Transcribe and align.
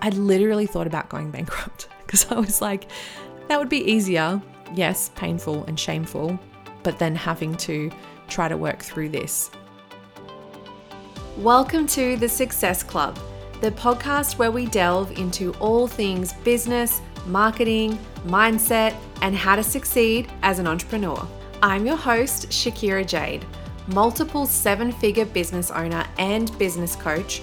I 0.00 0.10
literally 0.10 0.66
thought 0.66 0.86
about 0.86 1.08
going 1.08 1.32
bankrupt 1.32 1.88
because 2.06 2.30
I 2.30 2.38
was 2.38 2.60
like, 2.60 2.88
that 3.48 3.58
would 3.58 3.68
be 3.68 3.90
easier. 3.90 4.40
Yes, 4.72 5.10
painful 5.16 5.64
and 5.64 5.78
shameful, 5.78 6.38
but 6.84 7.00
then 7.00 7.16
having 7.16 7.56
to 7.56 7.90
try 8.28 8.46
to 8.46 8.56
work 8.56 8.80
through 8.80 9.08
this. 9.08 9.50
Welcome 11.36 11.88
to 11.88 12.16
the 12.16 12.28
Success 12.28 12.84
Club, 12.84 13.18
the 13.60 13.72
podcast 13.72 14.38
where 14.38 14.52
we 14.52 14.66
delve 14.66 15.18
into 15.18 15.52
all 15.54 15.88
things 15.88 16.32
business, 16.32 17.00
marketing, 17.26 17.98
mindset, 18.24 18.94
and 19.22 19.34
how 19.34 19.56
to 19.56 19.64
succeed 19.64 20.30
as 20.42 20.60
an 20.60 20.68
entrepreneur. 20.68 21.26
I'm 21.60 21.84
your 21.84 21.96
host, 21.96 22.50
Shakira 22.50 23.04
Jade, 23.04 23.44
multiple 23.88 24.46
seven 24.46 24.92
figure 24.92 25.24
business 25.24 25.72
owner 25.72 26.06
and 26.18 26.56
business 26.56 26.94
coach 26.94 27.42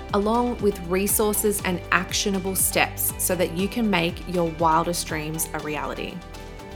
along 0.13 0.57
with 0.61 0.79
resources 0.87 1.61
and 1.65 1.81
actionable 1.91 2.55
steps 2.55 3.13
so 3.17 3.35
that 3.35 3.57
you 3.57 3.67
can 3.67 3.89
make 3.89 4.15
your 4.27 4.49
wildest 4.59 5.07
dreams 5.07 5.47
a 5.53 5.59
reality. 5.59 6.15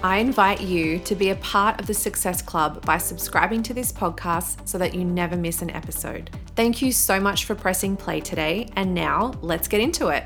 I 0.04 0.18
invite 0.18 0.62
you 0.62 1.00
to 1.00 1.16
be 1.16 1.32
a 1.32 1.36
part 1.38 1.80
of 1.80 1.88
the 1.88 1.94
Success 1.94 2.42
Club 2.42 2.86
by 2.86 2.98
subscribing 2.98 3.64
to 3.64 3.74
this 3.74 3.92
podcast 3.92 4.68
so 4.68 4.78
that 4.78 4.94
you 4.94 5.04
never 5.04 5.36
miss 5.36 5.62
an 5.62 5.72
episode. 5.72 6.30
Thank 6.56 6.82
you 6.82 6.92
so 6.92 7.20
much 7.20 7.46
for 7.46 7.56
pressing 7.56 7.98
play 7.98 8.22
today, 8.22 8.70
and 8.76 8.94
now 8.94 9.34
let's 9.42 9.68
get 9.68 9.82
into 9.82 10.10
it. 10.10 10.26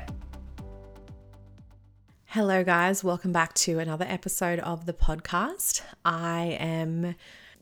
Hello, 2.26 2.62
guys. 2.62 3.02
Welcome 3.02 3.32
back 3.32 3.54
to 3.54 3.78
another 3.78 4.06
episode 4.08 4.60
of 4.60 4.86
the 4.86 4.92
podcast. 4.92 5.82
I 6.04 6.56
am 6.60 7.16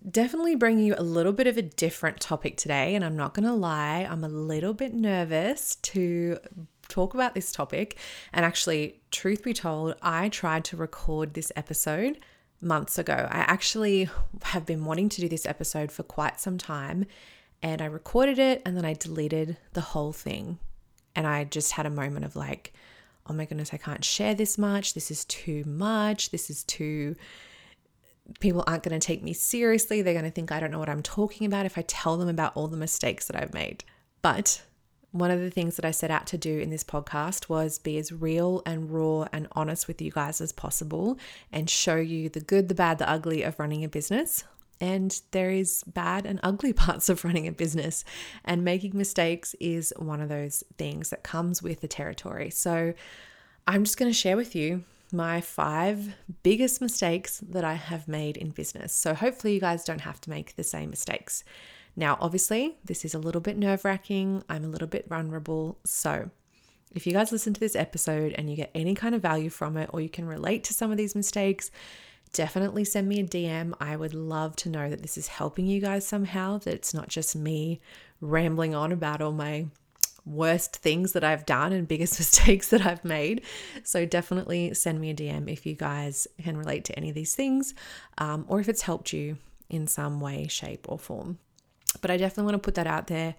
definitely 0.08 0.54
bringing 0.54 0.86
you 0.86 0.94
a 0.96 1.02
little 1.02 1.32
bit 1.32 1.46
of 1.46 1.56
a 1.56 1.62
different 1.62 2.20
topic 2.20 2.56
today. 2.56 2.94
And 2.94 3.04
I'm 3.04 3.16
not 3.16 3.34
going 3.34 3.46
to 3.46 3.54
lie, 3.54 4.06
I'm 4.08 4.24
a 4.24 4.28
little 4.28 4.74
bit 4.74 4.94
nervous 4.94 5.76
to 5.76 6.38
talk 6.88 7.14
about 7.14 7.34
this 7.34 7.52
topic. 7.52 7.98
And 8.32 8.44
actually, 8.44 9.00
truth 9.10 9.42
be 9.42 9.54
told, 9.54 9.94
I 10.02 10.28
tried 10.28 10.64
to 10.66 10.76
record 10.76 11.34
this 11.34 11.52
episode 11.56 12.18
months 12.60 12.98
ago. 12.98 13.28
I 13.30 13.38
actually 13.38 14.08
have 14.42 14.66
been 14.66 14.84
wanting 14.84 15.08
to 15.10 15.20
do 15.20 15.28
this 15.28 15.46
episode 15.46 15.92
for 15.92 16.02
quite 16.02 16.40
some 16.40 16.58
time. 16.58 17.06
And 17.62 17.82
I 17.82 17.86
recorded 17.86 18.38
it 18.38 18.62
and 18.64 18.76
then 18.76 18.84
I 18.84 18.94
deleted 18.94 19.56
the 19.72 19.80
whole 19.80 20.12
thing. 20.12 20.58
And 21.14 21.26
I 21.26 21.44
just 21.44 21.72
had 21.72 21.86
a 21.86 21.90
moment 21.90 22.24
of 22.24 22.36
like, 22.36 22.72
oh 23.26 23.32
my 23.32 23.44
goodness, 23.44 23.74
I 23.74 23.76
can't 23.76 24.04
share 24.04 24.34
this 24.34 24.56
much. 24.56 24.94
This 24.94 25.10
is 25.10 25.24
too 25.24 25.64
much. 25.66 26.30
This 26.30 26.50
is 26.50 26.64
too 26.64 27.16
people 28.40 28.64
aren't 28.66 28.82
going 28.82 28.98
to 28.98 29.04
take 29.04 29.22
me 29.22 29.32
seriously. 29.32 30.02
They're 30.02 30.14
going 30.14 30.24
to 30.24 30.30
think 30.30 30.52
I 30.52 30.60
don't 30.60 30.70
know 30.70 30.78
what 30.78 30.88
I'm 30.88 31.02
talking 31.02 31.46
about 31.46 31.66
if 31.66 31.78
I 31.78 31.82
tell 31.82 32.16
them 32.16 32.28
about 32.28 32.52
all 32.54 32.68
the 32.68 32.76
mistakes 32.76 33.26
that 33.26 33.40
I've 33.40 33.54
made. 33.54 33.84
But 34.22 34.62
one 35.10 35.30
of 35.30 35.40
the 35.40 35.50
things 35.50 35.76
that 35.76 35.84
I 35.84 35.90
set 35.90 36.10
out 36.10 36.26
to 36.28 36.38
do 36.38 36.58
in 36.58 36.70
this 36.70 36.84
podcast 36.84 37.48
was 37.48 37.78
be 37.78 37.96
as 37.96 38.12
real 38.12 38.62
and 38.66 38.90
raw 38.90 39.26
and 39.32 39.48
honest 39.52 39.88
with 39.88 40.02
you 40.02 40.10
guys 40.10 40.40
as 40.40 40.52
possible 40.52 41.18
and 41.50 41.70
show 41.70 41.96
you 41.96 42.28
the 42.28 42.40
good, 42.40 42.68
the 42.68 42.74
bad, 42.74 42.98
the 42.98 43.08
ugly 43.08 43.42
of 43.42 43.58
running 43.58 43.84
a 43.84 43.88
business. 43.88 44.44
And 44.80 45.18
there 45.32 45.50
is 45.50 45.82
bad 45.86 46.26
and 46.26 46.38
ugly 46.42 46.72
parts 46.74 47.08
of 47.08 47.24
running 47.24 47.48
a 47.48 47.52
business, 47.52 48.04
and 48.44 48.64
making 48.64 48.96
mistakes 48.96 49.56
is 49.58 49.92
one 49.96 50.20
of 50.20 50.28
those 50.28 50.62
things 50.76 51.10
that 51.10 51.24
comes 51.24 51.62
with 51.62 51.80
the 51.80 51.88
territory. 51.88 52.50
So, 52.50 52.94
I'm 53.66 53.84
just 53.84 53.98
going 53.98 54.10
to 54.10 54.16
share 54.16 54.36
with 54.36 54.54
you 54.54 54.84
my 55.12 55.40
five 55.40 56.14
biggest 56.42 56.80
mistakes 56.80 57.40
that 57.48 57.64
I 57.64 57.74
have 57.74 58.08
made 58.08 58.36
in 58.36 58.50
business. 58.50 58.92
So 58.92 59.14
hopefully, 59.14 59.54
you 59.54 59.60
guys 59.60 59.84
don't 59.84 60.02
have 60.02 60.20
to 60.22 60.30
make 60.30 60.56
the 60.56 60.64
same 60.64 60.90
mistakes. 60.90 61.44
Now, 61.96 62.16
obviously, 62.20 62.76
this 62.84 63.04
is 63.04 63.14
a 63.14 63.18
little 63.18 63.40
bit 63.40 63.58
nerve 63.58 63.84
wracking. 63.84 64.44
I'm 64.48 64.64
a 64.64 64.68
little 64.68 64.86
bit 64.86 65.08
vulnerable. 65.08 65.78
So, 65.84 66.30
if 66.94 67.06
you 67.06 67.12
guys 67.12 67.32
listen 67.32 67.52
to 67.54 67.60
this 67.60 67.76
episode 67.76 68.32
and 68.38 68.48
you 68.48 68.56
get 68.56 68.70
any 68.74 68.94
kind 68.94 69.14
of 69.14 69.20
value 69.20 69.50
from 69.50 69.76
it, 69.76 69.90
or 69.92 70.00
you 70.00 70.08
can 70.08 70.26
relate 70.26 70.64
to 70.64 70.74
some 70.74 70.90
of 70.90 70.96
these 70.96 71.14
mistakes, 71.14 71.70
definitely 72.32 72.84
send 72.84 73.08
me 73.08 73.20
a 73.20 73.24
DM. 73.24 73.74
I 73.80 73.96
would 73.96 74.14
love 74.14 74.56
to 74.56 74.68
know 74.68 74.88
that 74.88 75.02
this 75.02 75.18
is 75.18 75.28
helping 75.28 75.66
you 75.66 75.80
guys 75.80 76.06
somehow, 76.06 76.58
that 76.58 76.74
it's 76.74 76.94
not 76.94 77.08
just 77.08 77.36
me 77.36 77.80
rambling 78.20 78.74
on 78.74 78.92
about 78.92 79.20
all 79.20 79.32
my 79.32 79.66
worst 80.24 80.76
things 80.76 81.12
that 81.12 81.24
I've 81.24 81.46
done 81.46 81.72
and 81.72 81.88
biggest 81.88 82.18
mistakes 82.18 82.68
that 82.68 82.84
I've 82.84 83.04
made. 83.04 83.42
So 83.84 84.04
definitely 84.06 84.74
send 84.74 85.00
me 85.00 85.10
a 85.10 85.14
DM 85.14 85.50
if 85.50 85.66
you 85.66 85.74
guys 85.74 86.26
can 86.42 86.56
relate 86.56 86.84
to 86.86 86.96
any 86.96 87.08
of 87.08 87.14
these 87.14 87.34
things 87.34 87.74
um, 88.18 88.44
or 88.48 88.60
if 88.60 88.68
it's 88.68 88.82
helped 88.82 89.12
you 89.12 89.38
in 89.68 89.86
some 89.86 90.20
way, 90.20 90.46
shape, 90.48 90.86
or 90.88 90.98
form. 90.98 91.38
But 92.00 92.10
I 92.10 92.16
definitely 92.16 92.52
want 92.52 92.62
to 92.62 92.66
put 92.66 92.74
that 92.74 92.86
out 92.86 93.06
there. 93.06 93.34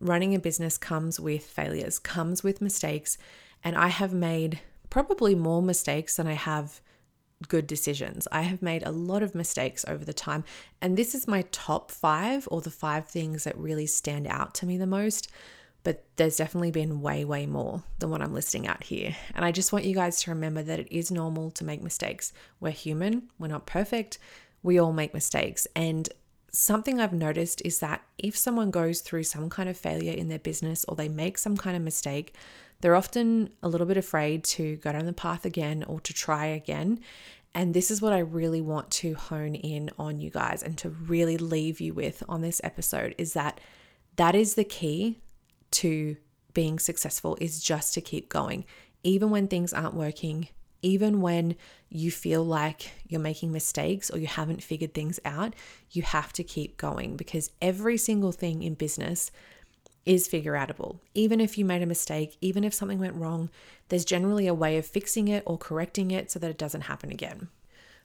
Running 0.00 0.34
a 0.34 0.38
business 0.38 0.76
comes 0.76 1.20
with 1.20 1.44
failures, 1.44 1.98
comes 1.98 2.42
with 2.42 2.60
mistakes. 2.60 3.16
And 3.62 3.76
I 3.76 3.88
have 3.88 4.12
made 4.12 4.60
probably 4.90 5.34
more 5.34 5.62
mistakes 5.62 6.16
than 6.16 6.26
I 6.26 6.34
have 6.34 6.80
good 7.48 7.66
decisions. 7.66 8.26
I 8.32 8.42
have 8.42 8.62
made 8.62 8.82
a 8.82 8.90
lot 8.90 9.22
of 9.22 9.34
mistakes 9.34 9.84
over 9.86 10.04
the 10.04 10.12
time. 10.12 10.44
And 10.80 10.96
this 10.96 11.14
is 11.14 11.28
my 11.28 11.44
top 11.50 11.90
five 11.90 12.48
or 12.50 12.60
the 12.60 12.70
five 12.70 13.06
things 13.06 13.44
that 13.44 13.56
really 13.56 13.86
stand 13.86 14.26
out 14.26 14.54
to 14.56 14.66
me 14.66 14.76
the 14.76 14.86
most 14.86 15.30
but 15.84 16.04
there's 16.16 16.38
definitely 16.38 16.70
been 16.70 17.00
way, 17.00 17.24
way 17.24 17.46
more 17.46 17.82
than 17.98 18.10
what 18.10 18.22
I'm 18.22 18.34
listing 18.34 18.66
out 18.66 18.82
here. 18.82 19.14
And 19.34 19.44
I 19.44 19.52
just 19.52 19.72
want 19.72 19.84
you 19.84 19.94
guys 19.94 20.20
to 20.22 20.30
remember 20.30 20.62
that 20.62 20.80
it 20.80 20.88
is 20.90 21.10
normal 21.10 21.50
to 21.52 21.64
make 21.64 21.82
mistakes. 21.82 22.32
We're 22.58 22.70
human, 22.70 23.28
we're 23.38 23.48
not 23.48 23.66
perfect, 23.66 24.18
we 24.62 24.78
all 24.78 24.94
make 24.94 25.14
mistakes. 25.14 25.66
And 25.76 26.08
something 26.50 27.00
I've 27.00 27.12
noticed 27.12 27.60
is 27.64 27.80
that 27.80 28.02
if 28.16 28.36
someone 28.36 28.70
goes 28.70 29.02
through 29.02 29.24
some 29.24 29.50
kind 29.50 29.68
of 29.68 29.76
failure 29.76 30.12
in 30.12 30.28
their 30.28 30.38
business 30.38 30.84
or 30.88 30.96
they 30.96 31.08
make 31.08 31.36
some 31.36 31.56
kind 31.56 31.76
of 31.76 31.82
mistake, 31.82 32.34
they're 32.80 32.96
often 32.96 33.50
a 33.62 33.68
little 33.68 33.86
bit 33.86 33.96
afraid 33.96 34.42
to 34.44 34.76
go 34.76 34.92
down 34.92 35.04
the 35.04 35.12
path 35.12 35.44
again 35.44 35.84
or 35.84 36.00
to 36.00 36.14
try 36.14 36.46
again. 36.46 37.00
And 37.54 37.74
this 37.74 37.90
is 37.90 38.00
what 38.00 38.12
I 38.12 38.18
really 38.18 38.60
want 38.60 38.90
to 38.92 39.14
hone 39.14 39.54
in 39.54 39.90
on 39.98 40.18
you 40.18 40.30
guys 40.30 40.62
and 40.62 40.76
to 40.78 40.88
really 40.88 41.36
leave 41.36 41.80
you 41.80 41.92
with 41.92 42.22
on 42.28 42.40
this 42.40 42.60
episode 42.64 43.14
is 43.18 43.34
that 43.34 43.60
that 44.16 44.34
is 44.34 44.54
the 44.54 44.64
key 44.64 45.20
to 45.74 46.16
being 46.52 46.78
successful 46.78 47.36
is 47.40 47.62
just 47.62 47.94
to 47.94 48.00
keep 48.00 48.28
going, 48.28 48.64
even 49.02 49.30
when 49.30 49.48
things 49.48 49.72
aren't 49.72 49.94
working, 49.94 50.48
even 50.82 51.20
when 51.20 51.56
you 51.88 52.10
feel 52.10 52.44
like 52.44 52.90
you're 53.08 53.20
making 53.20 53.52
mistakes 53.52 54.10
or 54.10 54.18
you 54.18 54.26
haven't 54.26 54.62
figured 54.62 54.94
things 54.94 55.18
out, 55.24 55.54
you 55.90 56.02
have 56.02 56.32
to 56.34 56.44
keep 56.44 56.76
going 56.76 57.16
because 57.16 57.50
every 57.62 57.96
single 57.96 58.32
thing 58.32 58.62
in 58.62 58.74
business 58.74 59.30
is 60.06 60.28
figure 60.28 60.52
outable. 60.52 60.98
Even 61.14 61.40
if 61.40 61.56
you 61.56 61.64
made 61.64 61.82
a 61.82 61.86
mistake, 61.86 62.36
even 62.40 62.64
if 62.64 62.74
something 62.74 62.98
went 62.98 63.16
wrong, 63.16 63.48
there's 63.88 64.04
generally 64.04 64.46
a 64.46 64.54
way 64.54 64.76
of 64.76 64.84
fixing 64.84 65.28
it 65.28 65.42
or 65.46 65.56
correcting 65.56 66.10
it 66.10 66.30
so 66.30 66.38
that 66.38 66.50
it 66.50 66.58
doesn't 66.58 66.82
happen 66.82 67.10
again. 67.10 67.48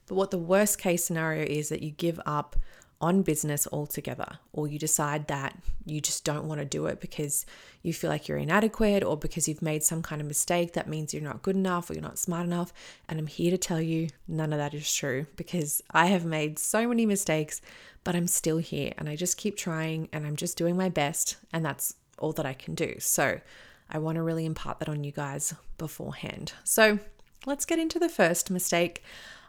But 0.06 0.14
what 0.14 0.30
the 0.30 0.38
worst 0.38 0.78
case 0.78 1.04
scenario 1.04 1.44
is 1.44 1.68
that 1.68 1.82
you 1.82 1.90
give 1.90 2.18
up 2.24 2.56
on 3.00 3.22
business 3.22 3.66
altogether, 3.72 4.38
or 4.52 4.68
you 4.68 4.78
decide 4.78 5.26
that 5.28 5.56
you 5.86 6.00
just 6.00 6.24
don't 6.24 6.44
want 6.44 6.60
to 6.60 6.66
do 6.66 6.84
it 6.86 7.00
because 7.00 7.46
you 7.82 7.94
feel 7.94 8.10
like 8.10 8.28
you're 8.28 8.36
inadequate 8.36 9.02
or 9.02 9.16
because 9.16 9.48
you've 9.48 9.62
made 9.62 9.82
some 9.82 10.02
kind 10.02 10.20
of 10.20 10.26
mistake 10.26 10.74
that 10.74 10.88
means 10.88 11.14
you're 11.14 11.22
not 11.22 11.40
good 11.40 11.56
enough 11.56 11.88
or 11.88 11.94
you're 11.94 12.02
not 12.02 12.18
smart 12.18 12.44
enough. 12.44 12.72
And 13.08 13.18
I'm 13.18 13.26
here 13.26 13.50
to 13.50 13.58
tell 13.58 13.80
you 13.80 14.08
none 14.28 14.52
of 14.52 14.58
that 14.58 14.74
is 14.74 14.92
true 14.92 15.26
because 15.36 15.82
I 15.92 16.06
have 16.06 16.26
made 16.26 16.58
so 16.58 16.86
many 16.86 17.06
mistakes, 17.06 17.62
but 18.04 18.14
I'm 18.14 18.28
still 18.28 18.58
here 18.58 18.92
and 18.98 19.08
I 19.08 19.16
just 19.16 19.38
keep 19.38 19.56
trying 19.56 20.10
and 20.12 20.26
I'm 20.26 20.36
just 20.36 20.58
doing 20.58 20.76
my 20.76 20.90
best, 20.90 21.36
and 21.52 21.64
that's 21.64 21.94
all 22.18 22.32
that 22.32 22.46
I 22.46 22.52
can 22.52 22.74
do. 22.74 22.96
So 22.98 23.40
I 23.88 23.98
want 23.98 24.16
to 24.16 24.22
really 24.22 24.44
impart 24.44 24.78
that 24.78 24.90
on 24.90 25.04
you 25.04 25.12
guys 25.12 25.54
beforehand. 25.78 26.52
So 26.64 26.98
let's 27.46 27.64
get 27.64 27.78
into 27.78 27.98
the 27.98 28.10
first 28.10 28.50
mistake. 28.50 29.02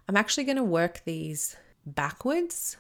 I'm 0.08 0.16
actually 0.16 0.46
going 0.46 0.56
to 0.58 0.64
work 0.64 1.02
these 1.04 1.58
backwards 1.86 2.78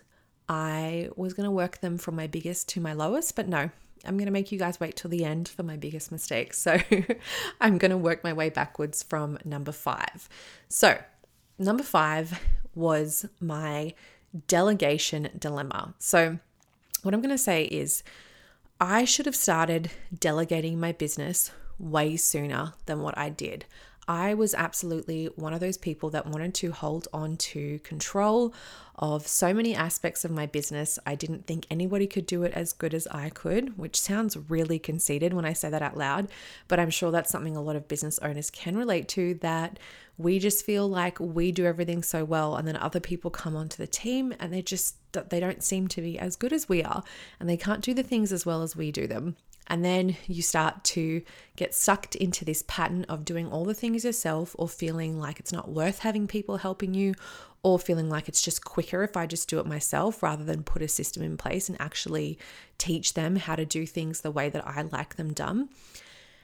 I 0.51 1.07
was 1.15 1.33
going 1.33 1.45
to 1.45 1.51
work 1.51 1.79
them 1.79 1.97
from 1.97 2.17
my 2.17 2.27
biggest 2.27 2.67
to 2.69 2.81
my 2.81 2.91
lowest, 2.91 3.37
but 3.37 3.47
no, 3.47 3.69
I'm 4.03 4.17
going 4.17 4.25
to 4.25 4.33
make 4.33 4.51
you 4.51 4.59
guys 4.59 4.81
wait 4.81 4.97
till 4.97 5.09
the 5.09 5.23
end 5.23 5.47
for 5.47 5.63
my 5.63 5.77
biggest 5.77 6.11
mistake. 6.11 6.53
So 6.53 6.77
I'm 7.61 7.77
going 7.77 7.91
to 7.91 7.97
work 7.97 8.21
my 8.21 8.33
way 8.33 8.49
backwards 8.49 9.01
from 9.01 9.39
number 9.45 9.71
five. 9.71 10.27
So, 10.67 10.97
number 11.57 11.83
five 11.83 12.37
was 12.75 13.25
my 13.39 13.93
delegation 14.49 15.29
dilemma. 15.39 15.93
So, 15.99 16.39
what 17.01 17.13
I'm 17.13 17.21
going 17.21 17.29
to 17.29 17.37
say 17.37 17.63
is, 17.63 18.03
I 18.77 19.05
should 19.05 19.27
have 19.27 19.37
started 19.37 19.89
delegating 20.19 20.81
my 20.81 20.91
business 20.91 21.51
way 21.79 22.17
sooner 22.17 22.73
than 22.87 23.01
what 23.01 23.17
I 23.17 23.29
did. 23.29 23.63
I 24.11 24.33
was 24.33 24.53
absolutely 24.53 25.27
one 25.37 25.53
of 25.53 25.61
those 25.61 25.77
people 25.77 26.09
that 26.09 26.27
wanted 26.27 26.53
to 26.55 26.73
hold 26.73 27.07
on 27.13 27.37
to 27.37 27.79
control 27.79 28.53
of 28.97 29.25
so 29.25 29.53
many 29.53 29.73
aspects 29.73 30.25
of 30.25 30.31
my 30.31 30.45
business. 30.47 30.99
I 31.05 31.15
didn't 31.15 31.47
think 31.47 31.65
anybody 31.71 32.07
could 32.07 32.25
do 32.25 32.43
it 32.43 32.51
as 32.51 32.73
good 32.73 32.93
as 32.93 33.07
I 33.07 33.29
could, 33.29 33.77
which 33.77 33.97
sounds 33.97 34.35
really 34.49 34.79
conceited 34.79 35.33
when 35.33 35.45
I 35.45 35.53
say 35.53 35.69
that 35.69 35.81
out 35.81 35.95
loud, 35.95 36.27
but 36.67 36.77
I'm 36.77 36.89
sure 36.89 37.09
that's 37.09 37.31
something 37.31 37.55
a 37.55 37.61
lot 37.61 37.77
of 37.77 37.87
business 37.87 38.19
owners 38.19 38.49
can 38.49 38.77
relate 38.77 39.07
to 39.09 39.35
that 39.35 39.79
we 40.17 40.39
just 40.39 40.65
feel 40.65 40.89
like 40.89 41.17
we 41.17 41.53
do 41.53 41.65
everything 41.65 42.03
so 42.03 42.25
well 42.25 42.57
and 42.57 42.67
then 42.67 42.75
other 42.75 42.99
people 42.99 43.31
come 43.31 43.55
onto 43.55 43.77
the 43.77 43.87
team 43.87 44.33
and 44.41 44.51
they 44.51 44.61
just 44.61 44.95
they 45.29 45.39
don't 45.39 45.63
seem 45.63 45.87
to 45.87 46.01
be 46.01 46.19
as 46.19 46.35
good 46.35 46.51
as 46.51 46.67
we 46.67 46.83
are 46.83 47.01
and 47.39 47.47
they 47.47 47.55
can't 47.55 47.81
do 47.81 47.93
the 47.93 48.03
things 48.03 48.33
as 48.33 48.45
well 48.45 48.61
as 48.61 48.75
we 48.75 48.91
do 48.91 49.07
them. 49.07 49.37
And 49.71 49.85
then 49.85 50.17
you 50.27 50.41
start 50.41 50.83
to 50.83 51.21
get 51.55 51.73
sucked 51.73 52.15
into 52.15 52.43
this 52.43 52.61
pattern 52.67 53.05
of 53.07 53.23
doing 53.23 53.47
all 53.47 53.63
the 53.63 53.73
things 53.73 54.03
yourself 54.03 54.53
or 54.59 54.67
feeling 54.67 55.17
like 55.17 55.39
it's 55.39 55.53
not 55.53 55.69
worth 55.69 55.99
having 55.99 56.27
people 56.27 56.57
helping 56.57 56.93
you 56.93 57.13
or 57.63 57.79
feeling 57.79 58.09
like 58.09 58.27
it's 58.27 58.41
just 58.41 58.65
quicker 58.65 59.01
if 59.01 59.15
I 59.15 59.25
just 59.25 59.47
do 59.47 59.59
it 59.59 59.65
myself 59.65 60.21
rather 60.21 60.43
than 60.43 60.63
put 60.63 60.81
a 60.81 60.89
system 60.89 61.23
in 61.23 61.37
place 61.37 61.69
and 61.69 61.79
actually 61.79 62.37
teach 62.77 63.13
them 63.13 63.37
how 63.37 63.55
to 63.55 63.65
do 63.65 63.85
things 63.85 64.19
the 64.19 64.29
way 64.29 64.49
that 64.49 64.67
I 64.67 64.81
like 64.81 65.15
them 65.15 65.31
done. 65.31 65.69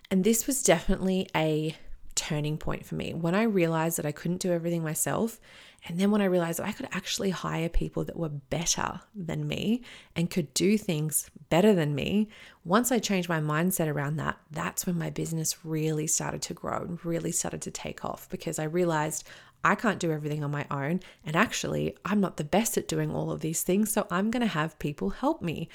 And 0.10 0.24
this 0.24 0.48
was 0.48 0.64
definitely 0.64 1.28
a 1.36 1.76
turning 2.16 2.58
point 2.58 2.86
for 2.86 2.96
me 2.96 3.14
when 3.14 3.36
I 3.36 3.44
realized 3.44 3.98
that 3.98 4.06
I 4.06 4.14
couldn't 4.14 4.40
do 4.40 4.54
everything 4.54 4.84
myself. 4.84 5.38
And 5.86 6.00
then 6.00 6.12
when 6.12 6.22
I 6.22 6.26
realized 6.26 6.60
I 6.60 6.72
could 6.72 6.90
actually 6.92 7.30
hire 7.30 7.70
people 7.70 8.04
that 8.06 8.18
were 8.18 8.30
better 8.30 9.02
than 9.16 9.48
me 9.48 9.84
and 10.16 10.30
could 10.30 10.54
do 10.54 10.78
things 10.78 11.30
better 11.50 11.74
than 11.74 11.96
me, 11.96 12.28
once 12.66 12.92
I 12.92 13.00
changed 13.00 13.30
my 13.30 13.40
mindset 13.40 13.88
around 13.88 14.18
that, 14.18 14.38
that's 14.52 14.86
when 14.86 14.98
my 14.98 15.10
business 15.10 15.64
really 15.64 16.08
started 16.08 16.42
to 16.44 16.54
grow 16.54 16.78
and 16.78 17.06
really 17.06 17.32
started 17.32 17.62
to 17.62 17.72
take 17.72 18.04
off 18.04 18.28
because 18.30 18.60
I 18.60 18.66
realized 18.66 19.28
I 19.64 19.76
can't 19.76 20.00
do 20.00 20.12
everything 20.12 20.44
on 20.44 20.52
my 20.52 20.66
own. 20.70 21.00
And 21.26 21.36
actually, 21.36 21.96
I'm 22.06 22.20
not 22.20 22.38
the 22.38 22.44
best 22.44 22.78
at 22.78 22.88
doing 22.88 23.14
all 23.14 23.32
of 23.32 23.42
these 23.42 23.64
things. 23.64 23.92
So 23.92 24.08
I'm 24.10 24.30
going 24.32 24.42
to 24.42 24.48
have 24.48 24.80
people 24.80 25.10
help 25.12 25.42
me. 25.42 25.70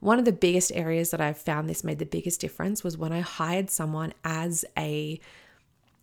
One 0.00 0.18
of 0.18 0.24
the 0.24 0.32
biggest 0.32 0.72
areas 0.74 1.10
that 1.10 1.20
I've 1.20 1.38
found 1.38 1.68
this 1.68 1.84
made 1.84 1.98
the 1.98 2.06
biggest 2.06 2.40
difference 2.40 2.84
was 2.84 2.96
when 2.96 3.12
I 3.12 3.20
hired 3.20 3.70
someone 3.70 4.12
as 4.24 4.64
a 4.76 5.20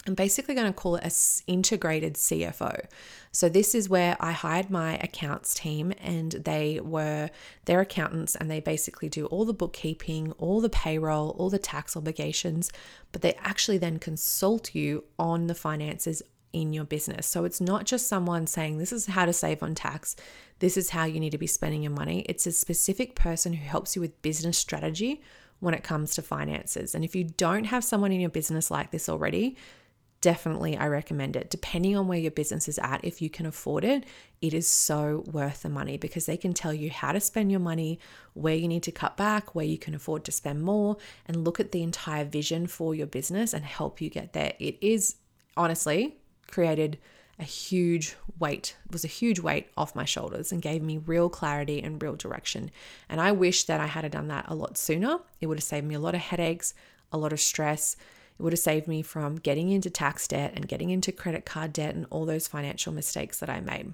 I'm 0.07 0.13
basically 0.13 0.53
going 0.53 0.67
to 0.67 0.73
call 0.73 0.97
it 0.97 1.03
a 1.03 1.51
integrated 1.51 2.13
CFO. 2.13 2.85
So 3.31 3.49
this 3.49 3.73
is 3.73 3.89
where 3.89 4.15
I 4.19 4.31
hired 4.31 4.69
my 4.69 4.97
accounts 4.97 5.55
team 5.55 5.93
and 5.99 6.31
they 6.31 6.79
were 6.79 7.29
their 7.65 7.81
accountants 7.81 8.35
and 8.35 8.49
they 8.49 8.59
basically 8.59 9.09
do 9.09 9.25
all 9.25 9.45
the 9.45 9.53
bookkeeping, 9.53 10.31
all 10.33 10.61
the 10.61 10.69
payroll, 10.69 11.31
all 11.31 11.49
the 11.49 11.59
tax 11.59 11.97
obligations, 11.97 12.71
but 13.11 13.23
they 13.23 13.33
actually 13.39 13.79
then 13.79 13.97
consult 13.97 14.75
you 14.75 15.03
on 15.17 15.47
the 15.47 15.55
finances 15.55 16.21
in 16.53 16.71
your 16.71 16.85
business. 16.85 17.27
So 17.27 17.43
it's 17.43 17.59
not 17.59 17.85
just 17.85 18.07
someone 18.07 18.47
saying, 18.47 18.77
This 18.77 18.93
is 18.93 19.07
how 19.07 19.25
to 19.25 19.33
save 19.33 19.61
on 19.61 19.75
tax, 19.75 20.15
this 20.59 20.77
is 20.77 20.91
how 20.91 21.03
you 21.03 21.19
need 21.19 21.31
to 21.31 21.37
be 21.37 21.47
spending 21.47 21.83
your 21.83 21.91
money. 21.91 22.21
It's 22.29 22.47
a 22.47 22.51
specific 22.51 23.15
person 23.15 23.53
who 23.53 23.65
helps 23.65 23.95
you 23.95 24.01
with 24.01 24.21
business 24.21 24.57
strategy 24.57 25.21
when 25.59 25.73
it 25.73 25.83
comes 25.83 26.15
to 26.15 26.21
finances. 26.21 26.95
And 26.95 27.03
if 27.03 27.15
you 27.15 27.25
don't 27.25 27.65
have 27.65 27.83
someone 27.83 28.13
in 28.13 28.21
your 28.21 28.29
business 28.29 28.71
like 28.71 28.91
this 28.91 29.09
already, 29.09 29.57
definitely 30.25 30.75
I 30.75 30.87
recommend 30.87 31.35
it. 31.35 31.51
Depending 31.51 31.95
on 31.95 32.07
where 32.07 32.17
your 32.17 32.31
business 32.31 32.67
is 32.67 32.79
at, 32.79 33.05
if 33.05 33.21
you 33.21 33.29
can 33.29 33.45
afford 33.45 33.85
it, 33.85 34.07
it 34.41 34.55
is 34.55 34.67
so 34.67 35.23
worth 35.31 35.61
the 35.61 35.69
money 35.69 35.97
because 35.97 36.25
they 36.25 36.35
can 36.35 36.51
tell 36.51 36.73
you 36.73 36.89
how 36.89 37.11
to 37.11 37.19
spend 37.19 37.51
your 37.51 37.59
money, 37.59 37.99
where 38.33 38.55
you 38.55 38.67
need 38.67 38.81
to 38.81 38.91
cut 38.91 39.17
back, 39.17 39.53
where 39.53 39.67
you 39.67 39.77
can 39.77 39.93
afford 39.93 40.23
to 40.23 40.31
spend 40.31 40.63
more, 40.63 40.97
and 41.27 41.43
look 41.43 41.59
at 41.59 41.71
the 41.71 41.83
entire 41.83 42.25
vision 42.25 42.65
for 42.65 42.95
your 42.95 43.05
business 43.05 43.53
and 43.53 43.63
help 43.63 44.01
you 44.01 44.09
get 44.09 44.33
there. 44.33 44.53
It 44.57 44.79
is 44.81 45.17
honestly 45.55 46.17
created 46.49 46.97
a 47.37 47.43
huge 47.43 48.15
weight, 48.39 48.75
was 48.89 49.03
a 49.03 49.07
huge 49.07 49.39
weight 49.39 49.67
off 49.77 49.95
my 49.95 50.05
shoulders 50.05 50.51
and 50.51 50.59
gave 50.59 50.81
me 50.81 50.97
real 50.97 51.29
clarity 51.29 51.83
and 51.83 52.01
real 52.01 52.15
direction. 52.15 52.71
And 53.09 53.21
I 53.21 53.31
wish 53.31 53.65
that 53.65 53.79
I 53.79 53.85
had 53.85 54.09
done 54.09 54.29
that 54.29 54.45
a 54.47 54.55
lot 54.55 54.75
sooner. 54.75 55.19
It 55.39 55.45
would 55.45 55.59
have 55.59 55.63
saved 55.63 55.85
me 55.85 55.93
a 55.93 55.99
lot 55.99 56.15
of 56.15 56.21
headaches, 56.21 56.73
a 57.11 57.17
lot 57.19 57.31
of 57.31 57.39
stress. 57.39 57.95
It 58.37 58.43
would 58.43 58.53
have 58.53 58.59
saved 58.59 58.87
me 58.87 59.01
from 59.01 59.37
getting 59.37 59.69
into 59.71 59.89
tax 59.89 60.27
debt 60.27 60.53
and 60.55 60.67
getting 60.67 60.89
into 60.89 61.11
credit 61.11 61.45
card 61.45 61.73
debt 61.73 61.95
and 61.95 62.05
all 62.09 62.25
those 62.25 62.47
financial 62.47 62.93
mistakes 62.93 63.39
that 63.39 63.49
I 63.49 63.61
made. 63.61 63.93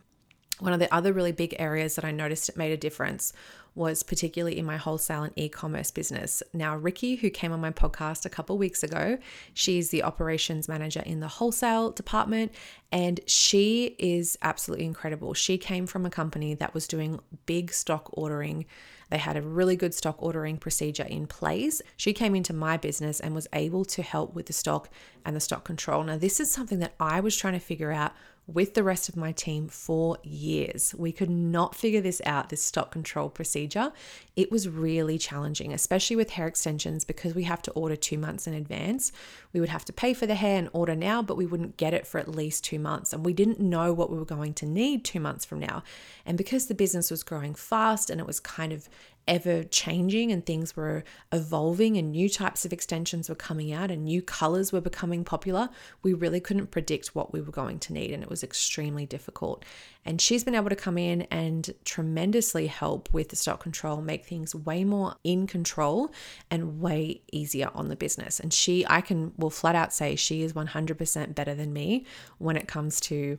One 0.59 0.73
of 0.73 0.79
the 0.79 0.93
other 0.93 1.13
really 1.13 1.31
big 1.31 1.55
areas 1.57 1.95
that 1.95 2.05
I 2.05 2.11
noticed 2.11 2.49
it 2.49 2.57
made 2.57 2.71
a 2.71 2.77
difference 2.77 3.33
was 3.73 4.03
particularly 4.03 4.57
in 4.57 4.65
my 4.65 4.75
wholesale 4.77 5.23
and 5.23 5.33
e-commerce 5.38 5.91
business. 5.91 6.44
Now, 6.53 6.75
Ricky, 6.75 7.15
who 7.15 7.29
came 7.29 7.53
on 7.53 7.62
my 7.62 7.71
podcast 7.71 8.25
a 8.25 8.29
couple 8.29 8.57
weeks 8.57 8.83
ago, 8.83 9.18
she's 9.53 9.89
the 9.89 10.03
operations 10.03 10.68
manager 10.68 11.01
in 11.06 11.21
the 11.21 11.27
wholesale 11.27 11.91
department 11.91 12.51
and 12.91 13.21
she 13.25 13.95
is 13.97 14.38
absolutely 14.41 14.85
incredible. 14.85 15.33
She 15.33 15.57
came 15.57 15.88
from 15.88 16.06
a 16.06 16.09
company 16.09 16.53
that 16.56 16.73
was 16.73 16.88
doing 16.88 17.19
big 17.45 17.71
stock 17.71 18.09
ordering. 18.12 18.65
They 19.09 19.18
had 19.18 19.38
a 19.38 19.41
really 19.41 19.77
good 19.77 19.94
stock 19.94 20.17
ordering 20.19 20.57
procedure 20.57 21.03
in 21.03 21.27
place. 21.27 21.81
She 21.95 22.12
came 22.12 22.35
into 22.35 22.53
my 22.53 22.75
business 22.75 23.19
and 23.21 23.33
was 23.33 23.47
able 23.53 23.85
to 23.85 24.01
help 24.01 24.33
with 24.33 24.47
the 24.47 24.53
stock 24.53 24.89
and 25.25 25.35
the 25.35 25.39
stock 25.39 25.63
control. 25.63 26.03
Now, 26.03 26.17
this 26.17 26.39
is 26.39 26.51
something 26.51 26.79
that 26.79 26.95
I 27.00 27.21
was 27.21 27.38
trying 27.38 27.53
to 27.53 27.59
figure 27.59 27.91
out 27.91 28.13
with 28.47 28.73
the 28.73 28.83
rest 28.83 29.07
of 29.07 29.15
my 29.15 29.31
team 29.31 29.67
for 29.67 30.17
years. 30.23 30.93
We 30.97 31.11
could 31.11 31.29
not 31.29 31.75
figure 31.75 32.01
this 32.01 32.21
out, 32.25 32.49
this 32.49 32.63
stock 32.63 32.91
control 32.91 33.29
procedure. 33.29 33.93
It 34.35 34.51
was 34.51 34.67
really 34.67 35.17
challenging, 35.17 35.71
especially 35.73 36.15
with 36.15 36.31
hair 36.31 36.47
extensions 36.47 37.05
because 37.05 37.35
we 37.35 37.43
have 37.43 37.61
to 37.63 37.71
order 37.71 37.95
two 37.95 38.17
months 38.17 38.47
in 38.47 38.53
advance. 38.53 39.11
We 39.53 39.59
would 39.59 39.69
have 39.69 39.85
to 39.85 39.93
pay 39.93 40.13
for 40.13 40.25
the 40.25 40.35
hair 40.35 40.57
and 40.57 40.69
order 40.73 40.95
now, 40.95 41.21
but 41.21 41.38
we 41.38 41.45
wouldn't 41.45 41.77
get 41.77 41.93
it 41.93 42.07
for 42.07 42.19
at 42.19 42.27
least 42.27 42.63
two 42.63 42.79
months. 42.79 43.13
And 43.13 43.25
we 43.25 43.33
didn't 43.33 43.59
know 43.59 43.93
what 43.93 44.09
we 44.09 44.17
were 44.17 44.25
going 44.25 44.53
to 44.55 44.65
need 44.65 45.05
two 45.05 45.19
months 45.19 45.45
from 45.45 45.59
now. 45.59 45.83
And 46.25 46.38
because 46.38 46.65
the 46.65 46.75
business 46.75 47.11
was 47.11 47.23
growing 47.23 47.53
fast 47.53 48.09
and 48.09 48.19
it 48.19 48.27
was 48.27 48.39
kind 48.39 48.73
of 48.73 48.89
ever 49.27 49.63
changing 49.63 50.31
and 50.31 50.45
things 50.45 50.75
were 50.75 51.03
evolving 51.31 51.97
and 51.97 52.12
new 52.12 52.29
types 52.29 52.65
of 52.65 52.73
extensions 52.73 53.29
were 53.29 53.35
coming 53.35 53.71
out 53.71 53.91
and 53.91 54.03
new 54.03 54.21
colors 54.21 54.71
were 54.71 54.81
becoming 54.81 55.23
popular, 55.23 55.69
we 56.03 56.13
really 56.13 56.39
couldn't 56.39 56.71
predict 56.71 57.15
what 57.15 57.31
we 57.31 57.41
were 57.41 57.51
going 57.51 57.79
to 57.79 57.94
need 57.94 58.12
and 58.12 58.23
it 58.23 58.29
was 58.29 58.44
extremely 58.44 59.06
difficult. 59.06 59.63
And 60.03 60.19
she's 60.19 60.44
been 60.44 60.56
able 60.56 60.69
to 60.69 60.75
come 60.75 60.97
in 60.97 61.23
and 61.23 61.73
tremendously 61.85 62.68
help 62.68 63.13
with 63.13 63.29
the 63.29 63.35
stock 63.35 63.62
control, 63.62 64.01
make 64.01 64.25
things 64.25 64.56
way 64.56 64.83
more 64.83 65.15
in 65.24 65.47
control 65.47 66.12
and 66.50 66.79
way 66.81 67.21
easier 67.31 67.69
on 67.75 67.89
the 67.89 67.95
business. 67.95 68.39
And 68.39 68.51
she, 68.51 68.85
I 68.88 69.01
can, 69.01 69.33
will 69.38 69.50
flat 69.50 69.75
out 69.75 69.94
say 69.94 70.15
she 70.15 70.41
is 70.41 70.53
100% 70.53 71.35
better 71.35 71.53
than 71.53 71.71
me 71.71 72.06
when 72.39 72.57
it 72.57 72.67
comes 72.67 73.00
to 73.01 73.38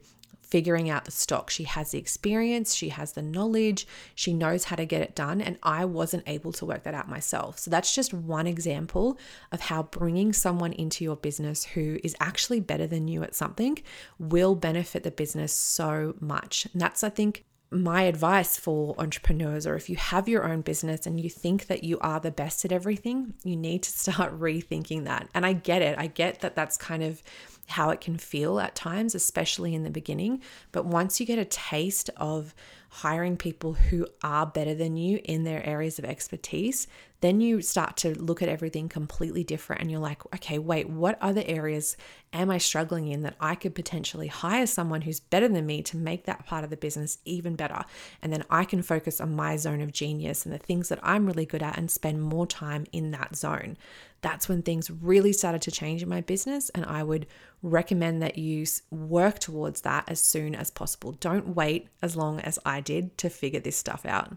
figuring 0.52 0.90
out 0.90 1.06
the 1.06 1.10
stock. 1.10 1.48
She 1.48 1.64
has 1.64 1.92
the 1.92 1.98
experience, 1.98 2.74
she 2.74 2.90
has 2.90 3.12
the 3.12 3.22
knowledge, 3.22 3.86
she 4.14 4.34
knows 4.34 4.64
how 4.64 4.76
to 4.76 4.84
get 4.84 5.00
it 5.00 5.14
done. 5.14 5.40
And 5.40 5.58
I 5.62 5.86
wasn't 5.86 6.24
able 6.26 6.52
to 6.52 6.66
work 6.66 6.82
that 6.82 6.92
out 6.92 7.08
myself. 7.08 7.58
So 7.58 7.70
that's 7.70 7.94
just 7.94 8.12
one 8.12 8.46
example 8.46 9.18
of 9.50 9.62
how 9.62 9.84
bringing 9.84 10.34
someone 10.34 10.74
into 10.74 11.04
your 11.04 11.16
business 11.16 11.64
who 11.64 11.98
is 12.04 12.14
actually 12.20 12.60
better 12.60 12.86
than 12.86 13.08
you 13.08 13.22
at 13.22 13.34
something 13.34 13.78
will 14.18 14.54
benefit 14.54 15.04
the 15.04 15.10
business 15.10 15.54
so 15.54 16.16
much. 16.20 16.68
And 16.74 16.82
that's, 16.82 17.02
I 17.02 17.08
think, 17.08 17.46
my 17.70 18.02
advice 18.02 18.58
for 18.58 18.94
entrepreneurs, 18.98 19.66
or 19.66 19.74
if 19.76 19.88
you 19.88 19.96
have 19.96 20.28
your 20.28 20.44
own 20.44 20.60
business 20.60 21.06
and 21.06 21.18
you 21.18 21.30
think 21.30 21.68
that 21.68 21.82
you 21.82 21.98
are 22.00 22.20
the 22.20 22.30
best 22.30 22.66
at 22.66 22.72
everything, 22.72 23.32
you 23.42 23.56
need 23.56 23.82
to 23.84 23.90
start 23.90 24.38
rethinking 24.38 25.04
that. 25.04 25.28
And 25.32 25.46
I 25.46 25.54
get 25.54 25.80
it. 25.80 25.98
I 25.98 26.08
get 26.08 26.40
that 26.40 26.54
that's 26.54 26.76
kind 26.76 27.02
of 27.02 27.22
how 27.68 27.90
it 27.90 28.00
can 28.00 28.18
feel 28.18 28.60
at 28.60 28.74
times, 28.74 29.14
especially 29.14 29.74
in 29.74 29.84
the 29.84 29.90
beginning. 29.90 30.42
But 30.72 30.86
once 30.86 31.20
you 31.20 31.26
get 31.26 31.38
a 31.38 31.44
taste 31.44 32.10
of 32.16 32.54
hiring 32.90 33.38
people 33.38 33.72
who 33.72 34.06
are 34.22 34.44
better 34.44 34.74
than 34.74 34.96
you 34.96 35.18
in 35.24 35.44
their 35.44 35.64
areas 35.64 35.98
of 35.98 36.04
expertise, 36.04 36.86
then 37.22 37.40
you 37.40 37.62
start 37.62 37.96
to 37.96 38.18
look 38.18 38.42
at 38.42 38.48
everything 38.48 38.88
completely 38.88 39.42
different 39.42 39.80
and 39.80 39.90
you're 39.90 40.00
like, 40.00 40.22
okay, 40.34 40.58
wait, 40.58 40.90
what 40.90 41.16
other 41.22 41.42
areas 41.46 41.96
am 42.34 42.50
I 42.50 42.58
struggling 42.58 43.08
in 43.08 43.22
that 43.22 43.36
I 43.40 43.54
could 43.54 43.74
potentially 43.74 44.26
hire 44.26 44.66
someone 44.66 45.02
who's 45.02 45.20
better 45.20 45.48
than 45.48 45.64
me 45.64 45.82
to 45.84 45.96
make 45.96 46.24
that 46.26 46.44
part 46.44 46.64
of 46.64 46.70
the 46.70 46.76
business 46.76 47.18
even 47.24 47.54
better? 47.54 47.84
And 48.20 48.30
then 48.30 48.44
I 48.50 48.64
can 48.64 48.82
focus 48.82 49.20
on 49.20 49.36
my 49.36 49.56
zone 49.56 49.80
of 49.80 49.92
genius 49.92 50.44
and 50.44 50.52
the 50.52 50.58
things 50.58 50.90
that 50.90 51.00
I'm 51.02 51.24
really 51.26 51.46
good 51.46 51.62
at 51.62 51.78
and 51.78 51.90
spend 51.90 52.22
more 52.22 52.46
time 52.46 52.86
in 52.92 53.12
that 53.12 53.36
zone. 53.36 53.78
That's 54.22 54.48
when 54.48 54.62
things 54.62 54.90
really 54.90 55.32
started 55.32 55.62
to 55.62 55.70
change 55.70 56.02
in 56.02 56.08
my 56.08 56.20
business. 56.20 56.70
And 56.70 56.86
I 56.86 57.02
would 57.02 57.26
recommend 57.62 58.22
that 58.22 58.38
you 58.38 58.64
work 58.90 59.38
towards 59.38 59.82
that 59.82 60.04
as 60.08 60.20
soon 60.20 60.54
as 60.54 60.70
possible. 60.70 61.12
Don't 61.12 61.54
wait 61.54 61.88
as 62.00 62.16
long 62.16 62.40
as 62.40 62.58
I 62.64 62.80
did 62.80 63.18
to 63.18 63.28
figure 63.28 63.60
this 63.60 63.76
stuff 63.76 64.06
out. 64.06 64.36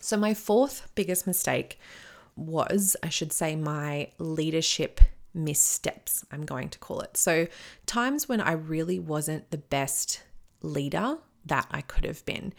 So, 0.00 0.16
my 0.16 0.34
fourth 0.34 0.88
biggest 0.94 1.26
mistake 1.26 1.78
was, 2.36 2.96
I 3.02 3.08
should 3.08 3.32
say, 3.32 3.56
my 3.56 4.10
leadership 4.18 5.00
missteps, 5.34 6.24
I'm 6.30 6.44
going 6.44 6.68
to 6.70 6.78
call 6.78 7.00
it. 7.00 7.16
So, 7.16 7.48
times 7.86 8.28
when 8.28 8.40
I 8.40 8.52
really 8.52 9.00
wasn't 9.00 9.50
the 9.50 9.58
best 9.58 10.22
leader 10.62 11.18
that 11.46 11.66
I 11.70 11.80
could 11.80 12.04
have 12.04 12.24
been. 12.24 12.52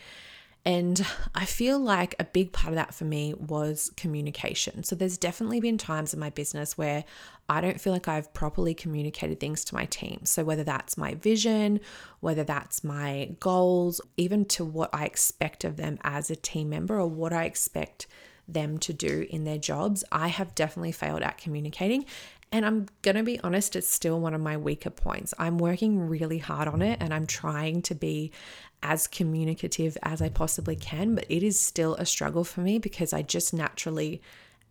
And 0.66 1.06
I 1.34 1.46
feel 1.46 1.80
like 1.80 2.16
a 2.20 2.26
big 2.26 2.52
part 2.52 2.70
of 2.70 2.76
that 2.76 2.94
for 2.94 3.06
me 3.06 3.34
was 3.34 3.92
communication. 3.96 4.84
So 4.84 4.96
there's 4.96 5.18
definitely 5.18 5.62
been 5.62 5.78
times 5.78 6.14
in 6.14 6.20
my 6.20 6.30
business 6.30 6.78
where 6.78 7.06
I 7.48 7.62
don't 7.62 7.80
feel 7.80 7.94
like 7.94 8.08
I've 8.08 8.34
properly 8.34 8.74
communicated 8.74 9.40
things 9.40 9.64
to 9.66 9.76
my 9.76 9.86
team. 9.86 10.22
So 10.26 10.44
whether 10.44 10.64
that's 10.64 10.98
my 10.98 11.16
vision, 11.16 11.80
whether 12.20 12.44
that's 12.44 12.84
my 12.84 13.36
goals, 13.40 14.02
even 14.18 14.46
to 14.46 14.66
what 14.66 14.90
I 14.94 15.06
expect 15.06 15.64
of 15.64 15.78
them 15.78 15.98
as 16.04 16.30
a 16.30 16.36
team 16.36 16.70
member 16.70 17.00
or 17.00 17.08
what 17.08 17.34
I 17.34 17.46
expect 17.46 18.06
them 18.48 18.78
to 18.80 18.94
do 18.94 19.28
in 19.30 19.46
their 19.46 19.58
jobs, 19.58 20.04
I 20.12 20.28
have 20.28 20.56
definitely 20.56 20.92
failed 20.92 21.22
at 21.22 21.38
communicating. 21.38 22.06
And 22.52 22.66
I'm 22.66 22.88
going 23.04 23.16
to 23.16 23.24
be 23.24 23.40
honest, 23.42 23.76
it's 23.76 23.88
still 23.88 24.20
one 24.20 24.34
of 24.34 24.42
my 24.42 24.58
weaker 24.58 24.90
points. 24.90 25.36
I'm 25.38 25.60
working 25.60 26.00
really 26.00 26.40
hard 26.40 26.68
on 26.68 26.82
it 26.82 26.98
and 27.00 27.14
I'm 27.14 27.28
trying 27.28 27.84
to 27.84 27.96
be 27.96 28.32
as 28.82 29.08
communicative 29.08 29.98
as 30.04 30.22
I 30.22 30.30
possibly 30.30 30.76
can, 30.76 31.16
but 31.16 31.26
it 31.30 31.44
is 31.44 31.60
still 31.60 31.96
a 31.96 32.06
struggle 32.06 32.44
for 32.44 32.62
me 32.62 32.80
because 32.80 33.14
I 33.14 33.22
just 33.22 33.54
naturally 33.54 34.22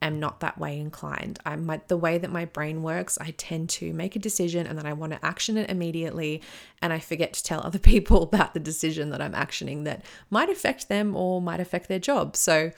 am 0.00 0.20
not 0.20 0.40
that 0.40 0.58
way 0.58 0.78
inclined. 0.78 1.38
I'm 1.44 1.70
the 1.88 1.96
way 1.96 2.18
that 2.18 2.30
my 2.30 2.44
brain 2.44 2.82
works, 2.82 3.18
I 3.20 3.32
tend 3.36 3.68
to 3.70 3.92
make 3.92 4.16
a 4.16 4.20
decision 4.20 4.66
and 4.66 4.78
then 4.78 4.86
I 4.86 4.92
want 4.92 5.12
to 5.12 5.24
action 5.24 5.56
it 5.56 5.70
immediately 5.70 6.42
and 6.80 6.92
I 6.92 7.00
forget 7.00 7.32
to 7.34 7.42
tell 7.42 7.60
other 7.64 7.78
people 7.78 8.22
about 8.22 8.54
the 8.54 8.60
decision 8.60 9.10
that 9.10 9.20
I'm 9.20 9.32
actioning 9.32 9.84
that 9.84 10.04
might 10.30 10.50
affect 10.50 10.88
them 10.88 11.16
or 11.16 11.42
might 11.42 11.60
affect 11.60 11.88
their 11.88 11.98
job. 11.98 12.36
So 12.36 12.70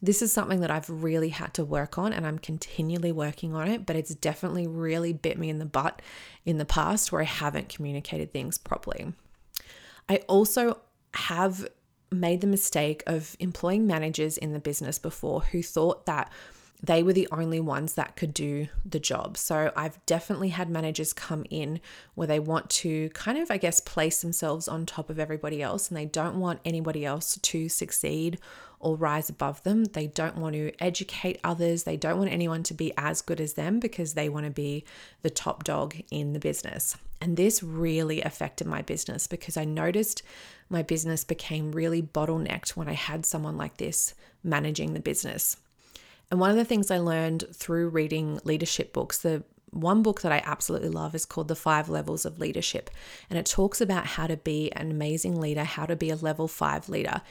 this 0.00 0.22
is 0.22 0.32
something 0.32 0.60
that 0.60 0.70
I've 0.70 0.88
really 0.88 1.30
had 1.30 1.54
to 1.54 1.64
work 1.64 1.98
on 1.98 2.12
and 2.12 2.24
I'm 2.24 2.38
continually 2.38 3.10
working 3.10 3.54
on 3.54 3.68
it, 3.68 3.84
but 3.84 3.96
it's 3.96 4.14
definitely 4.14 4.66
really 4.66 5.12
bit 5.12 5.38
me 5.38 5.50
in 5.50 5.58
the 5.58 5.64
butt 5.64 6.00
in 6.44 6.58
the 6.58 6.64
past 6.64 7.10
where 7.10 7.20
I 7.20 7.24
haven't 7.24 7.68
communicated 7.68 8.32
things 8.32 8.58
properly. 8.58 9.12
I 10.08 10.16
also 10.28 10.80
have 11.14 11.68
made 12.10 12.40
the 12.40 12.46
mistake 12.46 13.02
of 13.06 13.36
employing 13.38 13.86
managers 13.86 14.38
in 14.38 14.52
the 14.52 14.60
business 14.60 14.98
before 14.98 15.42
who 15.42 15.62
thought 15.62 16.06
that 16.06 16.32
they 16.82 17.02
were 17.02 17.12
the 17.12 17.28
only 17.32 17.60
ones 17.60 17.94
that 17.94 18.14
could 18.14 18.32
do 18.32 18.68
the 18.84 19.00
job. 19.00 19.36
So 19.36 19.72
I've 19.74 20.04
definitely 20.06 20.50
had 20.50 20.70
managers 20.70 21.12
come 21.12 21.44
in 21.50 21.80
where 22.14 22.28
they 22.28 22.38
want 22.38 22.70
to 22.70 23.08
kind 23.10 23.36
of, 23.36 23.50
I 23.50 23.56
guess, 23.56 23.80
place 23.80 24.22
themselves 24.22 24.68
on 24.68 24.86
top 24.86 25.10
of 25.10 25.18
everybody 25.18 25.60
else 25.60 25.88
and 25.88 25.96
they 25.96 26.04
don't 26.04 26.38
want 26.38 26.60
anybody 26.64 27.04
else 27.04 27.36
to 27.36 27.68
succeed 27.68 28.38
or 28.78 28.96
rise 28.96 29.28
above 29.28 29.62
them. 29.64 29.86
They 29.86 30.06
don't 30.06 30.36
want 30.36 30.54
to 30.54 30.72
educate 30.78 31.40
others. 31.42 31.82
They 31.82 31.96
don't 31.96 32.18
want 32.18 32.30
anyone 32.30 32.62
to 32.64 32.74
be 32.74 32.92
as 32.96 33.22
good 33.22 33.40
as 33.40 33.54
them 33.54 33.80
because 33.80 34.14
they 34.14 34.28
want 34.28 34.46
to 34.46 34.52
be 34.52 34.84
the 35.22 35.30
top 35.30 35.64
dog 35.64 35.96
in 36.12 36.32
the 36.32 36.38
business. 36.38 36.96
And 37.20 37.36
this 37.36 37.62
really 37.62 38.22
affected 38.22 38.66
my 38.66 38.82
business 38.82 39.26
because 39.26 39.56
I 39.56 39.64
noticed 39.64 40.22
my 40.68 40.82
business 40.82 41.24
became 41.24 41.72
really 41.72 42.02
bottlenecked 42.02 42.70
when 42.70 42.88
I 42.88 42.92
had 42.92 43.26
someone 43.26 43.56
like 43.56 43.78
this 43.78 44.14
managing 44.44 44.94
the 44.94 45.00
business. 45.00 45.56
And 46.30 46.38
one 46.38 46.50
of 46.50 46.56
the 46.56 46.64
things 46.64 46.90
I 46.90 46.98
learned 46.98 47.44
through 47.52 47.88
reading 47.88 48.40
leadership 48.44 48.92
books, 48.92 49.18
the 49.18 49.42
one 49.70 50.02
book 50.02 50.22
that 50.22 50.32
I 50.32 50.42
absolutely 50.44 50.88
love 50.88 51.14
is 51.14 51.26
called 51.26 51.48
The 51.48 51.56
Five 51.56 51.88
Levels 51.88 52.24
of 52.24 52.38
Leadership. 52.38 52.90
And 53.28 53.38
it 53.38 53.46
talks 53.46 53.80
about 53.80 54.06
how 54.06 54.26
to 54.26 54.36
be 54.36 54.70
an 54.72 54.90
amazing 54.90 55.40
leader, 55.40 55.64
how 55.64 55.86
to 55.86 55.96
be 55.96 56.10
a 56.10 56.16
level 56.16 56.48
five 56.48 56.88
leader. 56.88 57.22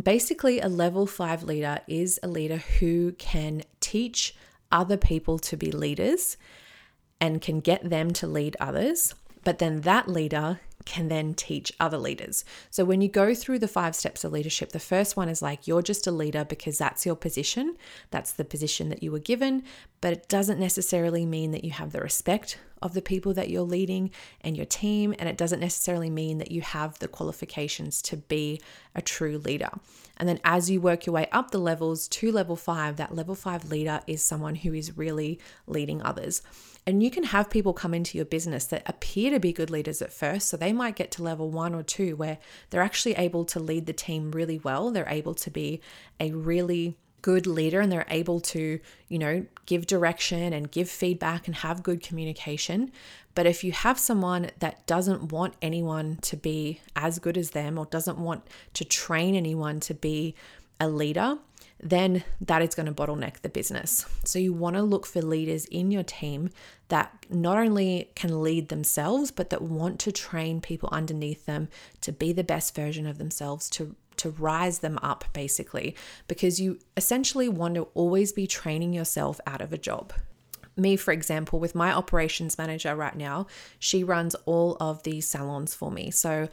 Basically, 0.00 0.60
a 0.60 0.68
level 0.68 1.06
five 1.06 1.42
leader 1.42 1.80
is 1.88 2.20
a 2.22 2.28
leader 2.28 2.58
who 2.58 3.12
can 3.12 3.62
teach 3.80 4.34
other 4.70 4.96
people 4.96 5.38
to 5.40 5.56
be 5.56 5.72
leaders 5.72 6.36
and 7.20 7.40
can 7.40 7.60
get 7.60 7.88
them 7.88 8.12
to 8.12 8.26
lead 8.26 8.56
others. 8.60 9.14
But 9.44 9.58
then 9.58 9.82
that 9.82 10.08
leader 10.08 10.60
can 10.84 11.08
then 11.08 11.34
teach 11.34 11.72
other 11.78 11.98
leaders. 11.98 12.44
So 12.70 12.84
when 12.84 13.00
you 13.00 13.08
go 13.08 13.34
through 13.34 13.58
the 13.58 13.68
five 13.68 13.94
steps 13.94 14.24
of 14.24 14.32
leadership, 14.32 14.72
the 14.72 14.78
first 14.80 15.16
one 15.16 15.28
is 15.28 15.42
like 15.42 15.66
you're 15.66 15.82
just 15.82 16.06
a 16.06 16.10
leader 16.10 16.44
because 16.44 16.78
that's 16.78 17.04
your 17.04 17.16
position, 17.16 17.76
that's 18.10 18.32
the 18.32 18.44
position 18.44 18.88
that 18.88 19.02
you 19.02 19.12
were 19.12 19.18
given, 19.18 19.62
but 20.00 20.12
it 20.12 20.28
doesn't 20.28 20.58
necessarily 20.58 21.26
mean 21.26 21.52
that 21.52 21.64
you 21.64 21.70
have 21.70 21.92
the 21.92 22.00
respect 22.00 22.58
of 22.82 22.94
the 22.94 23.02
people 23.02 23.34
that 23.34 23.50
you're 23.50 23.62
leading 23.62 24.10
and 24.40 24.56
your 24.56 24.66
team, 24.66 25.14
and 25.18 25.28
it 25.28 25.36
doesn't 25.36 25.60
necessarily 25.60 26.10
mean 26.10 26.38
that 26.38 26.50
you 26.50 26.62
have 26.62 26.98
the 26.98 27.08
qualifications 27.08 28.00
to 28.02 28.16
be 28.16 28.60
a 28.94 29.02
true 29.02 29.38
leader. 29.38 29.70
And 30.16 30.28
then 30.28 30.40
as 30.44 30.70
you 30.70 30.80
work 30.80 31.06
your 31.06 31.14
way 31.14 31.28
up 31.32 31.50
the 31.50 31.58
levels 31.58 32.06
to 32.08 32.30
level 32.30 32.56
five, 32.56 32.96
that 32.96 33.14
level 33.14 33.34
five 33.34 33.70
leader 33.70 34.00
is 34.06 34.22
someone 34.22 34.54
who 34.54 34.74
is 34.74 34.96
really 34.96 35.40
leading 35.66 36.02
others. 36.02 36.42
And 36.86 37.02
you 37.02 37.10
can 37.10 37.24
have 37.24 37.50
people 37.50 37.72
come 37.72 37.94
into 37.94 38.18
your 38.18 38.24
business 38.24 38.64
that 38.66 38.82
appear 38.86 39.30
to 39.30 39.40
be 39.40 39.52
good 39.52 39.70
leaders 39.70 40.02
at 40.02 40.12
first. 40.12 40.48
So 40.48 40.56
they 40.56 40.72
might 40.72 40.96
get 40.96 41.10
to 41.12 41.22
level 41.22 41.50
one 41.50 41.74
or 41.74 41.82
two 41.82 42.16
where 42.16 42.38
they're 42.70 42.82
actually 42.82 43.14
able 43.14 43.44
to 43.46 43.60
lead 43.60 43.86
the 43.86 43.92
team 43.92 44.30
really 44.30 44.58
well. 44.58 44.90
They're 44.90 45.06
able 45.08 45.34
to 45.34 45.50
be 45.50 45.80
a 46.18 46.32
really 46.32 46.96
good 47.22 47.46
leader 47.46 47.80
and 47.80 47.90
they're 47.90 48.06
able 48.08 48.40
to, 48.40 48.80
you 49.08 49.18
know, 49.18 49.44
give 49.66 49.86
direction 49.86 50.52
and 50.52 50.70
give 50.70 50.88
feedback 50.88 51.46
and 51.46 51.56
have 51.56 51.82
good 51.82 52.02
communication. 52.02 52.90
But 53.34 53.46
if 53.46 53.62
you 53.62 53.72
have 53.72 53.98
someone 53.98 54.50
that 54.58 54.86
doesn't 54.86 55.32
want 55.32 55.54
anyone 55.62 56.16
to 56.22 56.36
be 56.36 56.80
as 56.96 57.18
good 57.18 57.38
as 57.38 57.50
them 57.50 57.78
or 57.78 57.86
doesn't 57.86 58.18
want 58.18 58.46
to 58.74 58.84
train 58.84 59.34
anyone 59.34 59.80
to 59.80 59.94
be 59.94 60.34
a 60.80 60.88
leader, 60.88 61.38
then 61.82 62.24
that 62.40 62.60
is 62.62 62.74
going 62.74 62.86
to 62.86 62.92
bottleneck 62.92 63.40
the 63.40 63.48
business. 63.48 64.04
So 64.24 64.38
you 64.38 64.52
want 64.52 64.76
to 64.76 64.82
look 64.82 65.06
for 65.06 65.22
leaders 65.22 65.64
in 65.66 65.90
your 65.90 66.02
team 66.02 66.50
that 66.88 67.24
not 67.30 67.56
only 67.56 68.10
can 68.14 68.42
lead 68.42 68.68
themselves, 68.68 69.30
but 69.30 69.50
that 69.50 69.62
want 69.62 69.98
to 70.00 70.12
train 70.12 70.60
people 70.60 70.88
underneath 70.92 71.46
them 71.46 71.68
to 72.02 72.12
be 72.12 72.32
the 72.32 72.44
best 72.44 72.74
version 72.74 73.06
of 73.06 73.18
themselves, 73.18 73.70
to 73.70 73.94
to 74.20 74.30
rise 74.30 74.78
them 74.78 74.98
up 75.02 75.24
basically, 75.32 75.94
because 76.28 76.60
you 76.60 76.78
essentially 76.96 77.48
want 77.48 77.74
to 77.74 77.88
always 77.94 78.32
be 78.32 78.46
training 78.46 78.92
yourself 78.92 79.40
out 79.46 79.60
of 79.60 79.72
a 79.72 79.78
job. 79.78 80.12
Me, 80.76 80.96
for 80.96 81.12
example, 81.12 81.58
with 81.58 81.74
my 81.74 81.92
operations 81.92 82.56
manager 82.56 82.94
right 82.94 83.16
now, 83.16 83.46
she 83.78 84.04
runs 84.04 84.34
all 84.46 84.76
of 84.80 85.02
the 85.02 85.20
salons 85.20 85.74
for 85.74 85.90
me. 85.90 86.10
So 86.10 86.48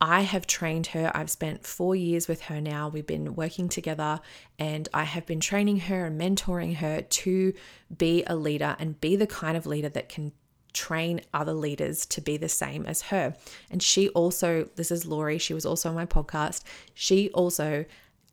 I 0.00 0.22
have 0.22 0.48
trained 0.48 0.88
her. 0.88 1.12
I've 1.14 1.30
spent 1.30 1.64
four 1.64 1.94
years 1.94 2.26
with 2.26 2.42
her 2.42 2.60
now. 2.60 2.88
We've 2.88 3.06
been 3.06 3.36
working 3.36 3.68
together 3.68 4.20
and 4.58 4.88
I 4.92 5.04
have 5.04 5.26
been 5.26 5.38
training 5.38 5.78
her 5.80 6.06
and 6.06 6.20
mentoring 6.20 6.74
her 6.76 7.02
to 7.02 7.54
be 7.96 8.24
a 8.26 8.34
leader 8.34 8.74
and 8.80 9.00
be 9.00 9.14
the 9.14 9.28
kind 9.28 9.56
of 9.56 9.64
leader 9.64 9.88
that 9.90 10.08
can 10.08 10.32
train 10.72 11.20
other 11.34 11.52
leaders 11.52 12.06
to 12.06 12.20
be 12.20 12.36
the 12.36 12.48
same 12.48 12.86
as 12.86 13.02
her. 13.02 13.34
And 13.70 13.82
she 13.82 14.08
also, 14.10 14.68
this 14.76 14.90
is 14.90 15.06
Lori, 15.06 15.38
she 15.38 15.54
was 15.54 15.66
also 15.66 15.88
on 15.88 15.94
my 15.94 16.06
podcast. 16.06 16.62
She 16.94 17.30
also 17.30 17.84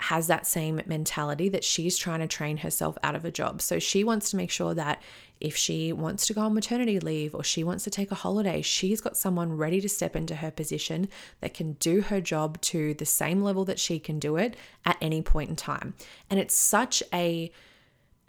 has 0.01 0.27
that 0.27 0.47
same 0.47 0.81
mentality 0.85 1.49
that 1.49 1.63
she's 1.63 1.97
trying 1.97 2.21
to 2.21 2.27
train 2.27 2.57
herself 2.57 2.97
out 3.03 3.15
of 3.15 3.25
a 3.25 3.31
job. 3.31 3.61
So 3.61 3.79
she 3.79 4.03
wants 4.03 4.31
to 4.31 4.37
make 4.37 4.49
sure 4.49 4.73
that 4.73 5.01
if 5.41 5.55
she 5.55 5.91
wants 5.91 6.25
to 6.27 6.33
go 6.33 6.41
on 6.41 6.53
maternity 6.53 6.99
leave 6.99 7.35
or 7.35 7.43
she 7.43 7.63
wants 7.63 7.83
to 7.83 7.89
take 7.89 8.11
a 8.11 8.15
holiday, 8.15 8.61
she's 8.61 9.01
got 9.01 9.17
someone 9.17 9.57
ready 9.57 9.81
to 9.81 9.89
step 9.89 10.15
into 10.15 10.35
her 10.35 10.51
position 10.51 11.09
that 11.41 11.53
can 11.53 11.73
do 11.73 12.01
her 12.01 12.21
job 12.21 12.59
to 12.61 12.93
the 12.93 13.05
same 13.05 13.41
level 13.41 13.65
that 13.65 13.79
she 13.79 13.99
can 13.99 14.19
do 14.19 14.37
it 14.37 14.55
at 14.85 14.97
any 15.01 15.21
point 15.21 15.49
in 15.49 15.55
time. 15.55 15.93
And 16.29 16.39
it's 16.39 16.55
such 16.55 17.03
a 17.13 17.51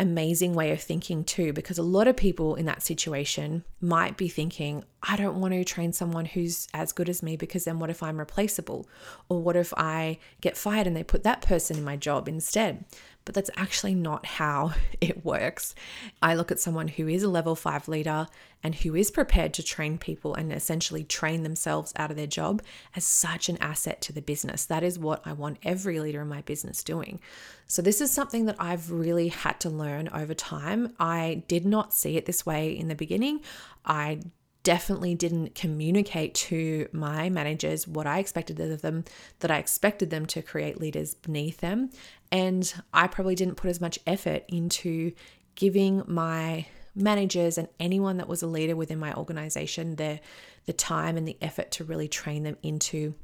amazing 0.01 0.55
way 0.55 0.73
of 0.73 0.81
thinking 0.81 1.23
too 1.23 1.53
because 1.53 1.77
a 1.77 1.83
lot 1.83 2.09
of 2.09 2.17
people 2.17 2.55
in 2.55 2.65
that 2.65 2.83
situation 2.83 3.63
might 3.83 4.17
be 4.17 4.29
thinking 4.29 4.83
I 5.03 5.17
don't 5.17 5.41
want 5.41 5.53
to 5.53 5.63
train 5.63 5.93
someone 5.93 6.25
who's 6.25 6.69
as 6.73 6.93
good 6.93 7.09
as 7.09 7.23
me 7.23 7.37
because 7.37 7.65
then 7.65 7.79
what 7.79 7.91
if 7.91 8.03
I'm 8.03 8.19
replaceable? 8.19 8.89
Or 9.29 9.43
what 9.43 9.57
if 9.57 9.73
I 9.77 10.19
get 10.41 10.57
fired 10.57 10.87
and 10.87 10.97
they 10.97 11.05
put 11.05 11.23
that 11.23 11.43
person 11.43 11.77
in 11.77 11.85
my 11.85 11.97
job 11.97 12.29
instead 12.29 12.85
but 13.25 13.35
that's 13.35 13.51
actually 13.57 13.95
not 13.95 14.27
how 14.27 14.73
it 15.01 15.25
works. 15.25 15.75
I 16.23 16.35
look 16.35 16.51
at 16.51 16.61
someone 16.61 16.89
who 16.89 17.09
is 17.09 17.23
a 17.23 17.29
level 17.29 17.55
five 17.55 17.89
leader 17.89 18.27
and 18.63 18.75
who 18.75 18.95
is 18.95 19.11
prepared 19.11 19.55
to 19.55 19.63
train 19.63 19.97
people 19.99 20.35
and 20.35 20.53
essentially 20.53 21.05
train 21.05 21.43
themselves 21.43 21.93
out 21.97 22.11
of 22.11 22.17
their 22.17 22.27
job 22.27 22.63
as 22.95 23.05
such 23.05 23.49
an 23.49 23.57
asset 23.59 24.01
to 24.03 24.13
the 24.13 24.21
business. 24.21 24.65
That 24.67 24.83
is 24.83 24.99
what 24.99 25.23
I 25.25 25.33
want 25.33 25.59
every 25.63 25.99
leader 26.01 26.23
in 26.23 26.29
my 26.29 26.43
business 26.43 26.85
doing. 26.85 27.21
So, 27.67 27.83
this 27.83 28.01
is 28.01 28.11
something 28.11 28.47
that 28.47 28.57
I've 28.59 28.91
really 28.91 29.29
had 29.29 29.61
to 29.61 29.71
learn 29.71 30.09
over 30.13 30.35
time. 30.35 30.95
I 30.99 31.45
did 31.49 31.65
not 31.65 31.95
see 31.95 32.17
it 32.17 32.27
this 32.27 32.45
way 32.45 32.77
in 32.77 32.89
the 32.89 32.95
beginning. 32.95 33.41
I 33.85 34.21
definitely 34.63 35.15
didn't 35.15 35.55
communicate 35.55 36.35
to 36.35 36.89
my 36.93 37.31
managers 37.31 37.89
what 37.89 38.07
I 38.07 38.19
expected 38.19 38.61
of 38.61 38.83
them, 38.83 39.05
that 39.41 39.51
I 39.51 39.59
expected 39.59 40.11
them 40.11 40.27
to 40.27 40.43
create 40.43 40.81
leaders 40.81 41.15
beneath 41.15 41.59
them. 41.59 41.91
And 42.33 42.73
I 42.93 43.07
probably 43.07 43.35
didn't 43.35 43.57
put 43.57 43.71
as 43.71 43.81
much 43.81 43.99
effort 44.07 44.45
into 44.49 45.13
giving 45.55 46.03
my 46.07 46.67
managers 46.95 47.59
and 47.59 47.69
anyone 47.79 48.17
that 48.19 48.29
was 48.29 48.43
a 48.43 48.47
leader 48.47 48.75
within 48.75 48.99
my 48.99 49.15
organization 49.15 49.97
the 49.97 50.21
the 50.67 50.73
time 50.73 51.17
and 51.17 51.27
the 51.27 51.37
effort 51.41 51.71
to 51.71 51.85
really 51.85 52.09
train 52.09 52.43
them 52.43 52.57
into 52.63 53.15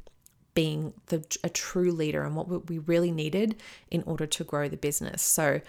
being 0.54 0.94
the, 1.06 1.24
a 1.44 1.50
true 1.50 1.92
leader 1.92 2.24
and 2.24 2.34
what 2.34 2.68
we 2.68 2.78
really 2.78 3.12
needed 3.12 3.54
in 3.90 4.02
order 4.04 4.26
to 4.26 4.42
grow 4.42 4.68
the 4.68 4.76
business. 4.76 5.22
So 5.22 5.60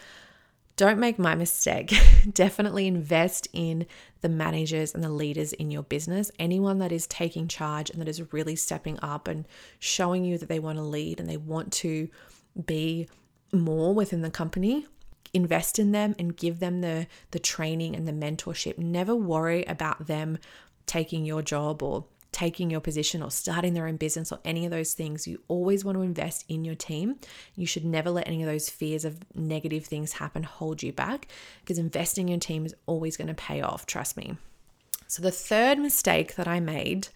don't 0.77 0.97
make 0.97 1.19
my 1.19 1.35
mistake. 1.35 1.93
Definitely 2.33 2.87
invest 2.87 3.47
in 3.51 3.85
the 4.21 4.29
managers 4.29 4.95
and 4.95 5.03
the 5.03 5.09
leaders 5.09 5.51
in 5.53 5.71
your 5.71 5.83
business. 5.83 6.31
Anyone 6.39 6.79
that 6.79 6.93
is 6.93 7.05
taking 7.05 7.47
charge 7.47 7.89
and 7.89 7.99
that 7.99 8.07
is 8.07 8.31
really 8.31 8.55
stepping 8.55 8.97
up 9.01 9.27
and 9.27 9.45
showing 9.79 10.23
you 10.23 10.37
that 10.37 10.47
they 10.47 10.59
want 10.59 10.77
to 10.77 10.83
lead 10.83 11.19
and 11.19 11.29
they 11.29 11.37
want 11.37 11.73
to 11.73 12.07
be 12.65 13.09
more 13.51 13.93
within 13.93 14.21
the 14.21 14.29
company. 14.29 14.85
Invest 15.33 15.77
in 15.77 15.91
them 15.91 16.15
and 16.17 16.35
give 16.35 16.59
them 16.59 16.81
the 16.81 17.07
the 17.31 17.39
training 17.39 17.95
and 17.95 18.07
the 18.07 18.13
mentorship. 18.13 18.77
Never 18.77 19.15
worry 19.15 19.63
about 19.65 20.07
them 20.07 20.37
taking 20.85 21.25
your 21.25 21.41
job 21.41 21.83
or 21.83 22.05
taking 22.37 22.69
your 22.69 22.79
position 22.79 23.23
or 23.23 23.31
starting 23.31 23.73
their 23.73 23.87
own 23.87 23.97
business 23.97 24.31
or 24.31 24.39
any 24.45 24.63
of 24.63 24.69
those 24.69 24.93
things, 24.93 25.27
you 25.27 25.41
always 25.47 25.83
want 25.83 25.97
to 25.97 26.03
invest 26.03 26.45
in 26.47 26.63
your 26.63 26.75
team. 26.75 27.15
You 27.55 27.65
should 27.65 27.83
never 27.83 28.11
let 28.11 28.27
any 28.27 28.43
of 28.43 28.47
those 28.47 28.69
fears 28.69 29.05
of 29.05 29.17
negative 29.33 29.85
things 29.85 30.13
happen 30.13 30.43
hold 30.43 30.83
you 30.83 30.93
back 30.93 31.27
because 31.61 31.79
investing 31.79 32.29
in 32.29 32.33
your 32.33 32.39
team 32.39 32.63
is 32.63 32.75
always 32.85 33.17
going 33.17 33.27
to 33.27 33.33
pay 33.33 33.61
off, 33.61 33.87
trust 33.87 34.17
me. 34.17 34.37
So, 35.07 35.23
the 35.23 35.31
third 35.31 35.79
mistake 35.79 36.35
that 36.35 36.47
I 36.47 36.59
made, 36.59 37.07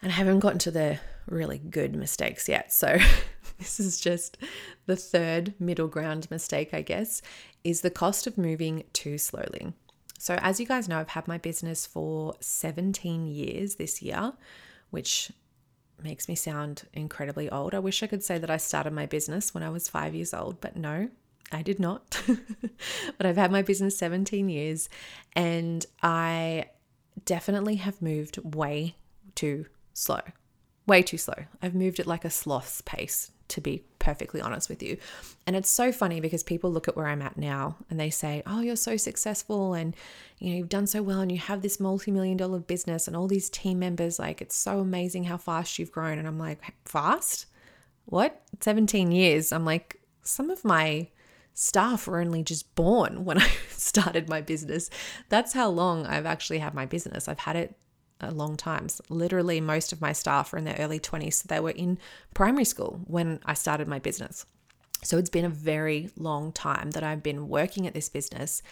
and 0.00 0.10
I 0.10 0.14
haven't 0.14 0.38
gotten 0.38 0.60
to 0.60 0.70
the 0.70 1.00
really 1.26 1.58
good 1.58 1.94
mistakes 1.94 2.48
yet. 2.48 2.72
So, 2.72 2.96
this 3.58 3.78
is 3.80 4.00
just 4.00 4.36
the 4.86 4.96
third 4.96 5.54
middle 5.58 5.88
ground 5.88 6.30
mistake, 6.30 6.72
I 6.72 6.82
guess, 6.82 7.22
is 7.62 7.80
the 7.80 7.90
cost 7.90 8.26
of 8.26 8.38
moving 8.38 8.84
too 8.92 9.18
slowly. 9.18 9.72
So, 10.18 10.36
as 10.40 10.58
you 10.58 10.66
guys 10.66 10.88
know, 10.88 10.98
I've 10.98 11.10
had 11.10 11.28
my 11.28 11.38
business 11.38 11.86
for 11.86 12.34
17 12.40 13.26
years 13.26 13.74
this 13.76 14.00
year, 14.00 14.32
which 14.90 15.30
makes 16.02 16.28
me 16.28 16.34
sound 16.34 16.84
incredibly 16.92 17.50
old. 17.50 17.74
I 17.74 17.78
wish 17.78 18.02
I 18.02 18.06
could 18.06 18.24
say 18.24 18.38
that 18.38 18.50
I 18.50 18.56
started 18.56 18.92
my 18.92 19.06
business 19.06 19.54
when 19.54 19.62
I 19.62 19.70
was 19.70 19.88
five 19.88 20.14
years 20.14 20.34
old, 20.34 20.60
but 20.60 20.76
no, 20.76 21.08
I 21.52 21.62
did 21.62 21.78
not. 21.78 22.20
but 23.16 23.26
I've 23.26 23.36
had 23.36 23.52
my 23.52 23.62
business 23.62 23.96
17 23.98 24.48
years 24.48 24.88
and 25.34 25.84
I 26.02 26.66
definitely 27.24 27.76
have 27.76 28.02
moved 28.02 28.38
way 28.54 28.96
too 29.34 29.66
slow. 29.92 30.20
Way 30.86 31.02
too 31.02 31.18
slow. 31.18 31.46
I've 31.62 31.74
moved 31.74 31.98
at 31.98 32.06
like 32.06 32.24
a 32.24 32.30
sloth's 32.30 32.82
pace, 32.82 33.30
to 33.48 33.60
be 33.60 33.84
perfectly 33.98 34.40
honest 34.40 34.68
with 34.68 34.82
you. 34.82 34.98
And 35.46 35.56
it's 35.56 35.70
so 35.70 35.92
funny 35.92 36.20
because 36.20 36.42
people 36.42 36.70
look 36.70 36.88
at 36.88 36.96
where 36.96 37.06
I'm 37.06 37.22
at 37.22 37.38
now 37.38 37.76
and 37.88 37.98
they 37.98 38.10
say, 38.10 38.42
"Oh, 38.46 38.60
you're 38.60 38.76
so 38.76 38.96
successful 38.96 39.74
and 39.74 39.96
you 40.38 40.50
know, 40.50 40.58
you've 40.58 40.68
done 40.68 40.86
so 40.86 41.02
well 41.02 41.20
and 41.20 41.32
you 41.32 41.38
have 41.38 41.62
this 41.62 41.80
multi-million 41.80 42.36
dollar 42.36 42.58
business 42.58 43.06
and 43.06 43.16
all 43.16 43.28
these 43.28 43.48
team 43.48 43.78
members 43.78 44.18
like 44.18 44.42
it's 44.42 44.56
so 44.56 44.80
amazing 44.80 45.24
how 45.24 45.38
fast 45.38 45.78
you've 45.78 45.92
grown." 45.92 46.18
And 46.18 46.28
I'm 46.28 46.38
like, 46.38 46.60
"Fast? 46.84 47.46
What? 48.04 48.42
17 48.60 49.10
years." 49.10 49.52
I'm 49.52 49.64
like, 49.64 50.00
"Some 50.22 50.50
of 50.50 50.64
my 50.64 51.08
staff 51.54 52.06
were 52.08 52.20
only 52.20 52.42
just 52.42 52.74
born 52.74 53.24
when 53.24 53.38
I 53.40 53.48
started 53.70 54.28
my 54.28 54.42
business. 54.42 54.90
That's 55.28 55.54
how 55.54 55.70
long 55.70 56.04
I've 56.04 56.26
actually 56.26 56.58
had 56.58 56.74
my 56.74 56.84
business. 56.84 57.28
I've 57.28 57.38
had 57.38 57.56
it 57.56 57.76
a 58.20 58.30
long 58.30 58.56
times. 58.56 59.00
Literally, 59.08 59.60
most 59.60 59.92
of 59.92 60.00
my 60.00 60.12
staff 60.12 60.52
are 60.52 60.58
in 60.58 60.64
their 60.64 60.76
early 60.78 61.00
20s. 61.00 61.34
So 61.34 61.46
they 61.48 61.60
were 61.60 61.70
in 61.70 61.98
primary 62.32 62.64
school 62.64 63.00
when 63.06 63.40
I 63.44 63.54
started 63.54 63.88
my 63.88 63.98
business. 63.98 64.46
So 65.02 65.18
it's 65.18 65.30
been 65.30 65.44
a 65.44 65.50
very 65.50 66.10
long 66.16 66.52
time 66.52 66.92
that 66.92 67.02
I've 67.02 67.22
been 67.22 67.48
working 67.48 67.86
at 67.86 67.94
this 67.94 68.08
business. 68.08 68.62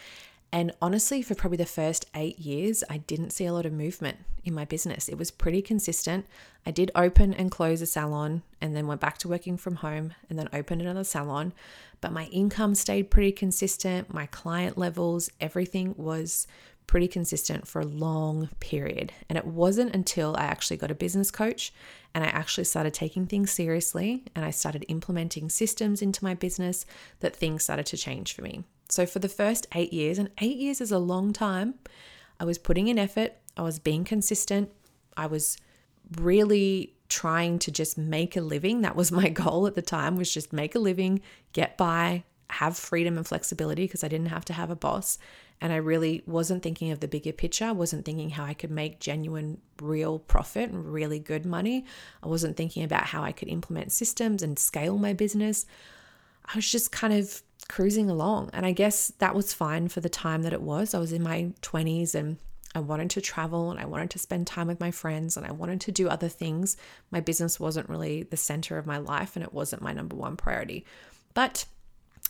And 0.51 0.73
honestly, 0.83 1.23
for 1.23 1.35
probably 1.35 1.59
the 1.59 1.67
first 1.67 2.07
eight 2.15 2.39
years, 2.39 2.85
I 2.91 2.99
didn't 2.99 3.31
see 3.31 3.47
a 3.47 3.53
lot 3.53 3.65
of 3.65 3.73
movement 3.73 4.19
in 4.45 4.55
my 4.55 4.65
business. 4.65 5.09
It 5.09 5.17
was 5.17 5.31
pretty 5.31 5.63
consistent. 5.63 6.27
I 6.67 6.71
did 6.71 6.91
open 6.95 7.33
and 7.33 7.51
close 7.51 7.81
a 7.81 7.87
salon 7.87 8.43
and 8.61 8.77
then 8.77 8.87
went 8.87 9.01
back 9.01 9.19
to 9.19 9.29
working 9.29 9.57
from 9.57 9.77
home 9.77 10.15
and 10.29 10.39
then 10.39 10.49
opened 10.53 10.83
another 10.83 11.05
salon. 11.05 11.53
But 12.01 12.13
my 12.13 12.27
income 12.27 12.75
stayed 12.75 13.11
pretty 13.11 13.33
consistent. 13.33 14.13
My 14.13 14.27
client 14.27 14.77
levels, 14.77 15.31
everything 15.41 15.95
was 15.97 16.47
pretty 16.93 17.09
consistent 17.09 17.67
for 17.67 17.81
a 17.81 17.87
long 17.87 18.51
period. 18.61 19.11
And 19.31 19.39
it 19.39 19.47
wasn't 19.47 19.95
until 19.95 20.37
I 20.37 20.43
actually 20.43 20.77
got 20.77 20.91
a 20.91 20.95
business 20.95 21.31
coach 21.31 21.73
and 22.15 22.23
I 22.23 22.27
actually 22.27 22.65
started 22.65 22.93
taking 22.93 23.25
things 23.25 23.51
seriously 23.51 24.25
and 24.37 24.45
I 24.45 24.51
started 24.51 24.85
implementing 24.89 25.49
systems 25.49 26.03
into 26.03 26.23
my 26.23 26.35
business 26.35 26.85
that 27.21 27.35
things 27.35 27.65
started 27.65 27.87
to 27.87 27.97
change 27.97 28.35
for 28.35 28.43
me. 28.43 28.65
So, 28.91 29.07
for 29.07 29.21
the 29.21 29.31
first 29.31 29.67
eight 29.75 29.95
years, 29.95 30.19
and 30.19 30.29
eight 30.43 30.59
years 30.59 30.83
is 30.83 30.93
a 30.93 30.99
long 30.99 31.33
time, 31.33 31.77
I 32.39 32.45
was 32.45 32.59
putting 32.59 32.89
in 32.89 32.99
effort, 32.99 33.39
I 33.57 33.63
was 33.63 33.79
being 33.79 34.05
consistent, 34.05 34.69
I 35.17 35.29
was 35.29 35.57
really 36.19 36.93
trying 37.09 37.59
to 37.61 37.73
just 37.73 37.97
make 37.97 38.37
a 38.37 38.43
living. 38.43 38.83
That 38.83 38.97
was 38.97 39.11
my 39.23 39.31
goal 39.31 39.67
at 39.67 39.77
the 39.77 39.81
time 39.81 40.17
was 40.17 40.31
just 40.31 40.53
make 40.53 40.75
a 40.75 40.79
living, 40.79 41.23
get 41.55 41.79
by, 41.79 42.25
have 42.51 42.77
freedom 42.77 43.17
and 43.17 43.27
flexibility 43.27 43.85
because 43.85 44.05
I 44.05 44.09
didn't 44.09 44.27
have 44.27 44.45
to 44.45 44.53
have 44.53 44.69
a 44.69 44.77
boss 44.77 45.17
and 45.63 45.73
I 45.73 45.77
really 45.77 46.25
wasn't 46.27 46.65
thinking 46.65 46.91
of 46.91 46.99
the 46.99 47.07
bigger 47.07 47.31
picture. 47.31 47.67
I 47.67 47.71
wasn't 47.71 48.05
thinking 48.05 48.31
how 48.31 48.45
I 48.45 48.53
could 48.53 48.73
make 48.73 48.99
genuine, 48.99 49.61
real 49.81 50.19
profit 50.19 50.71
and 50.71 50.93
really 50.93 51.21
good 51.21 51.47
money. 51.47 51.85
I 52.21 52.27
wasn't 52.27 52.57
thinking 52.57 52.83
about 52.83 53.05
how 53.05 53.23
I 53.23 53.31
could 53.31 53.47
implement 53.47 53.93
systems 53.93 54.43
and 54.43 54.59
scale 54.59 54.99
my 54.99 55.13
business. 55.13 55.65
I 56.45 56.57
was 56.57 56.69
just 56.69 56.91
kind 56.91 57.13
of 57.13 57.43
cruising 57.69 58.11
along. 58.11 58.51
And 58.53 58.67
I 58.67 58.73
guess 58.73 59.13
that 59.19 59.37
was 59.37 59.55
fine 59.55 59.87
for 59.87 60.01
the 60.01 60.09
time 60.09 60.43
that 60.43 60.53
it 60.53 60.63
was. 60.63 60.95
I 60.95 60.99
was 60.99 61.13
in 61.13 61.23
my 61.23 61.53
20s 61.63 62.17
and 62.17 62.39
I 62.75 62.81
wanted 62.81 63.11
to 63.11 63.21
travel 63.21 63.71
and 63.71 63.79
I 63.79 63.85
wanted 63.85 64.11
to 64.11 64.19
spend 64.19 64.49
time 64.49 64.67
with 64.67 64.81
my 64.81 64.91
friends 64.91 65.37
and 65.37 65.47
I 65.47 65.53
wanted 65.53 65.81
to 65.83 65.93
do 65.93 66.09
other 66.09 66.29
things. 66.29 66.77
My 67.13 67.21
business 67.21 67.61
wasn't 67.61 67.89
really 67.89 68.25
the 68.25 68.37
center 68.37 68.79
of 68.79 68.87
my 68.87 68.99
life 68.99 69.37
and 69.37 69.45
it 69.45 69.55
wasn't 69.55 69.83
my 69.83 69.93
number 69.93 70.17
one 70.17 70.37
priority. 70.37 70.85
But 71.35 71.67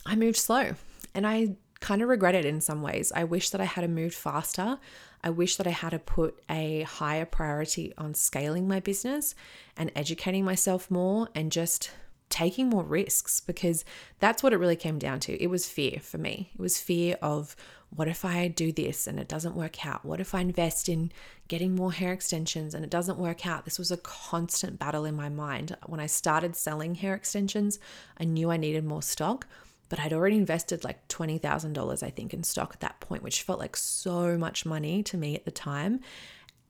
I 0.05 0.17
moved 0.17 0.37
slow 0.37 0.75
and 1.15 1.27
I 1.27 1.57
kind 1.83 2.01
of 2.01 2.09
regret 2.09 2.35
it 2.35 2.47
in 2.47 2.61
some 2.61 2.81
ways. 2.81 3.13
I 3.15 3.25
wish 3.25 3.51
that 3.51 3.61
I 3.61 3.65
had 3.65 3.89
moved 3.91 4.15
faster. 4.15 4.79
I 5.23 5.31
wish 5.31 5.57
that 5.57 5.67
I 5.67 5.71
had 5.71 5.91
to 5.91 5.99
put 5.99 6.43
a 6.49 6.83
higher 6.83 7.27
priority 7.27 7.93
on 7.99 8.15
scaling 8.15 8.67
my 8.67 8.81
business 8.81 9.35
and 9.77 9.93
educating 9.95 10.45
myself 10.45 10.91
more 10.91 11.29
and 11.35 11.53
just 11.53 11.91
taking 12.31 12.71
more 12.71 12.83
risks 12.83 13.41
because 13.41 13.85
that's 14.19 14.43
what 14.43 14.55
it 14.55 14.57
really 14.57 14.77
came 14.77 14.99
down 14.99 15.21
to. 15.21 15.41
It 15.43 15.49
was 15.49 15.69
fear 15.69 15.99
for 16.01 16.17
me. 16.17 16.51
It 16.55 16.61
was 16.61 16.79
fear 16.79 17.19
of 17.21 17.55
what 17.91 18.09
if 18.09 18.25
I 18.25 18.49
do 18.49 18.73
this 18.73 19.07
and 19.07 19.21
it 19.21 19.29
doesn't 19.29 19.55
work 19.55 19.85
out? 19.85 20.03
What 20.05 20.19
if 20.19 20.35
I 20.35 20.41
invest 20.41 20.89
in 20.89 21.13
getting 21.49 21.75
more 21.75 21.93
hair 21.93 22.13
extensions 22.13 22.75
and 22.75 22.85
it 22.85 22.91
doesn't 22.91 23.19
work 23.19 23.47
out? 23.47 23.67
This 23.67 23.79
was 23.79 23.91
a 23.91 23.99
constant 23.99 24.79
battle 24.79 25.05
in 25.05 25.15
my 25.15 25.29
mind. 25.29 25.77
When 25.85 26.01
I 26.01 26.07
started 26.07 26.57
selling 26.57 26.95
hair 26.95 27.15
extensions, 27.15 27.79
I 28.19 28.25
knew 28.25 28.51
I 28.51 28.57
needed 28.57 28.85
more 28.85 29.03
stock 29.03 29.47
but 29.93 30.01
I'd 30.01 30.15
already 30.15 30.39
invested 30.39 30.85
like 30.85 31.07
$20,000, 31.09 32.03
I 32.03 32.09
think, 32.09 32.33
in 32.33 32.45
stock 32.45 32.71
at 32.73 32.81
that 32.81 32.99
point, 33.01 33.23
which 33.23 33.43
felt 33.43 33.59
like 33.59 33.77
so 33.77 34.39
much 34.39 34.65
money 34.65 35.03
to 35.03 35.19
me 35.19 35.35
at 35.35 35.45
the 35.45 35.51
time. 35.51 36.01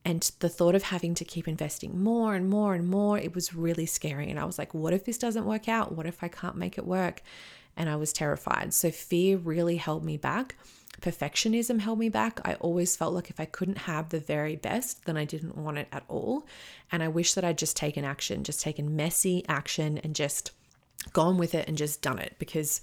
And 0.05 0.29
the 0.41 0.49
thought 0.49 0.75
of 0.75 0.83
having 0.83 1.15
to 1.15 1.25
keep 1.25 1.47
investing 1.47 2.03
more 2.03 2.35
and 2.35 2.51
more 2.51 2.75
and 2.75 2.89
more, 2.89 3.17
it 3.17 3.33
was 3.33 3.55
really 3.55 3.87
scary. 3.87 4.29
And 4.29 4.41
I 4.41 4.45
was 4.45 4.59
like, 4.59 4.75
what 4.75 4.93
if 4.93 5.05
this 5.05 5.19
doesn't 5.19 5.45
work 5.45 5.69
out? 5.69 5.95
What 5.95 6.05
if 6.05 6.21
I 6.25 6.27
can't 6.27 6.57
make 6.57 6.77
it 6.79 6.85
work? 6.85 7.23
And 7.77 7.89
I 7.89 7.95
was 7.95 8.13
terrified. 8.13 8.75
So 8.75 8.91
fear 8.91 9.37
really 9.37 9.77
held 9.77 10.05
me 10.05 10.17
back. 10.17 10.57
Perfectionism 11.01 11.79
held 11.79 12.01
me 12.01 12.09
back. 12.09 12.41
I 12.45 12.55
always 12.55 12.97
felt 12.97 13.15
like 13.15 13.31
if 13.31 13.39
I 13.39 13.45
couldn't 13.45 13.79
have 13.79 14.09
the 14.09 14.19
very 14.19 14.57
best, 14.57 15.05
then 15.05 15.17
I 15.17 15.27
didn't 15.27 15.57
want 15.57 15.79
it 15.79 15.87
at 15.93 16.03
all. 16.09 16.45
And 16.91 17.05
I 17.05 17.09
wish 17.09 17.35
that 17.35 17.45
I'd 17.45 17.57
just 17.57 17.77
taken 17.77 18.05
action, 18.05 18.43
just 18.43 18.63
taken 18.63 18.97
messy 18.97 19.45
action 19.47 19.99
and 19.99 20.13
just 20.13 20.51
gone 21.13 21.39
with 21.39 21.55
it 21.55 21.69
and 21.69 21.77
just 21.77 22.03
done 22.03 22.19
it 22.19 22.37
because 22.39 22.81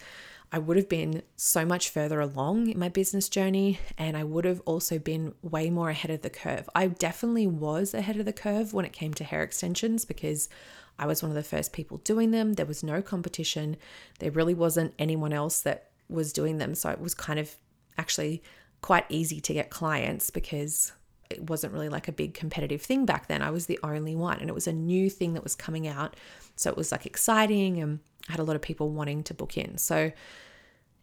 I 0.52 0.58
would 0.58 0.78
have 0.78 0.90
been 0.90 1.22
so 1.36 1.64
much 1.64 1.90
further 1.90 2.20
along 2.20 2.70
in 2.70 2.80
my 2.80 2.90
business 2.90 3.30
journey 3.30 3.80
and 3.98 4.18
I 4.18 4.24
would 4.24 4.46
have 4.46 4.62
also 4.66 4.98
been 4.98 5.36
way 5.44 5.70
more 5.70 5.90
ahead 5.90 6.10
of 6.10 6.22
the 6.22 6.30
curve. 6.30 6.68
I 6.74 6.88
definitely 6.88 7.46
was 7.46 7.94
ahead 7.94 8.18
of 8.18 8.26
the 8.26 8.34
curve 8.34 8.74
when 8.74 8.86
it 8.86 8.94
came 8.94 9.14
to 9.16 9.24
hair 9.24 9.44
extensions 9.44 10.06
because 10.06 10.50
I 10.98 11.06
was 11.06 11.22
one 11.22 11.30
of 11.30 11.36
the 11.36 11.44
first 11.44 11.72
people 11.72 11.98
doing 11.98 12.32
them. 12.32 12.54
There 12.54 12.66
was 12.66 12.84
no 12.84 13.02
competition, 13.02 13.78
there 14.20 14.32
really 14.32 14.56
wasn't 14.56 14.96
anyone 14.98 15.34
else 15.34 15.62
that 15.62 15.92
was 16.10 16.34
doing 16.34 16.58
them. 16.58 16.74
So 16.74 16.90
it 16.90 17.00
was 17.00 17.14
kind 17.14 17.40
of 17.40 17.56
actually 17.98 18.42
quite 18.82 19.06
easy 19.10 19.40
to 19.42 19.54
get 19.54 19.70
clients 19.70 20.32
because 20.32 20.94
it 21.30 21.50
wasn't 21.50 21.74
really 21.74 21.90
like 21.90 22.08
a 22.08 22.12
big 22.12 22.34
competitive 22.34 22.82
thing 22.82 23.06
back 23.06 23.28
then. 23.28 23.42
I 23.42 23.52
was 23.52 23.68
the 23.68 23.80
only 23.84 24.16
one 24.16 24.40
and 24.40 24.50
it 24.50 24.54
was 24.54 24.68
a 24.68 24.74
new 24.74 25.10
thing 25.10 25.34
that 25.34 25.44
was 25.44 25.56
coming 25.56 25.88
out. 25.88 26.16
So 26.56 26.70
it 26.70 26.78
was 26.78 26.92
like 26.92 27.06
exciting 27.06 27.80
and 27.80 28.00
I 28.28 28.34
had 28.34 28.40
a 28.40 28.44
lot 28.44 28.56
of 28.56 28.62
people 28.62 28.90
wanting 28.90 29.24
to 29.24 29.34
book 29.34 29.58
in. 29.58 29.78
So 29.78 30.12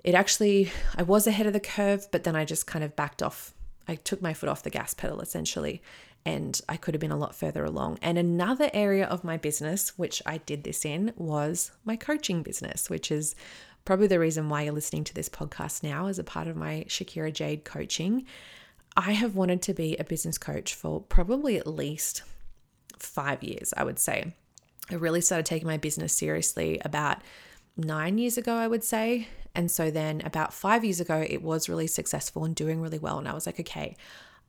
it 0.03 0.15
actually, 0.15 0.71
I 0.97 1.03
was 1.03 1.27
ahead 1.27 1.47
of 1.47 1.53
the 1.53 1.61
curve, 1.61 2.09
but 2.11 2.25
then 2.25 2.37
I 2.37 2.45
just 2.45 2.67
kind 2.67 2.85
of 2.85 2.97
backed 2.97 3.23
off. 3.23 3.55
I 3.89 3.97
took 3.97 4.21
my 4.21 4.35
foot 4.35 4.49
off 4.49 4.63
the 4.63 4.71
gas 4.71 4.95
pedal 4.95 5.21
essentially, 5.21 5.81
and 6.25 6.61
I 6.69 6.77
could 6.77 6.95
have 6.95 7.01
been 7.01 7.13
a 7.13 7.17
lot 7.17 7.35
further 7.35 7.65
along. 7.65 7.99
And 8.03 8.19
another 8.19 8.69
area 8.75 9.07
of 9.07 9.23
my 9.23 9.37
business, 9.37 9.97
which 9.97 10.21
I 10.27 10.39
did 10.39 10.65
this 10.65 10.85
in, 10.85 11.13
was 11.17 11.71
my 11.85 11.95
coaching 11.95 12.43
business, 12.43 12.91
which 12.91 13.13
is 13.13 13.37
probably 13.85 14.09
the 14.09 14.19
reason 14.19 14.49
why 14.49 14.63
you're 14.63 14.73
listening 14.73 15.05
to 15.05 15.15
this 15.15 15.29
podcast 15.29 15.85
now 15.85 16.09
as 16.09 16.19
a 16.19 16.25
part 16.25 16.49
of 16.49 16.57
my 16.57 16.85
Shakira 16.89 17.33
Jade 17.33 17.65
coaching. 17.65 18.27
I 18.97 19.13
have 19.13 19.37
wanted 19.37 19.63
to 19.63 19.75
be 19.75 19.97
a 19.97 20.05
business 20.05 20.39
coach 20.39 20.75
for 20.75 21.01
probably 21.01 21.59
at 21.59 21.67
least 21.67 22.23
five 22.99 23.43
years, 23.43 23.75
I 23.77 23.85
would 23.85 23.99
say. 23.99 24.33
I 24.91 24.95
really 24.95 25.21
started 25.21 25.47
taking 25.47 25.69
my 25.69 25.77
business 25.77 26.13
seriously 26.13 26.81
about 26.85 27.19
nine 27.77 28.19
years 28.19 28.39
ago, 28.39 28.55
I 28.55 28.69
would 28.69 28.85
say. 28.85 29.29
And 29.55 29.71
so 29.71 29.91
then 29.91 30.23
about 30.25 30.55
five 30.55 30.85
years 30.85 31.01
ago, 31.01 31.25
it 31.29 31.43
was 31.43 31.69
really 31.69 31.87
successful 31.87 32.45
and 32.45 32.55
doing 32.55 32.81
really 32.81 32.99
well. 32.99 33.19
And 33.19 33.29
I 33.29 33.35
was 33.35 33.47
like, 33.47 33.61
okay, 33.61 33.97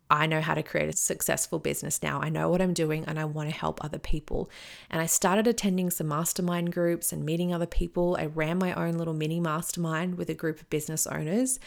I 0.09 0.25
know 0.25 0.39
how 0.39 0.53
to 0.53 0.63
create 0.63 0.87
a 0.87 0.97
successful 0.97 1.59
business 1.59 2.01
now. 2.01 2.21
I 2.21 2.29
know 2.29 2.49
what 2.49 2.61
I'm 2.61 2.73
doing 2.73 3.03
and 3.05 3.19
I 3.19 3.25
want 3.25 3.49
to 3.49 3.55
help 3.55 3.83
other 3.83 3.99
people. 3.99 4.49
And 4.89 5.01
I 5.01 5.05
started 5.05 5.47
attending 5.47 5.89
some 5.89 6.07
mastermind 6.07 6.71
groups 6.71 7.11
and 7.11 7.25
meeting 7.25 7.53
other 7.53 7.65
people. 7.65 8.15
I 8.17 8.27
ran 8.27 8.57
my 8.57 8.73
own 8.73 8.93
little 8.93 9.13
mini 9.13 9.41
mastermind 9.41 10.15
with 10.17 10.29
a 10.29 10.33
group 10.33 10.61
of 10.61 10.69
business 10.69 11.07
owners. 11.07 11.59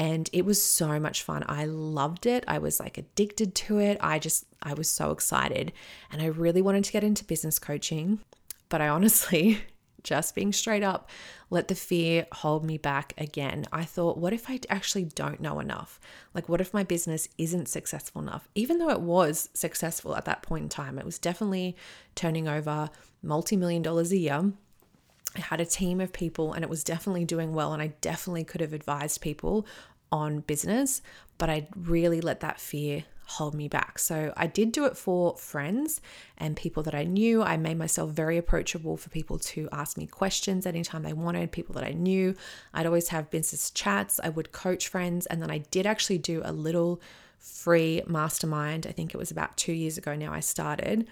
And 0.00 0.30
it 0.32 0.46
was 0.46 0.62
so 0.62 0.98
much 0.98 1.22
fun. 1.22 1.44
I 1.46 1.66
loved 1.66 2.24
it. 2.24 2.42
I 2.48 2.56
was 2.56 2.80
like 2.80 2.96
addicted 2.96 3.54
to 3.56 3.80
it. 3.80 3.98
I 4.00 4.18
just, 4.18 4.46
I 4.62 4.72
was 4.72 4.88
so 4.88 5.10
excited. 5.10 5.74
And 6.10 6.22
I 6.22 6.26
really 6.26 6.62
wanted 6.62 6.84
to 6.84 6.92
get 6.92 7.04
into 7.04 7.22
business 7.22 7.58
coaching. 7.58 8.18
But 8.70 8.80
I 8.80 8.88
honestly 8.88 9.60
just 10.02 10.34
being 10.34 10.54
straight 10.54 10.82
up, 10.82 11.10
let 11.50 11.68
the 11.68 11.74
fear 11.74 12.26
hold 12.32 12.64
me 12.64 12.78
back 12.78 13.12
again. 13.18 13.66
I 13.74 13.84
thought, 13.84 14.16
what 14.16 14.32
if 14.32 14.48
I 14.48 14.60
actually 14.70 15.04
don't 15.04 15.38
know 15.38 15.60
enough? 15.60 16.00
Like, 16.32 16.48
what 16.48 16.62
if 16.62 16.72
my 16.72 16.82
business 16.82 17.28
isn't 17.36 17.68
successful 17.68 18.22
enough? 18.22 18.48
Even 18.54 18.78
though 18.78 18.88
it 18.88 19.02
was 19.02 19.50
successful 19.52 20.16
at 20.16 20.24
that 20.24 20.40
point 20.40 20.62
in 20.62 20.68
time, 20.70 20.98
it 20.98 21.04
was 21.04 21.18
definitely 21.18 21.76
turning 22.14 22.48
over 22.48 22.88
multi 23.22 23.54
million 23.54 23.82
dollars 23.82 24.12
a 24.12 24.16
year. 24.16 24.50
I 25.36 25.40
had 25.40 25.60
a 25.60 25.66
team 25.66 26.00
of 26.00 26.12
people 26.12 26.52
and 26.52 26.64
it 26.64 26.70
was 26.70 26.82
definitely 26.82 27.24
doing 27.24 27.54
well, 27.54 27.72
and 27.72 27.82
I 27.82 27.88
definitely 28.00 28.44
could 28.44 28.60
have 28.60 28.72
advised 28.72 29.20
people 29.20 29.66
on 30.12 30.40
business, 30.40 31.02
but 31.38 31.48
I 31.50 31.68
really 31.76 32.20
let 32.20 32.40
that 32.40 32.60
fear 32.60 33.04
hold 33.30 33.54
me 33.54 33.68
back. 33.68 33.98
So 33.98 34.32
I 34.36 34.48
did 34.48 34.72
do 34.72 34.86
it 34.86 34.96
for 34.96 35.36
friends 35.36 36.00
and 36.36 36.56
people 36.56 36.82
that 36.82 36.96
I 36.96 37.04
knew. 37.04 37.42
I 37.42 37.56
made 37.56 37.78
myself 37.78 38.10
very 38.10 38.36
approachable 38.38 38.96
for 38.96 39.08
people 39.08 39.38
to 39.38 39.68
ask 39.70 39.96
me 39.96 40.06
questions 40.06 40.66
anytime 40.66 41.04
they 41.04 41.12
wanted, 41.12 41.52
people 41.52 41.74
that 41.76 41.84
I 41.84 41.92
knew. 41.92 42.34
I'd 42.74 42.86
always 42.86 43.08
have 43.08 43.30
business 43.30 43.70
chats. 43.70 44.18
I 44.22 44.30
would 44.30 44.50
coach 44.50 44.88
friends. 44.88 45.26
And 45.26 45.40
then 45.40 45.50
I 45.50 45.58
did 45.58 45.86
actually 45.86 46.18
do 46.18 46.42
a 46.44 46.52
little 46.52 47.00
free 47.38 48.02
mastermind. 48.06 48.86
I 48.88 48.92
think 48.92 49.14
it 49.14 49.18
was 49.18 49.30
about 49.30 49.56
two 49.56 49.72
years 49.72 49.96
ago 49.96 50.16
now 50.16 50.32
I 50.32 50.40
started. 50.40 51.06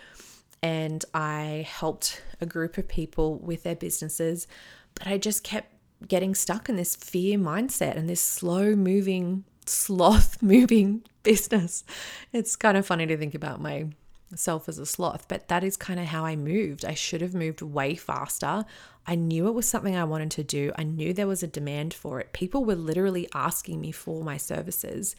And 0.60 1.04
I 1.14 1.68
helped 1.70 2.20
a 2.40 2.46
group 2.46 2.78
of 2.78 2.88
people 2.88 3.38
with 3.38 3.62
their 3.62 3.76
businesses. 3.76 4.48
But 4.94 5.06
I 5.06 5.18
just 5.18 5.44
kept 5.44 5.72
getting 6.06 6.34
stuck 6.34 6.68
in 6.68 6.76
this 6.76 6.94
fear 6.94 7.38
mindset 7.38 7.96
and 7.96 8.08
this 8.08 8.20
slow 8.20 8.76
moving 8.76 9.44
sloth 9.66 10.42
moving 10.42 11.02
business. 11.22 11.84
It's 12.32 12.56
kind 12.56 12.76
of 12.76 12.86
funny 12.86 13.06
to 13.06 13.16
think 13.16 13.34
about 13.34 13.60
myself 13.60 14.68
as 14.68 14.78
a 14.78 14.86
sloth, 14.86 15.26
but 15.28 15.48
that 15.48 15.64
is 15.64 15.76
kind 15.76 16.00
of 16.00 16.06
how 16.06 16.24
I 16.24 16.36
moved. 16.36 16.84
I 16.84 16.94
should 16.94 17.20
have 17.20 17.34
moved 17.34 17.62
way 17.62 17.94
faster. 17.94 18.64
I 19.06 19.14
knew 19.14 19.48
it 19.48 19.54
was 19.54 19.68
something 19.68 19.96
I 19.96 20.04
wanted 20.04 20.30
to 20.32 20.44
do. 20.44 20.72
I 20.76 20.84
knew 20.84 21.12
there 21.12 21.26
was 21.26 21.42
a 21.42 21.48
demand 21.48 21.94
for 21.94 22.20
it. 22.20 22.32
People 22.32 22.64
were 22.64 22.74
literally 22.74 23.28
asking 23.34 23.80
me 23.80 23.92
for 23.92 24.22
my 24.22 24.36
services. 24.36 25.16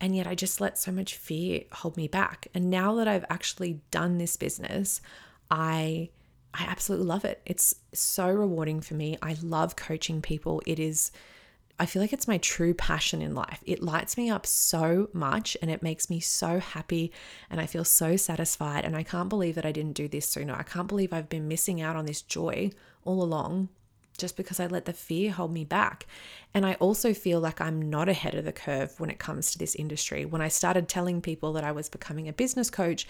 And 0.00 0.14
yet 0.14 0.26
I 0.26 0.34
just 0.34 0.60
let 0.60 0.76
so 0.76 0.92
much 0.92 1.16
fear 1.16 1.62
hold 1.72 1.96
me 1.96 2.08
back. 2.08 2.48
And 2.54 2.70
now 2.70 2.94
that 2.96 3.08
I've 3.08 3.24
actually 3.30 3.80
done 3.90 4.18
this 4.18 4.36
business, 4.36 5.00
I 5.50 6.10
I 6.54 6.64
absolutely 6.64 7.06
love 7.06 7.24
it. 7.24 7.42
It's 7.44 7.74
so 7.92 8.30
rewarding 8.30 8.80
for 8.80 8.94
me. 8.94 9.18
I 9.22 9.36
love 9.42 9.76
coaching 9.76 10.22
people. 10.22 10.62
It 10.66 10.78
is 10.78 11.12
I 11.78 11.84
feel 11.86 12.00
like 12.00 12.12
it's 12.12 12.28
my 12.28 12.38
true 12.38 12.72
passion 12.72 13.20
in 13.20 13.34
life. 13.34 13.62
It 13.66 13.82
lights 13.82 14.16
me 14.16 14.30
up 14.30 14.46
so 14.46 15.10
much 15.12 15.56
and 15.60 15.70
it 15.70 15.82
makes 15.82 16.08
me 16.08 16.20
so 16.20 16.58
happy 16.58 17.12
and 17.50 17.60
I 17.60 17.66
feel 17.66 17.84
so 17.84 18.16
satisfied. 18.16 18.84
And 18.84 18.96
I 18.96 19.02
can't 19.02 19.28
believe 19.28 19.56
that 19.56 19.66
I 19.66 19.72
didn't 19.72 19.92
do 19.92 20.08
this 20.08 20.26
sooner. 20.26 20.54
I 20.54 20.62
can't 20.62 20.88
believe 20.88 21.12
I've 21.12 21.28
been 21.28 21.48
missing 21.48 21.82
out 21.82 21.94
on 21.94 22.06
this 22.06 22.22
joy 22.22 22.70
all 23.04 23.22
along 23.22 23.68
just 24.16 24.38
because 24.38 24.58
I 24.58 24.66
let 24.66 24.86
the 24.86 24.94
fear 24.94 25.30
hold 25.30 25.52
me 25.52 25.64
back. 25.64 26.06
And 26.54 26.64
I 26.64 26.74
also 26.74 27.12
feel 27.12 27.40
like 27.40 27.60
I'm 27.60 27.90
not 27.90 28.08
ahead 28.08 28.34
of 28.34 28.46
the 28.46 28.52
curve 28.52 28.98
when 28.98 29.10
it 29.10 29.18
comes 29.18 29.50
to 29.50 29.58
this 29.58 29.74
industry. 29.74 30.24
When 30.24 30.40
I 30.40 30.48
started 30.48 30.88
telling 30.88 31.20
people 31.20 31.52
that 31.52 31.64
I 31.64 31.72
was 31.72 31.90
becoming 31.90 32.26
a 32.26 32.32
business 32.32 32.70
coach, 32.70 33.06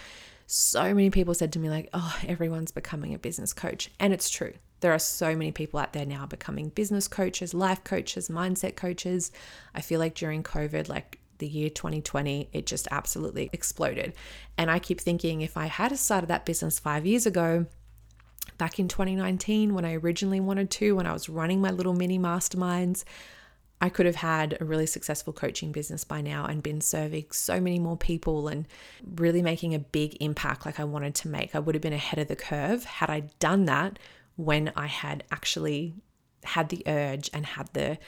so 0.47 0.95
many 0.95 1.11
people 1.11 1.35
said 1.35 1.53
to 1.53 1.59
me, 1.59 1.69
like, 1.69 1.89
oh, 1.93 2.17
everyone's 2.27 2.71
becoming 2.71 3.15
a 3.15 3.19
business 3.19 3.53
coach. 3.53 3.91
And 3.99 4.13
it's 4.13 4.31
true. 4.31 4.55
There 4.81 4.93
are 4.93 4.99
so 4.99 5.35
many 5.35 5.53
people 5.53 5.81
out 5.81 5.93
there 5.93 6.07
now 6.07 6.27
becoming 6.27 6.69
business 6.69 7.09
coaches, 7.09 7.55
life 7.55 7.83
coaches, 7.83 8.29
mindset 8.29 8.77
coaches. 8.77 9.33
I 9.75 9.81
feel 9.81 9.99
like 9.99 10.15
during 10.15 10.43
COVID, 10.43 10.89
like 10.89 11.19
the 11.39 11.49
year 11.49 11.71
2020, 11.71 12.49
it 12.53 12.67
just 12.67 12.87
absolutely 12.91 13.51
exploded. 13.53 14.15
And 14.57 14.71
I 14.71 14.79
keep 14.79 15.01
thinking 15.01 15.41
if 15.41 15.57
I 15.57 15.67
had 15.67 15.97
started 15.99 16.29
that 16.29 16.47
business 16.47 16.79
five 16.79 17.07
years 17.07 17.27
ago, 17.27 17.67
back 18.59 18.79
in 18.79 18.89
2019, 18.89 19.75
when 19.75 19.85
I 19.85 19.95
originally 19.95 20.41
wanted 20.41 20.71
to, 20.73 20.97
when 20.97 21.07
I 21.07 21.13
was 21.13 21.29
running 21.29 21.61
my 21.61 21.71
little 21.71 21.95
mini 21.95 22.19
masterminds, 22.19 23.05
I 23.81 23.89
could 23.91 24.07
have 24.07 24.17
had 24.17 24.57
a 24.61 24.65
really 24.65 24.87
successful 24.87 25.33
coaching 25.33 25.71
business 25.71 26.03
by 26.03 26.23
now 26.23 26.47
and 26.47 26.63
been 26.63 26.81
serving 26.81 27.27
so 27.31 27.61
many 27.61 27.79
more 27.79 27.97
people 27.97 28.49
and 28.49 28.67
really 29.17 29.43
making 29.43 29.75
a 29.75 29.79
big 29.79 30.17
impact 30.21 30.65
like 30.65 30.81
I 30.81 30.85
wanted 30.85 31.15
to 31.17 31.29
make. 31.29 31.55
I 31.55 31.59
would 31.59 31.75
have 31.75 31.83
been 31.83 31.93
ahead 31.93 32.19
of 32.19 32.29
the 32.29 32.37
curve 32.37 32.85
had 32.85 33.11
I 33.11 33.25
done 33.39 33.67
that 33.67 33.99
when 34.37 34.73
I 34.77 34.87
had 34.87 35.25
actually 35.31 35.95
had 36.45 36.69
the 36.71 36.83
urge 36.87 37.31
and 37.33 37.45
had 37.45 37.69
the 37.73 37.99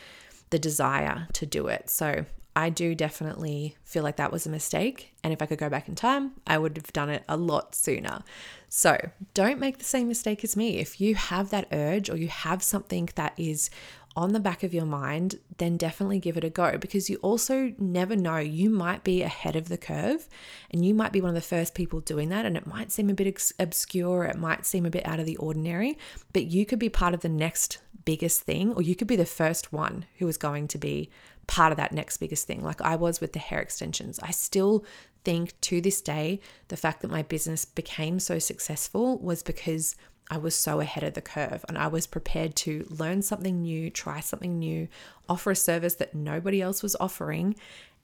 the 0.51 0.59
desire 0.59 1.29
to 1.35 1.45
do 1.45 1.67
it. 1.67 1.91
So 1.91 2.25
I 2.57 2.71
do 2.71 2.95
definitely 2.95 3.77
feel 3.85 4.03
like 4.03 4.17
that 4.17 4.33
was 4.33 4.47
a 4.47 4.51
mistake. 4.51 5.15
And 5.23 5.33
if 5.33 5.41
I 5.41 5.47
could 5.47 5.59
go 5.59 5.69
back 5.69 5.89
in 5.89 5.95
time, 5.95 6.33
I 6.45 6.59
would 6.59 6.77
have 6.77 6.93
done 6.93 7.09
it 7.09 7.23
a 7.29 7.37
lot 7.37 7.75
sooner. 7.75 8.25
So 8.69 9.11
don't 9.33 9.61
make 9.61 9.79
the 9.79 9.85
same 9.85 10.09
mistake 10.09 10.43
as 10.43 10.57
me. 10.57 10.79
If 10.79 11.01
you 11.01 11.15
have 11.15 11.51
that 11.51 11.69
urge 11.71 12.11
or 12.11 12.17
you 12.17 12.27
have 12.29 12.63
something 12.63 13.11
that 13.15 13.35
is 13.37 13.71
on 14.19 14.33
the 14.33 14.41
back 14.41 14.65
of 14.65 14.75
your 14.75 14.85
mind, 14.85 15.39
then 15.59 15.77
definitely 15.77 16.19
give 16.19 16.37
it 16.37 16.43
a 16.43 16.51
go 16.51 16.77
because 16.77 17.09
you 17.09 17.19
also 17.19 17.73
never 17.79 18.17
know. 18.17 18.39
You 18.39 18.69
might 18.69 19.05
be 19.05 19.23
ahead 19.23 19.55
of 19.55 19.69
the 19.69 19.79
curve 19.79 20.29
and 20.73 20.85
you 20.85 20.93
might 20.93 21.13
be 21.13 21.21
one 21.21 21.29
of 21.29 21.37
the 21.37 21.41
first 21.41 21.73
people 21.73 22.01
doing 22.01 22.29
that. 22.31 22.45
And 22.45 22.57
it 22.57 22.67
might 22.67 22.91
seem 22.91 23.11
a 23.11 23.15
bit 23.15 23.53
obscure, 23.61 24.25
it 24.25 24.37
might 24.37 24.67
seem 24.67 24.85
a 24.85 24.91
bit 24.91 25.07
out 25.07 25.21
of 25.21 25.27
the 25.27 25.37
ordinary, 25.37 25.97
but 26.33 26.47
you 26.47 26.67
could 26.67 26.81
be 26.81 26.89
part 26.89 27.15
of 27.15 27.21
the 27.21 27.29
next 27.29 27.79
biggest 28.05 28.43
thing, 28.43 28.73
or 28.73 28.83
you 28.83 28.97
could 28.97 29.07
be 29.07 29.15
the 29.15 29.25
first 29.25 29.73
one 29.73 30.05
who 30.19 30.27
is 30.27 30.37
going 30.37 30.67
to 30.67 30.79
be 30.79 31.11
part 31.47 31.71
of 31.71 31.77
that 31.77 31.93
next 31.93 32.17
biggest 32.17 32.45
thing, 32.45 32.65
like 32.65 32.83
I 32.83 32.97
was 32.97 33.21
with 33.21 33.35
the 33.35 33.39
hair 33.39 33.61
extensions. 33.61 34.19
I 34.21 34.33
still 34.33 34.85
think 35.25 35.59
to 35.61 35.81
this 35.81 36.01
day, 36.01 36.41
the 36.67 36.77
fact 36.77 37.03
that 37.03 37.11
my 37.11 37.23
business 37.23 37.65
became 37.65 38.19
so 38.19 38.41
successful 38.41 39.19
was 39.19 39.45
because 39.45 39.95
I 40.31 40.37
was 40.37 40.55
so 40.55 40.81
ahead 40.81 41.05
of 41.05 41.15
the 41.15 41.23
curve 41.23 41.65
and 41.69 41.79
I 41.79 41.87
was 41.87 42.07
prepared 42.07 42.55
to 42.57 42.87
learn 42.91 43.23
something 43.23 43.63
new, 43.63 43.91
try 43.91 44.21
something 44.21 44.59
new, 44.59 44.89
offer 45.29 45.53
a 45.53 45.57
service 45.57 45.95
that 45.97 46.15
nobody 46.15 46.61
else 46.61 46.83
was 46.83 46.97
offering. 47.01 47.57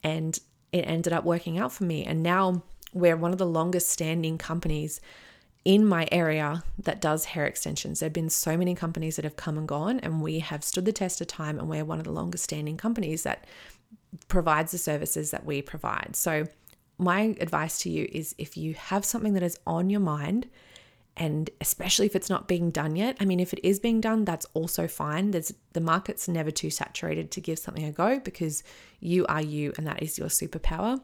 And 0.02 0.38
it 0.72 0.82
ended 0.82 1.12
up 1.12 1.24
working 1.24 1.58
out 1.58 1.72
for 1.72 1.84
me. 1.84 2.04
And 2.04 2.22
now 2.22 2.62
we're 2.92 3.16
one 3.16 3.32
of 3.32 3.38
the 3.38 3.46
longest 3.46 3.90
standing 3.90 4.38
companies 4.38 5.00
in 5.64 5.87
my 5.87 6.06
area 6.12 6.62
that 6.78 7.00
does 7.00 7.24
hair 7.26 7.46
extensions. 7.46 8.00
There 8.00 8.06
have 8.08 8.12
been 8.12 8.30
so 8.30 8.56
many 8.56 8.74
companies 8.74 9.16
that 9.16 9.24
have 9.24 9.37
come 9.37 9.56
and 9.56 9.66
gone, 9.66 9.98
and 10.00 10.20
we 10.20 10.40
have 10.40 10.62
stood 10.62 10.84
the 10.84 10.92
test 10.92 11.20
of 11.20 11.26
time, 11.26 11.58
and 11.58 11.68
we're 11.68 11.84
one 11.84 11.98
of 11.98 12.04
the 12.04 12.12
longest 12.12 12.44
standing 12.44 12.76
companies 12.76 13.22
that 13.22 13.46
provides 14.28 14.72
the 14.72 14.78
services 14.78 15.30
that 15.30 15.46
we 15.46 15.62
provide. 15.62 16.16
So, 16.16 16.46
my 16.98 17.34
advice 17.40 17.78
to 17.80 17.90
you 17.90 18.08
is 18.12 18.37
if 18.38 18.56
you 18.56 18.74
have 18.74 19.04
something 19.04 19.32
that 19.34 19.42
is 19.42 19.58
on 19.66 19.90
your 19.90 20.00
mind, 20.00 20.48
and 21.16 21.50
especially 21.61 22.07
if 22.07 22.16
it's 22.16 22.31
not 22.31 22.48
being 22.48 22.70
done 22.70 22.96
yet. 22.96 23.16
I 23.20 23.24
mean, 23.24 23.38
if 23.38 23.53
it 23.53 23.61
is 23.62 23.79
being 23.79 24.00
done, 24.00 24.24
that's 24.24 24.46
also 24.55 24.88
fine. 24.88 25.31
There's 25.31 25.53
the 25.72 25.81
market's 25.81 26.27
never 26.29 26.50
too 26.50 26.70
saturated 26.70 27.31
to 27.33 27.40
give 27.40 27.59
something 27.59 27.85
a 27.85 27.92
go 27.92 28.18
because 28.18 28.64
you 29.00 29.24
are 29.27 29.42
you 29.42 29.72
and 29.77 29.87
that 29.87 30.03
is 30.03 30.18
your 30.18 30.29
superpower. 30.29 31.00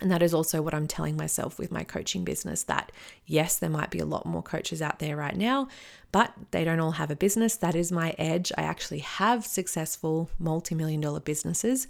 And 0.00 0.10
that 0.10 0.22
is 0.22 0.34
also 0.34 0.62
what 0.62 0.74
I'm 0.74 0.88
telling 0.88 1.16
myself 1.16 1.60
with 1.60 1.70
my 1.70 1.84
coaching 1.84 2.24
business 2.24 2.64
that 2.64 2.90
yes, 3.24 3.58
there 3.58 3.70
might 3.70 3.90
be 3.90 4.00
a 4.00 4.04
lot 4.04 4.26
more 4.26 4.42
coaches 4.42 4.82
out 4.82 4.98
there 4.98 5.16
right 5.16 5.36
now, 5.36 5.68
but 6.10 6.32
they 6.50 6.64
don't 6.64 6.80
all 6.80 6.92
have 6.92 7.12
a 7.12 7.16
business. 7.16 7.56
That 7.56 7.76
is 7.76 7.92
my 7.92 8.16
edge. 8.18 8.50
I 8.58 8.62
actually 8.62 8.98
have 8.98 9.46
successful 9.46 10.28
multi 10.40 10.74
million 10.74 11.00
dollar 11.00 11.20
businesses. 11.20 11.86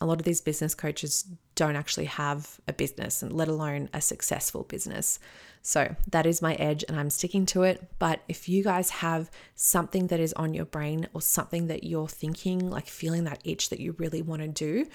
A 0.00 0.06
lot 0.06 0.20
of 0.20 0.24
these 0.24 0.40
business 0.40 0.74
coaches 0.76 1.24
don't 1.56 1.74
actually 1.74 2.04
have 2.04 2.60
a 2.68 2.72
business, 2.72 3.22
and 3.22 3.32
let 3.32 3.48
alone 3.48 3.88
a 3.92 4.00
successful 4.00 4.62
business. 4.62 5.18
So 5.66 5.96
that 6.12 6.26
is 6.26 6.40
my 6.40 6.54
edge 6.54 6.84
and 6.88 6.96
I'm 6.96 7.10
sticking 7.10 7.44
to 7.46 7.64
it. 7.64 7.84
But 7.98 8.20
if 8.28 8.48
you 8.48 8.62
guys 8.62 8.88
have 8.90 9.28
something 9.56 10.06
that 10.06 10.20
is 10.20 10.32
on 10.34 10.54
your 10.54 10.64
brain 10.64 11.08
or 11.12 11.20
something 11.20 11.66
that 11.66 11.82
you're 11.82 12.06
thinking, 12.06 12.70
like 12.70 12.86
feeling 12.86 13.24
that 13.24 13.40
itch 13.42 13.70
that 13.70 13.80
you 13.80 13.96
really 13.98 14.22
want 14.22 14.42
to 14.42 14.48
do, 14.48 14.86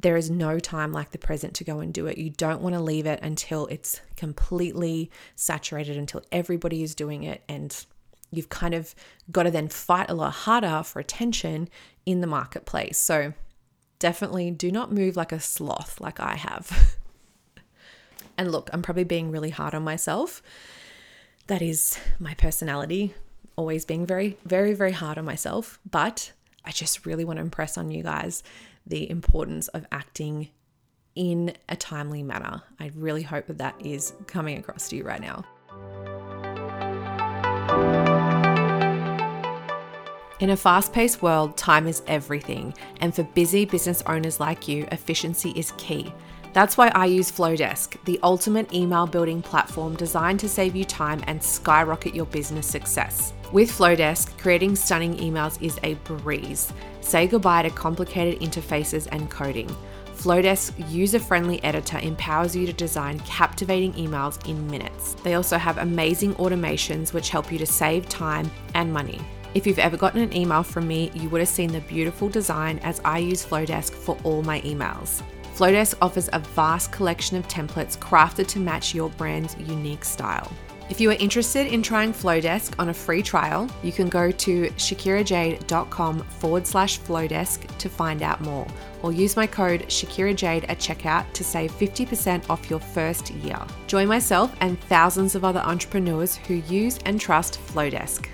there 0.00 0.16
is 0.16 0.30
no 0.30 0.60
time 0.60 0.92
like 0.92 1.10
the 1.10 1.18
present 1.18 1.54
to 1.54 1.64
go 1.64 1.80
and 1.80 1.92
do 1.92 2.06
it. 2.06 2.16
You 2.16 2.30
don't 2.30 2.60
want 2.60 2.76
to 2.76 2.80
leave 2.80 3.06
it 3.06 3.18
until 3.24 3.66
it's 3.66 4.00
completely 4.14 5.10
saturated, 5.34 5.96
until 5.96 6.22
everybody 6.30 6.84
is 6.84 6.94
doing 6.94 7.24
it. 7.24 7.42
And 7.48 7.84
you've 8.30 8.50
kind 8.50 8.74
of 8.74 8.94
got 9.32 9.42
to 9.42 9.50
then 9.50 9.66
fight 9.66 10.10
a 10.10 10.14
lot 10.14 10.32
harder 10.32 10.84
for 10.84 11.00
attention 11.00 11.68
in 12.06 12.20
the 12.20 12.28
marketplace. 12.28 12.98
So 12.98 13.32
definitely 13.98 14.52
do 14.52 14.70
not 14.70 14.92
move 14.92 15.16
like 15.16 15.32
a 15.32 15.40
sloth 15.40 16.00
like 16.00 16.20
I 16.20 16.36
have. 16.36 16.98
And 18.36 18.50
look, 18.50 18.70
I'm 18.72 18.82
probably 18.82 19.04
being 19.04 19.30
really 19.30 19.50
hard 19.50 19.74
on 19.74 19.84
myself. 19.84 20.42
That 21.46 21.62
is 21.62 21.98
my 22.18 22.34
personality, 22.34 23.14
always 23.56 23.84
being 23.84 24.06
very, 24.06 24.38
very, 24.44 24.72
very 24.74 24.92
hard 24.92 25.18
on 25.18 25.24
myself. 25.24 25.78
But 25.88 26.32
I 26.64 26.70
just 26.70 27.06
really 27.06 27.24
want 27.24 27.38
to 27.38 27.42
impress 27.42 27.76
on 27.78 27.90
you 27.90 28.02
guys 28.02 28.42
the 28.86 29.08
importance 29.08 29.68
of 29.68 29.86
acting 29.92 30.48
in 31.14 31.54
a 31.68 31.76
timely 31.76 32.22
manner. 32.22 32.62
I 32.80 32.90
really 32.96 33.22
hope 33.22 33.46
that 33.46 33.58
that 33.58 33.74
is 33.78 34.14
coming 34.26 34.58
across 34.58 34.88
to 34.88 34.96
you 34.96 35.04
right 35.04 35.20
now. 35.20 35.44
In 40.40 40.50
a 40.50 40.56
fast 40.56 40.92
paced 40.92 41.22
world, 41.22 41.56
time 41.56 41.86
is 41.86 42.02
everything, 42.06 42.74
and 43.00 43.14
for 43.14 43.22
busy 43.22 43.64
business 43.64 44.02
owners 44.06 44.40
like 44.40 44.66
you, 44.66 44.86
efficiency 44.90 45.50
is 45.50 45.72
key. 45.78 46.12
That's 46.54 46.76
why 46.76 46.92
I 46.94 47.06
use 47.06 47.32
Flodesk, 47.32 47.96
the 48.04 48.20
ultimate 48.22 48.72
email 48.72 49.08
building 49.08 49.42
platform 49.42 49.96
designed 49.96 50.38
to 50.38 50.48
save 50.48 50.76
you 50.76 50.84
time 50.84 51.20
and 51.26 51.42
skyrocket 51.42 52.14
your 52.14 52.26
business 52.26 52.64
success. 52.64 53.32
With 53.50 53.72
Flodesk, 53.72 54.38
creating 54.38 54.76
stunning 54.76 55.16
emails 55.16 55.60
is 55.60 55.80
a 55.82 55.94
breeze. 56.04 56.72
Say 57.00 57.26
goodbye 57.26 57.62
to 57.62 57.70
complicated 57.70 58.40
interfaces 58.40 59.08
and 59.10 59.28
coding. 59.28 59.68
Flodesk's 60.14 60.78
user 60.94 61.18
friendly 61.18 61.62
editor 61.64 61.98
empowers 61.98 62.54
you 62.54 62.66
to 62.66 62.72
design 62.72 63.18
captivating 63.20 63.92
emails 63.94 64.48
in 64.48 64.64
minutes. 64.68 65.14
They 65.24 65.34
also 65.34 65.58
have 65.58 65.78
amazing 65.78 66.36
automations 66.36 67.12
which 67.12 67.30
help 67.30 67.50
you 67.50 67.58
to 67.58 67.66
save 67.66 68.08
time 68.08 68.48
and 68.74 68.92
money. 68.92 69.20
If 69.54 69.66
you've 69.66 69.80
ever 69.80 69.96
gotten 69.96 70.20
an 70.20 70.36
email 70.36 70.62
from 70.62 70.86
me, 70.86 71.10
you 71.14 71.28
would 71.30 71.40
have 71.40 71.48
seen 71.48 71.72
the 71.72 71.80
beautiful 71.80 72.28
design 72.28 72.78
as 72.84 73.00
I 73.04 73.18
use 73.18 73.44
Flodesk 73.44 73.90
for 73.90 74.16
all 74.22 74.42
my 74.44 74.60
emails. 74.60 75.20
Flodesk 75.54 75.94
offers 76.02 76.28
a 76.32 76.40
vast 76.40 76.90
collection 76.90 77.36
of 77.36 77.46
templates 77.46 77.96
crafted 77.96 78.48
to 78.48 78.58
match 78.58 78.92
your 78.92 79.08
brand's 79.10 79.56
unique 79.56 80.04
style. 80.04 80.50
If 80.90 81.00
you 81.00 81.10
are 81.10 81.14
interested 81.14 81.68
in 81.68 81.80
trying 81.80 82.12
Flodesk 82.12 82.74
on 82.78 82.88
a 82.88 82.94
free 82.94 83.22
trial, 83.22 83.70
you 83.82 83.92
can 83.92 84.08
go 84.08 84.32
to 84.32 84.62
shakirajade.com 84.70 86.20
forward 86.24 86.66
slash 86.66 86.98
Flodesk 87.00 87.66
to 87.78 87.88
find 87.88 88.22
out 88.22 88.40
more, 88.40 88.66
or 89.02 89.12
use 89.12 89.36
my 89.36 89.46
code 89.46 89.86
ShakiraJade 89.86 90.64
at 90.68 90.78
checkout 90.78 91.32
to 91.32 91.44
save 91.44 91.70
50% 91.72 92.50
off 92.50 92.68
your 92.68 92.80
first 92.80 93.30
year. 93.30 93.58
Join 93.86 94.08
myself 94.08 94.54
and 94.60 94.78
thousands 94.82 95.36
of 95.36 95.44
other 95.44 95.60
entrepreneurs 95.60 96.34
who 96.34 96.54
use 96.54 96.98
and 97.06 97.20
trust 97.20 97.60
Flodesk. 97.68 98.26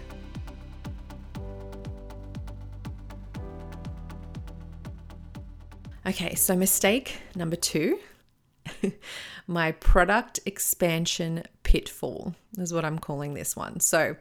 Okay, 6.11 6.35
so 6.35 6.57
mistake 6.57 7.19
number 7.37 7.55
two 7.55 8.01
my 9.47 9.71
product 9.71 10.41
expansion 10.45 11.45
pitfall 11.63 12.35
is 12.59 12.75
what 12.75 12.85
I'm 12.85 12.99
calling 12.99 13.35
this 13.35 13.55
one. 13.55 13.79
So, 13.79 14.17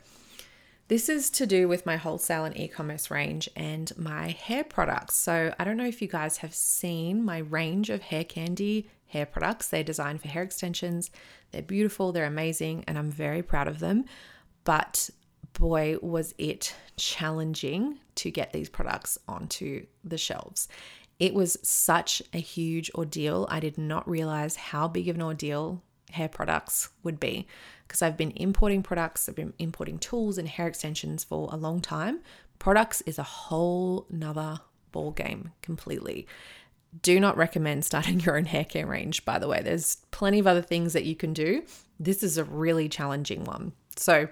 this 0.88 1.10
is 1.10 1.32
to 1.32 1.47
do 1.47 1.67
with 1.67 1.88
my 1.88 1.97
wholesale 1.97 2.45
and 2.45 2.56
e 2.56 2.67
commerce 2.67 3.10
range 3.10 3.49
and 3.56 3.91
my 3.97 4.30
hair 4.30 4.63
products. 4.63 5.15
So, 5.15 5.52
I 5.58 5.63
don't 5.63 5.78
know 5.78 5.88
if 5.88 5.99
you 5.99 6.08
guys 6.08 6.38
have 6.38 6.54
seen 6.54 7.25
my 7.25 7.39
range 7.39 7.89
of 7.89 8.04
hair 8.04 8.23
candy 8.23 8.88
hair 9.08 9.25
products. 9.25 9.69
They're 9.69 9.84
designed 9.84 10.21
for 10.21 10.28
hair 10.28 10.43
extensions, 10.43 11.10
they're 11.49 11.63
beautiful, 11.63 12.12
they're 12.12 12.25
amazing, 12.25 12.84
and 12.88 12.99
I'm 12.99 13.10
very 13.10 13.41
proud 13.41 13.67
of 13.67 13.80
them. 13.80 14.06
But 14.63 15.10
boy, 15.54 15.97
was 16.04 16.36
it 16.38 16.75
challenging 16.97 17.97
to 18.19 18.30
get 18.30 18.52
these 18.52 18.67
products 18.67 19.17
onto 19.30 19.86
the 20.04 20.17
shelves. 20.17 20.67
It 21.19 21.34
was 21.34 21.58
such 21.62 22.21
a 22.34 22.39
huge 22.39 22.89
ordeal. 22.95 23.47
I 23.49 23.60
did 23.60 23.77
not 23.77 24.10
realize 24.10 24.55
how 24.55 24.88
big 24.88 25.10
of 25.10 25.15
an 25.15 25.21
ordeal 25.21 25.84
hair 26.12 26.29
products 26.29 26.89
would 27.03 27.19
be 27.19 27.45
because 27.88 28.01
I've 28.01 28.17
been 28.17 28.32
importing 28.32 28.82
products, 28.84 29.27
I've 29.27 29.36
been 29.36 29.53
importing 29.60 29.99
tools 29.99 30.38
and 30.38 30.47
hair 30.47 30.67
extensions 30.67 31.23
for 31.23 31.49
a 31.51 31.58
long 31.58 31.82
time. 31.82 32.21
Products 32.58 33.01
is 33.01 33.19
a 33.19 33.23
whole 33.23 34.05
nother 34.10 34.60
ball 34.91 35.12
game 35.12 35.51
completely. 35.62 36.27
Do 37.01 37.19
not 37.19 37.38
recommend 37.38 37.86
starting 37.86 38.19
your 38.21 38.38
own 38.38 38.45
hair 38.45 38.65
care 38.65 38.88
range, 38.88 39.25
by 39.25 39.39
the 39.39 39.47
way. 39.47 39.62
There's 39.62 39.97
plenty 40.12 40.39
of 40.39 40.47
other 40.47 40.62
things 40.62 40.93
that 40.93 41.05
you 41.05 41.15
can 41.15 41.34
do. 41.34 41.63
This 41.99 42.23
is 42.23 42.38
a 42.38 42.43
really 42.43 42.88
challenging 42.89 43.43
one. 43.43 43.73
So, 43.95 44.29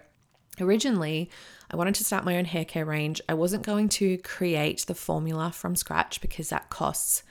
Originally, 0.60 1.30
I 1.70 1.76
wanted 1.76 1.96
to 1.96 2.04
start 2.04 2.26
my 2.26 2.38
own 2.38 2.46
hair 2.46 2.66
care 2.66 2.86
range. 2.86 3.22
I 3.28 3.34
wasn't 3.34 3.66
going 3.66 3.90
to 3.90 4.18
create 4.20 4.86
the 4.88 4.96
formula 4.96 5.52
from 5.52 5.76
scratch 5.76 6.22
because 6.22 6.50
that 6.50 6.70
costs 6.70 7.24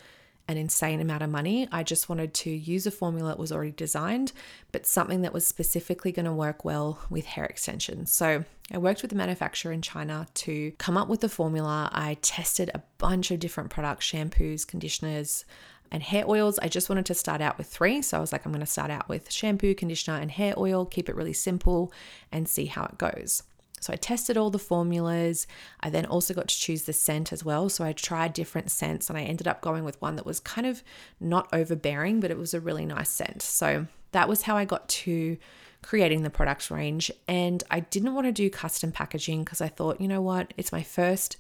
an 0.48 0.56
insane 0.56 1.00
amount 1.00 1.22
of 1.22 1.30
money. 1.30 1.66
I 1.72 1.82
just 1.82 2.08
wanted 2.08 2.32
to 2.34 2.50
use 2.50 2.86
a 2.86 2.90
formula 2.90 3.30
that 3.30 3.38
was 3.38 3.50
already 3.50 3.72
designed, 3.72 4.32
but 4.70 4.86
something 4.86 5.22
that 5.22 5.32
was 5.32 5.46
specifically 5.46 6.12
going 6.12 6.26
to 6.26 6.32
work 6.32 6.64
well 6.64 7.00
with 7.10 7.26
hair 7.26 7.44
extensions. 7.44 8.12
So 8.12 8.44
I 8.72 8.78
worked 8.78 9.02
with 9.02 9.10
the 9.10 9.16
manufacturer 9.16 9.72
in 9.72 9.82
China 9.82 10.26
to 10.34 10.72
come 10.78 10.96
up 10.96 11.08
with 11.08 11.20
the 11.20 11.28
formula. 11.28 11.90
I 11.92 12.18
tested 12.20 12.70
a 12.72 12.82
bunch 12.98 13.30
of 13.30 13.40
different 13.40 13.70
products, 13.70 14.06
shampoos, 14.10 14.66
conditioners, 14.66 15.44
and 15.90 16.02
hair 16.02 16.24
oils. 16.28 16.58
I 16.60 16.68
just 16.68 16.88
wanted 16.88 17.06
to 17.06 17.14
start 17.14 17.40
out 17.40 17.58
with 17.58 17.66
three. 17.66 18.02
So 18.02 18.18
I 18.18 18.20
was 18.20 18.32
like, 18.32 18.44
I'm 18.44 18.52
going 18.52 18.60
to 18.60 18.66
start 18.66 18.90
out 18.90 19.08
with 19.08 19.32
shampoo, 19.32 19.74
conditioner, 19.74 20.18
and 20.18 20.30
hair 20.30 20.54
oil, 20.56 20.84
keep 20.84 21.08
it 21.08 21.16
really 21.16 21.32
simple, 21.32 21.92
and 22.30 22.48
see 22.48 22.66
how 22.66 22.84
it 22.84 22.98
goes. 22.98 23.42
So 23.80 23.92
I 23.92 23.96
tested 23.96 24.36
all 24.36 24.50
the 24.50 24.58
formulas. 24.58 25.46
I 25.80 25.90
then 25.90 26.06
also 26.06 26.34
got 26.34 26.48
to 26.48 26.58
choose 26.58 26.82
the 26.82 26.92
scent 26.92 27.32
as 27.32 27.44
well. 27.44 27.68
So 27.68 27.84
I 27.84 27.92
tried 27.92 28.32
different 28.32 28.70
scents 28.70 29.08
and 29.08 29.18
I 29.18 29.22
ended 29.22 29.46
up 29.46 29.60
going 29.60 29.84
with 29.84 30.00
one 30.00 30.16
that 30.16 30.26
was 30.26 30.40
kind 30.40 30.66
of 30.66 30.82
not 31.20 31.48
overbearing, 31.52 32.20
but 32.20 32.30
it 32.30 32.38
was 32.38 32.54
a 32.54 32.60
really 32.60 32.86
nice 32.86 33.10
scent. 33.10 33.42
So 33.42 33.86
that 34.12 34.28
was 34.28 34.42
how 34.42 34.56
I 34.56 34.64
got 34.64 34.88
to 34.88 35.36
creating 35.82 36.22
the 36.22 36.30
product 36.30 36.70
range. 36.70 37.10
And 37.28 37.62
I 37.70 37.80
didn't 37.80 38.14
want 38.14 38.26
to 38.26 38.32
do 38.32 38.50
custom 38.50 38.92
packaging 38.92 39.44
because 39.44 39.60
I 39.60 39.68
thought, 39.68 40.00
you 40.00 40.08
know 40.08 40.22
what, 40.22 40.52
it's 40.56 40.72
my 40.72 40.82
first 40.82 41.36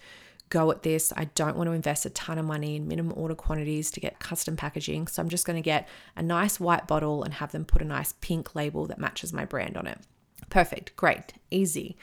go 0.48 0.70
at 0.70 0.82
this. 0.82 1.12
I 1.16 1.24
don't 1.34 1.56
want 1.56 1.68
to 1.68 1.72
invest 1.72 2.06
a 2.06 2.10
ton 2.10 2.38
of 2.38 2.44
money 2.44 2.76
in 2.76 2.86
minimum 2.86 3.14
order 3.16 3.34
quantities 3.34 3.90
to 3.92 4.00
get 4.00 4.20
custom 4.20 4.56
packaging. 4.56 5.08
So 5.08 5.20
I'm 5.20 5.28
just 5.28 5.46
going 5.46 5.56
to 5.56 5.62
get 5.62 5.88
a 6.14 6.22
nice 6.22 6.60
white 6.60 6.86
bottle 6.86 7.24
and 7.24 7.34
have 7.34 7.52
them 7.52 7.64
put 7.64 7.82
a 7.82 7.86
nice 7.86 8.14
pink 8.20 8.54
label 8.54 8.86
that 8.86 8.98
matches 8.98 9.32
my 9.32 9.44
brand 9.44 9.76
on 9.76 9.86
it. 9.86 9.98
Perfect. 10.48 10.94
Great. 10.96 11.32
Easy. 11.50 11.96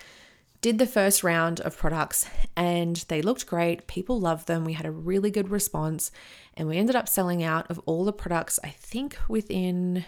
Did 0.64 0.80
the 0.80 0.88
first 0.88 1.26
round 1.26 1.60
of 1.60 1.76
products 1.76 2.26
and 2.56 2.96
they 3.10 3.22
looked 3.22 3.48
great. 3.48 3.86
People 3.86 4.18
loved 4.18 4.48
them. 4.48 4.64
We 4.64 4.72
had 4.72 4.86
a 4.86 4.92
really 4.92 5.30
good 5.30 5.50
response 5.50 6.10
and 6.54 6.70
we 6.70 6.78
ended 6.78 6.96
up 6.96 7.10
selling 7.10 7.44
out 7.44 7.70
of 7.70 7.82
all 7.86 8.06
the 8.06 8.14
products, 8.14 8.62
I 8.64 8.70
think 8.70 9.18
within, 9.28 10.06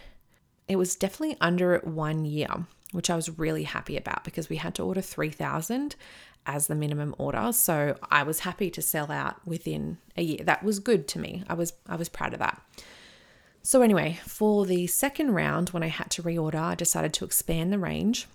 it 0.69 0.77
was 0.77 0.95
definitely 0.95 1.35
under 1.41 1.79
one 1.79 2.23
year, 2.23 2.67
which 2.93 3.09
I 3.09 3.17
was 3.17 3.37
really 3.37 3.63
happy 3.63 3.97
about 3.97 4.23
because 4.23 4.47
we 4.47 4.55
had 4.55 4.75
to 4.75 4.83
order 4.83 5.01
3,000 5.01 5.97
as 6.45 6.67
the 6.67 6.75
minimum 6.75 7.15
order. 7.17 7.51
So 7.51 7.97
I 8.09 8.23
was 8.23 8.39
happy 8.39 8.69
to 8.69 8.81
sell 8.81 9.11
out 9.11 9.45
within 9.45 9.97
a 10.15 10.21
year. 10.21 10.39
That 10.45 10.63
was 10.63 10.79
good 10.79 11.05
to 11.09 11.19
me. 11.19 11.43
I 11.49 11.53
was 11.55 11.73
I 11.85 11.97
was 11.97 12.07
proud 12.07 12.31
of 12.31 12.39
that. 12.39 12.61
So 13.61 13.81
anyway, 13.81 14.19
for 14.23 14.65
the 14.65 14.87
second 14.87 15.31
round 15.31 15.71
when 15.71 15.83
I 15.83 15.87
had 15.87 16.09
to 16.11 16.23
reorder, 16.23 16.61
I 16.61 16.75
decided 16.75 17.11
to 17.15 17.25
expand 17.25 17.73
the 17.73 17.79
range. 17.79 18.27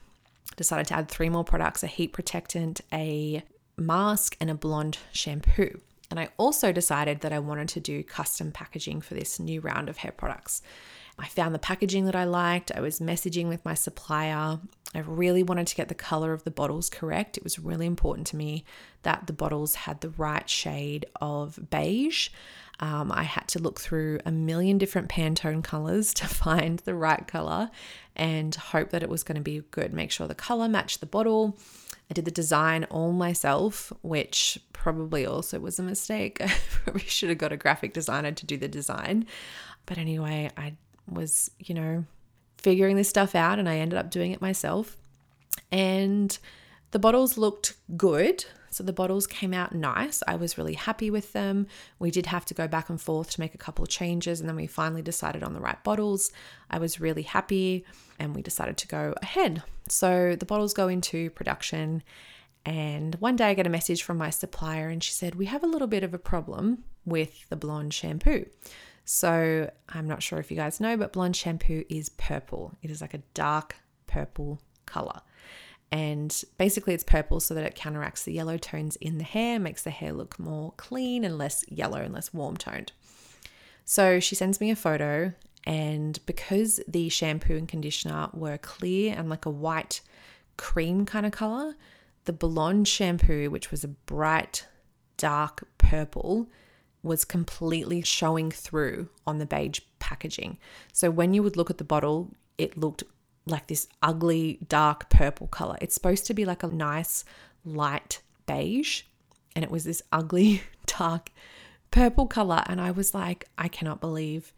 Decided 0.57 0.87
to 0.89 0.95
add 0.95 1.09
three 1.09 1.29
more 1.29 1.45
products, 1.45 1.83
a 1.83 1.87
heat 1.87 2.13
protectant, 2.13 2.81
a 2.93 3.43
mask 3.77 4.37
and 4.41 4.51
a 4.51 4.55
blonde 4.55 4.99
shampoo. 5.13 5.81
And 6.11 6.19
I 6.19 6.29
also 6.37 6.73
decided 6.73 7.21
that 7.21 7.33
I 7.33 7.39
wanted 7.39 7.69
to 7.71 7.81
do 7.81 8.03
custom 8.03 8.51
packaging 8.51 9.01
for 9.01 9.15
this 9.15 9.39
new 9.39 9.61
round 9.61 9.89
of 9.89 9.99
hair 9.99 10.13
products. 10.13 10.61
I 11.21 11.29
found 11.29 11.55
the 11.55 11.59
packaging 11.59 12.07
that 12.07 12.17
I 12.17 12.25
liked. 12.25 12.73
I 12.73 12.81
was 12.81 12.99
messaging 12.99 13.49
with 13.49 13.65
my 13.65 13.75
supplier. 13.75 14.59
I 14.95 14.99
really 15.01 15.43
wanted 15.43 15.67
to 15.67 15.77
get 15.77 15.89
the 15.89 15.95
color 15.95 16.33
of 16.33 16.45
the 16.45 16.51
bottles 16.51 16.89
correct. 16.89 17.37
It 17.37 17.45
was 17.45 17.59
really 17.59 17.87
important 17.87 18.27
to 18.29 18.37
me 18.37 18.65
that 19.03 19.27
the 19.27 19.33
bottles 19.33 19.75
had 19.75 20.01
the 20.01 20.09
right 20.11 20.49
shade 20.49 21.07
of 21.21 21.59
beige. 21.71 22.31
Um, 22.81 23.13
I 23.13 23.25
had 23.25 23.47
to 23.49 23.59
look 23.59 23.79
through 23.79 24.21
a 24.25 24.33
million 24.33 24.79
different 24.79 25.11
Pantone 25.11 25.63
colors 25.63 26.15
to 26.15 26.27
find 26.27 26.79
the 26.81 26.95
right 26.95 27.27
color 27.27 27.71
and 28.17 28.55
hope 28.55 28.91
that 28.91 29.03
it 29.03 29.11
was 29.11 29.23
going 29.23 29.37
to 29.37 29.43
be 29.43 29.63
good. 29.71 29.93
Make 29.93 30.11
sure 30.11 30.27
the 30.27 30.35
color 30.35 30.69
matched 30.69 31.01
the 31.01 31.07
bottle. 31.07 31.59
I 32.11 32.15
did 32.15 32.25
the 32.25 32.31
design 32.31 32.85
all 32.85 33.13
myself, 33.13 33.93
which 34.03 34.59
probably 34.73 35.27
also 35.27 35.61
was 35.61 35.79
a 35.79 35.83
mistake. 35.83 36.39
I 36.41 36.53
probably 36.71 37.03
should 37.03 37.29
have 37.29 37.39
got 37.39 37.53
a 37.53 37.59
graphic 37.59 37.93
designer 37.93 38.33
to 38.33 38.47
do 38.47 38.57
the 38.57 38.69
design. 38.69 39.27
But 39.87 39.99
anyway, 39.99 40.51
I 40.57 40.75
was, 41.09 41.51
you 41.59 41.75
know, 41.75 42.05
figuring 42.59 42.97
this 42.97 43.09
stuff 43.09 43.35
out 43.35 43.59
and 43.59 43.69
I 43.69 43.77
ended 43.79 43.99
up 43.99 44.11
doing 44.11 44.33
it 44.33 44.41
myself. 44.41 44.97
And 45.73 46.37
the 46.91 46.99
bottles 46.99 47.39
looked 47.39 47.75
good. 47.97 48.45
So 48.73 48.85
the 48.85 48.93
bottles 48.93 49.27
came 49.27 49.53
out 49.53 49.75
nice. 49.75 50.23
I 50.29 50.37
was 50.37 50.57
really 50.57 50.75
happy 50.75 51.11
with 51.11 51.33
them. 51.33 51.67
We 51.99 52.13
did 52.13 52.27
have 52.27 52.45
to 52.47 52.55
go 52.55 52.69
back 52.69 52.89
and 52.89 53.01
forth 53.01 53.31
to 53.33 53.41
make 53.41 53.55
a 53.55 53.59
couple 53.59 53.85
changes 53.87 54.39
and 54.39 54.49
then 54.49 54.57
we 54.57 54.69
finally 54.69 55.03
decided 55.03 55.43
on 55.43 55.55
the 55.55 55.61
right 55.61 55.83
bottles. 55.83 56.31
I 56.71 56.79
was 56.79 57.01
really 57.01 57.23
happy 57.23 57.85
and 58.19 58.35
we 58.35 58.43
decided 58.43 58.77
to 58.77 58.87
go 58.87 59.15
ahead. 59.23 59.65
So 59.89 60.37
the 60.37 60.47
bottles 60.47 60.73
go 60.73 60.87
into 60.87 61.31
production 61.31 62.05
and 62.65 63.15
one 63.17 63.37
day 63.37 63.47
I 63.47 63.55
get 63.55 63.67
a 63.67 63.71
message 63.71 64.03
from 64.03 64.19
my 64.19 64.31
supplier 64.31 64.89
and 64.89 65.03
she 65.03 65.13
said, 65.13 65.35
We 65.35 65.47
have 65.47 65.65
a 65.65 65.69
little 65.69 65.89
bit 65.89 66.05
of 66.05 66.15
a 66.15 66.19
problem 66.19 66.85
with 67.05 67.49
the 67.49 67.57
blonde 67.57 67.95
shampoo. 67.95 68.47
So 69.05 69.71
I'm 69.89 70.07
not 70.07 70.23
sure 70.23 70.39
if 70.39 70.51
you 70.51 70.57
guys 70.57 70.81
know, 70.81 70.97
but 70.97 71.13
blonde 71.13 71.37
shampoo 71.37 71.85
is 71.89 72.09
purple. 72.11 72.77
It 72.83 72.91
is 72.91 73.01
like 73.01 73.15
a 73.15 73.23
dark 73.35 73.77
purple 74.07 74.61
color. 74.87 75.21
And 75.93 76.45
basically, 76.57 76.95
it's 76.95 77.03
purple 77.03 77.41
so 77.41 77.55
that 77.55 77.65
it 77.65 77.75
counteracts 77.75 78.23
the 78.23 78.33
yellow 78.33 78.57
tones 78.57 78.95
in 78.97 79.19
the 79.19 79.25
hair, 79.25 79.59
makes 79.59 79.83
the 79.83 79.91
hair 79.91 80.13
look 80.13 80.39
more 80.39 80.73
clean 80.77 81.25
and 81.25 81.37
less 81.37 81.65
yellow 81.69 82.01
and 82.01 82.15
less 82.15 82.33
warm 82.33 82.57
toned. 82.57 82.93
So 83.85 84.21
she 84.21 84.37
sends 84.37 84.61
me 84.61 84.71
a 84.71 84.77
photo, 84.77 85.33
and 85.65 86.19
because 86.27 86.81
the 86.87 87.09
shampoo 87.09 87.57
and 87.57 87.67
conditioner 87.67 88.29
were 88.33 88.59
clear 88.59 89.17
and 89.19 89.29
like 89.29 89.47
a 89.47 89.51
white 89.51 90.01
cream 90.57 91.07
kind 91.07 91.27
of 91.27 91.33
color, 91.33 91.75
the 92.25 92.33
blonde 92.33 92.87
shampoo, 92.87 93.51
which 93.51 93.73
was 93.73 93.83
a 93.83 93.89
bright, 93.89 94.69
dark 95.17 95.67
purple, 95.77 96.49
was 97.03 97.25
completely 97.25 98.03
showing 98.03 98.51
through 98.51 99.09
on 99.27 99.39
the 99.39 99.47
beige 99.47 99.81
packaging. 99.99 100.59
So 100.93 101.11
when 101.11 101.35
you 101.35 101.43
would 101.43 101.57
look 101.57 101.71
at 101.71 101.79
the 101.79 101.85
bottle, 101.85 102.35
it 102.59 102.77
looked 102.77 103.05
like 103.47 103.67
this 103.67 103.89
ugly 104.03 104.59
dark 104.69 105.09
purple 105.09 105.47
color. 105.47 105.77
It's 105.81 105.95
supposed 105.95 106.27
to 106.27 106.35
be 106.35 106.45
like 106.45 106.63
a 106.63 106.69
nice 106.69 107.25
light 107.65 108.21
beige, 108.47 109.03
and 109.57 109.65
it 109.65 109.71
was 109.71 109.85
this 109.85 110.03
ugly 110.13 110.63
dark 110.87 111.31
purple 111.91 112.27
color. 112.27 112.63
And 112.67 112.81
I 112.81 112.91
was 112.91 113.15
like, 113.15 113.49
I 113.57 113.69
cannot 113.69 114.01
believe 114.01 114.53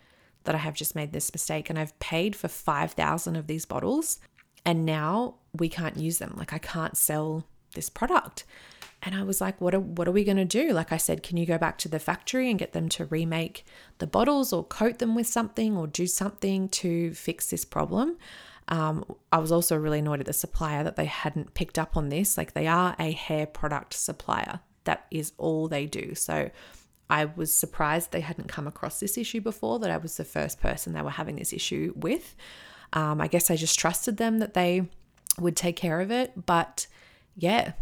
that 0.45 0.55
I 0.55 0.59
have 0.59 0.75
just 0.75 0.97
made 0.97 1.13
this 1.13 1.33
mistake. 1.33 1.71
And 1.71 1.79
I've 1.79 1.99
paid 2.01 2.35
for 2.35 2.49
5,000 2.49 3.37
of 3.37 3.47
these 3.47 3.65
bottles, 3.65 4.19
and 4.65 4.85
now 4.85 5.37
we 5.53 5.69
can't 5.69 5.97
use 5.97 6.19
them. 6.19 6.35
Like, 6.37 6.53
I 6.53 6.59
can't 6.59 6.97
sell 6.97 7.47
this 7.75 7.89
product. 7.89 8.45
And 9.05 9.17
I 9.17 9.25
was 9.25 9.41
like, 9.41 9.61
what 9.61 9.75
are, 9.75 9.81
what 9.81 10.07
are 10.07 10.13
we 10.13 10.23
going 10.23 10.37
to 10.37 10.45
do? 10.45 10.73
Like 10.73 10.93
I 10.93 10.97
said, 10.97 11.25
can 11.25 11.37
you 11.37 11.45
go 11.45 11.59
back 11.59 11.77
to 11.79 11.89
the 11.89 11.99
factory 11.99 12.49
and 12.49 12.59
get 12.59 12.73
them 12.73 12.89
to 12.91 13.07
remake 13.07 13.65
the 13.99 14.07
bottles 14.07 14.53
or 14.53 14.63
coat 14.63 15.01
them 15.01 15.17
with 15.17 15.27
something 15.27 15.77
or 15.77 15.89
do 15.89 16.07
something 16.07 16.69
to 16.69 17.13
fix 17.13 17.51
this 17.51 17.65
problem? 17.65 18.17
Um, 18.69 19.05
I 19.33 19.39
was 19.39 19.51
also 19.51 19.77
really 19.77 19.99
annoyed 19.99 20.21
at 20.21 20.27
the 20.27 20.33
supplier 20.33 20.85
that 20.85 20.95
they 20.95 21.07
hadn't 21.07 21.55
picked 21.55 21.81
up 21.81 21.97
on 21.97 22.11
this. 22.11 22.39
Like 22.39 22.55
they 22.55 22.69
are 22.69 22.95
a 22.99 23.11
hair 23.11 23.45
product 23.45 23.95
supplier, 23.95 24.61
that 24.85 25.07
is 25.11 25.33
all 25.37 25.67
they 25.67 25.87
do. 25.87 26.15
So 26.15 26.51
I 27.11 27.25
was 27.25 27.53
surprised 27.53 28.13
they 28.13 28.21
hadn't 28.21 28.49
come 28.49 28.69
across 28.69 29.01
this 29.01 29.19
issue 29.19 29.41
before, 29.41 29.81
that 29.81 29.91
I 29.91 29.97
was 29.97 30.17
the 30.17 30.25
first 30.25 30.61
person 30.61 30.93
they 30.93 31.03
were 31.03 31.11
having 31.11 31.37
this 31.37 31.53
issue 31.53 31.93
with. 31.97 32.37
Um, 32.93 33.21
I 33.21 33.27
guess 33.27 33.51
I 33.51 33.57
just 33.57 33.79
trusted 33.79 34.17
them 34.17 34.39
that 34.39 34.55
they 34.55 34.89
would 35.39 35.57
take 35.57 35.77
care 35.77 36.01
of 36.01 36.13
it. 36.13 36.47
But 36.47 36.87
yeah, 37.35 37.73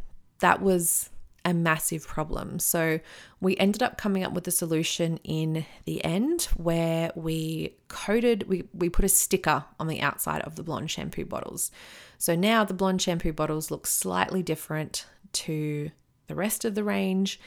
that 0.41 0.61
was 0.61 1.11
a 1.45 1.55
massive 1.55 2.07
problem. 2.07 2.59
So 2.59 3.01
we 3.41 3.57
ended 3.57 3.83
up 3.83 3.97
coming 3.97 4.25
up 4.25 4.33
with 4.33 4.47
a 4.47 4.51
solution 4.51 5.19
in 5.25 5.65
the 5.85 6.05
end 6.05 6.49
where 6.57 7.11
we 7.15 7.77
coated, 7.89 8.49
we, 8.49 8.65
we 8.75 8.89
put 8.89 9.05
a 9.05 9.09
sticker 9.09 9.65
on 9.79 9.87
the 9.87 10.01
outside 10.01 10.43
of 10.43 10.57
the 10.57 10.63
blonde 10.63 10.91
shampoo 10.91 11.25
bottles. 11.25 11.71
So 12.19 12.35
now 12.35 12.65
the 12.65 12.75
blonde 12.75 13.01
shampoo 13.01 13.33
bottles 13.33 13.71
look 13.71 13.87
slightly 13.87 14.43
different 14.43 15.07
to 15.33 15.91
the 16.27 16.35
rest 16.35 16.65
of 16.65 16.75
the 16.75 16.85
range. 16.85 17.41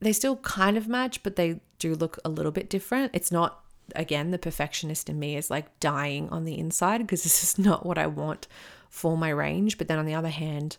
They 0.00 0.12
still 0.12 0.36
kind 0.36 0.76
of 0.76 0.88
match, 0.88 1.22
but 1.22 1.36
they 1.36 1.60
do 1.78 1.94
look 1.94 2.18
a 2.24 2.30
little 2.30 2.52
bit 2.52 2.70
different. 2.70 3.10
It's 3.14 3.30
not, 3.30 3.62
again, 3.94 4.30
the 4.30 4.38
perfectionist 4.38 5.10
in 5.10 5.18
me 5.18 5.36
is 5.36 5.50
like 5.50 5.78
dying 5.80 6.30
on 6.30 6.44
the 6.44 6.58
inside 6.58 6.98
because 6.98 7.24
this 7.24 7.42
is 7.42 7.58
not 7.58 7.84
what 7.84 7.98
I 7.98 8.06
want 8.06 8.48
for 8.88 9.18
my 9.18 9.28
range. 9.28 9.76
But 9.76 9.88
then 9.88 9.98
on 9.98 10.06
the 10.06 10.14
other 10.14 10.28
hand, 10.30 10.78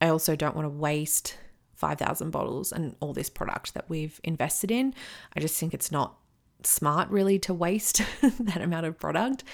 I 0.00 0.08
also 0.08 0.36
don't 0.36 0.56
want 0.56 0.66
to 0.66 0.70
waste 0.70 1.36
5,000 1.74 2.30
bottles 2.30 2.72
and 2.72 2.96
all 3.00 3.12
this 3.12 3.30
product 3.30 3.74
that 3.74 3.88
we've 3.88 4.20
invested 4.24 4.70
in. 4.70 4.94
I 5.34 5.40
just 5.40 5.58
think 5.58 5.74
it's 5.74 5.92
not 5.92 6.16
smart 6.62 7.08
really 7.10 7.38
to 7.40 7.54
waste 7.54 8.02
that 8.40 8.62
amount 8.62 8.86
of 8.86 8.98
product. 8.98 9.44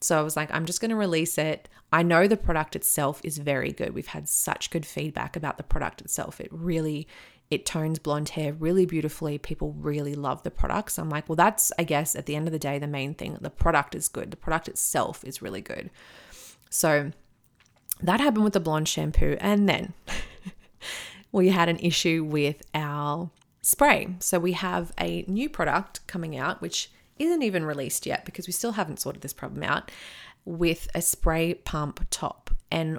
So 0.00 0.18
I 0.18 0.22
was 0.22 0.36
like, 0.36 0.52
I'm 0.52 0.66
just 0.66 0.80
going 0.80 0.90
to 0.90 0.96
release 0.96 1.38
it. 1.38 1.68
I 1.92 2.02
know 2.02 2.26
the 2.26 2.36
product 2.36 2.76
itself 2.76 3.20
is 3.24 3.38
very 3.38 3.72
good. 3.72 3.94
We've 3.94 4.06
had 4.06 4.28
such 4.28 4.70
good 4.70 4.84
feedback 4.84 5.36
about 5.36 5.56
the 5.56 5.62
product 5.62 6.00
itself. 6.00 6.40
It 6.40 6.48
really 6.52 7.06
it 7.48 7.64
tones 7.64 8.00
blonde 8.00 8.30
hair 8.30 8.52
really 8.52 8.86
beautifully. 8.86 9.38
People 9.38 9.72
really 9.72 10.16
love 10.16 10.42
the 10.42 10.50
product. 10.50 10.90
So 10.90 11.02
I'm 11.02 11.08
like, 11.08 11.28
well, 11.28 11.36
that's 11.36 11.72
I 11.78 11.84
guess 11.84 12.16
at 12.16 12.26
the 12.26 12.34
end 12.34 12.48
of 12.48 12.52
the 12.52 12.58
day 12.58 12.78
the 12.78 12.88
main 12.88 13.14
thing. 13.14 13.38
The 13.40 13.50
product 13.50 13.94
is 13.94 14.08
good. 14.08 14.30
The 14.30 14.36
product 14.36 14.68
itself 14.68 15.24
is 15.24 15.40
really 15.40 15.60
good. 15.60 15.90
So 16.70 17.12
that 18.02 18.20
happened 18.20 18.44
with 18.44 18.52
the 18.52 18.60
blonde 18.60 18.88
shampoo. 18.88 19.36
And 19.40 19.68
then 19.68 19.94
we 21.32 21.48
had 21.48 21.68
an 21.68 21.78
issue 21.78 22.24
with 22.24 22.62
our 22.74 23.30
spray. 23.62 24.14
So 24.20 24.38
we 24.38 24.52
have 24.52 24.92
a 25.00 25.24
new 25.26 25.48
product 25.48 26.06
coming 26.06 26.36
out, 26.36 26.60
which 26.60 26.90
isn't 27.18 27.42
even 27.42 27.64
released 27.64 28.06
yet 28.06 28.24
because 28.24 28.46
we 28.46 28.52
still 28.52 28.72
haven't 28.72 29.00
sorted 29.00 29.22
this 29.22 29.32
problem 29.32 29.62
out, 29.62 29.90
with 30.44 30.88
a 30.94 31.02
spray 31.02 31.54
pump 31.54 32.06
top. 32.10 32.50
And 32.70 32.98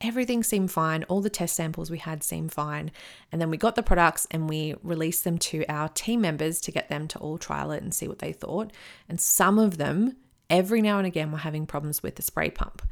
everything 0.00 0.42
seemed 0.42 0.70
fine. 0.70 1.04
All 1.04 1.20
the 1.20 1.30
test 1.30 1.56
samples 1.56 1.90
we 1.90 1.98
had 1.98 2.22
seemed 2.22 2.52
fine. 2.52 2.90
And 3.32 3.40
then 3.40 3.50
we 3.50 3.56
got 3.56 3.74
the 3.74 3.82
products 3.82 4.26
and 4.30 4.48
we 4.48 4.74
released 4.82 5.24
them 5.24 5.38
to 5.38 5.64
our 5.68 5.88
team 5.88 6.20
members 6.20 6.60
to 6.62 6.70
get 6.70 6.88
them 6.88 7.08
to 7.08 7.18
all 7.18 7.38
trial 7.38 7.72
it 7.72 7.82
and 7.82 7.94
see 7.94 8.06
what 8.06 8.18
they 8.18 8.32
thought. 8.32 8.72
And 9.08 9.20
some 9.20 9.58
of 9.58 9.78
them, 9.78 10.16
every 10.50 10.82
now 10.82 10.98
and 10.98 11.06
again, 11.06 11.32
were 11.32 11.38
having 11.38 11.66
problems 11.66 12.02
with 12.02 12.16
the 12.16 12.22
spray 12.22 12.50
pump. 12.50 12.82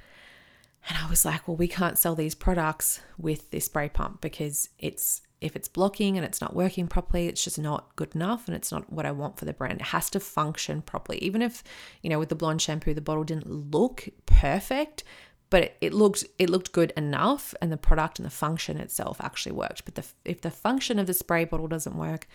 And 0.88 0.98
I 0.98 1.08
was 1.08 1.24
like, 1.24 1.48
well, 1.48 1.56
we 1.56 1.68
can't 1.68 1.98
sell 1.98 2.14
these 2.14 2.34
products 2.34 3.00
with 3.16 3.50
this 3.50 3.66
spray 3.66 3.88
pump 3.88 4.20
because 4.20 4.68
it's 4.78 5.22
if 5.40 5.56
it's 5.56 5.68
blocking 5.68 6.16
and 6.16 6.24
it's 6.24 6.40
not 6.40 6.56
working 6.56 6.86
properly, 6.86 7.26
it's 7.26 7.44
just 7.44 7.58
not 7.58 7.94
good 7.96 8.14
enough 8.14 8.46
and 8.46 8.56
it's 8.56 8.72
not 8.72 8.90
what 8.90 9.04
I 9.04 9.12
want 9.12 9.38
for 9.38 9.44
the 9.44 9.52
brand. 9.52 9.80
It 9.80 9.88
has 9.88 10.08
to 10.10 10.20
function 10.20 10.80
properly. 10.80 11.18
Even 11.18 11.42
if, 11.42 11.62
you 12.00 12.08
know, 12.08 12.18
with 12.18 12.30
the 12.30 12.34
blonde 12.34 12.62
shampoo, 12.62 12.94
the 12.94 13.02
bottle 13.02 13.24
didn't 13.24 13.50
look 13.50 14.08
perfect, 14.24 15.04
but 15.50 15.62
it, 15.62 15.76
it 15.82 15.92
looked 15.92 16.24
it 16.38 16.48
looked 16.48 16.72
good 16.72 16.92
enough 16.96 17.54
and 17.60 17.70
the 17.70 17.76
product 17.76 18.18
and 18.18 18.24
the 18.24 18.30
function 18.30 18.78
itself 18.78 19.20
actually 19.20 19.52
worked. 19.52 19.84
But 19.84 19.96
the, 19.96 20.04
if 20.24 20.40
the 20.40 20.50
function 20.50 20.98
of 20.98 21.06
the 21.06 21.14
spray 21.14 21.44
bottle 21.44 21.68
doesn't 21.68 21.96
work, 21.96 22.26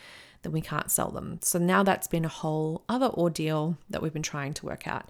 then 0.43 0.51
we 0.51 0.61
can't 0.61 0.91
sell 0.91 1.09
them. 1.09 1.39
So 1.41 1.57
now 1.57 1.81
that's 1.81 2.07
been 2.07 2.25
a 2.25 2.29
whole 2.29 2.85
other 2.87 3.07
ordeal 3.07 3.77
that 3.89 4.01
we've 4.03 4.13
been 4.13 4.21
trying 4.21 4.53
to 4.55 4.65
work 4.65 4.87
out. 4.87 5.09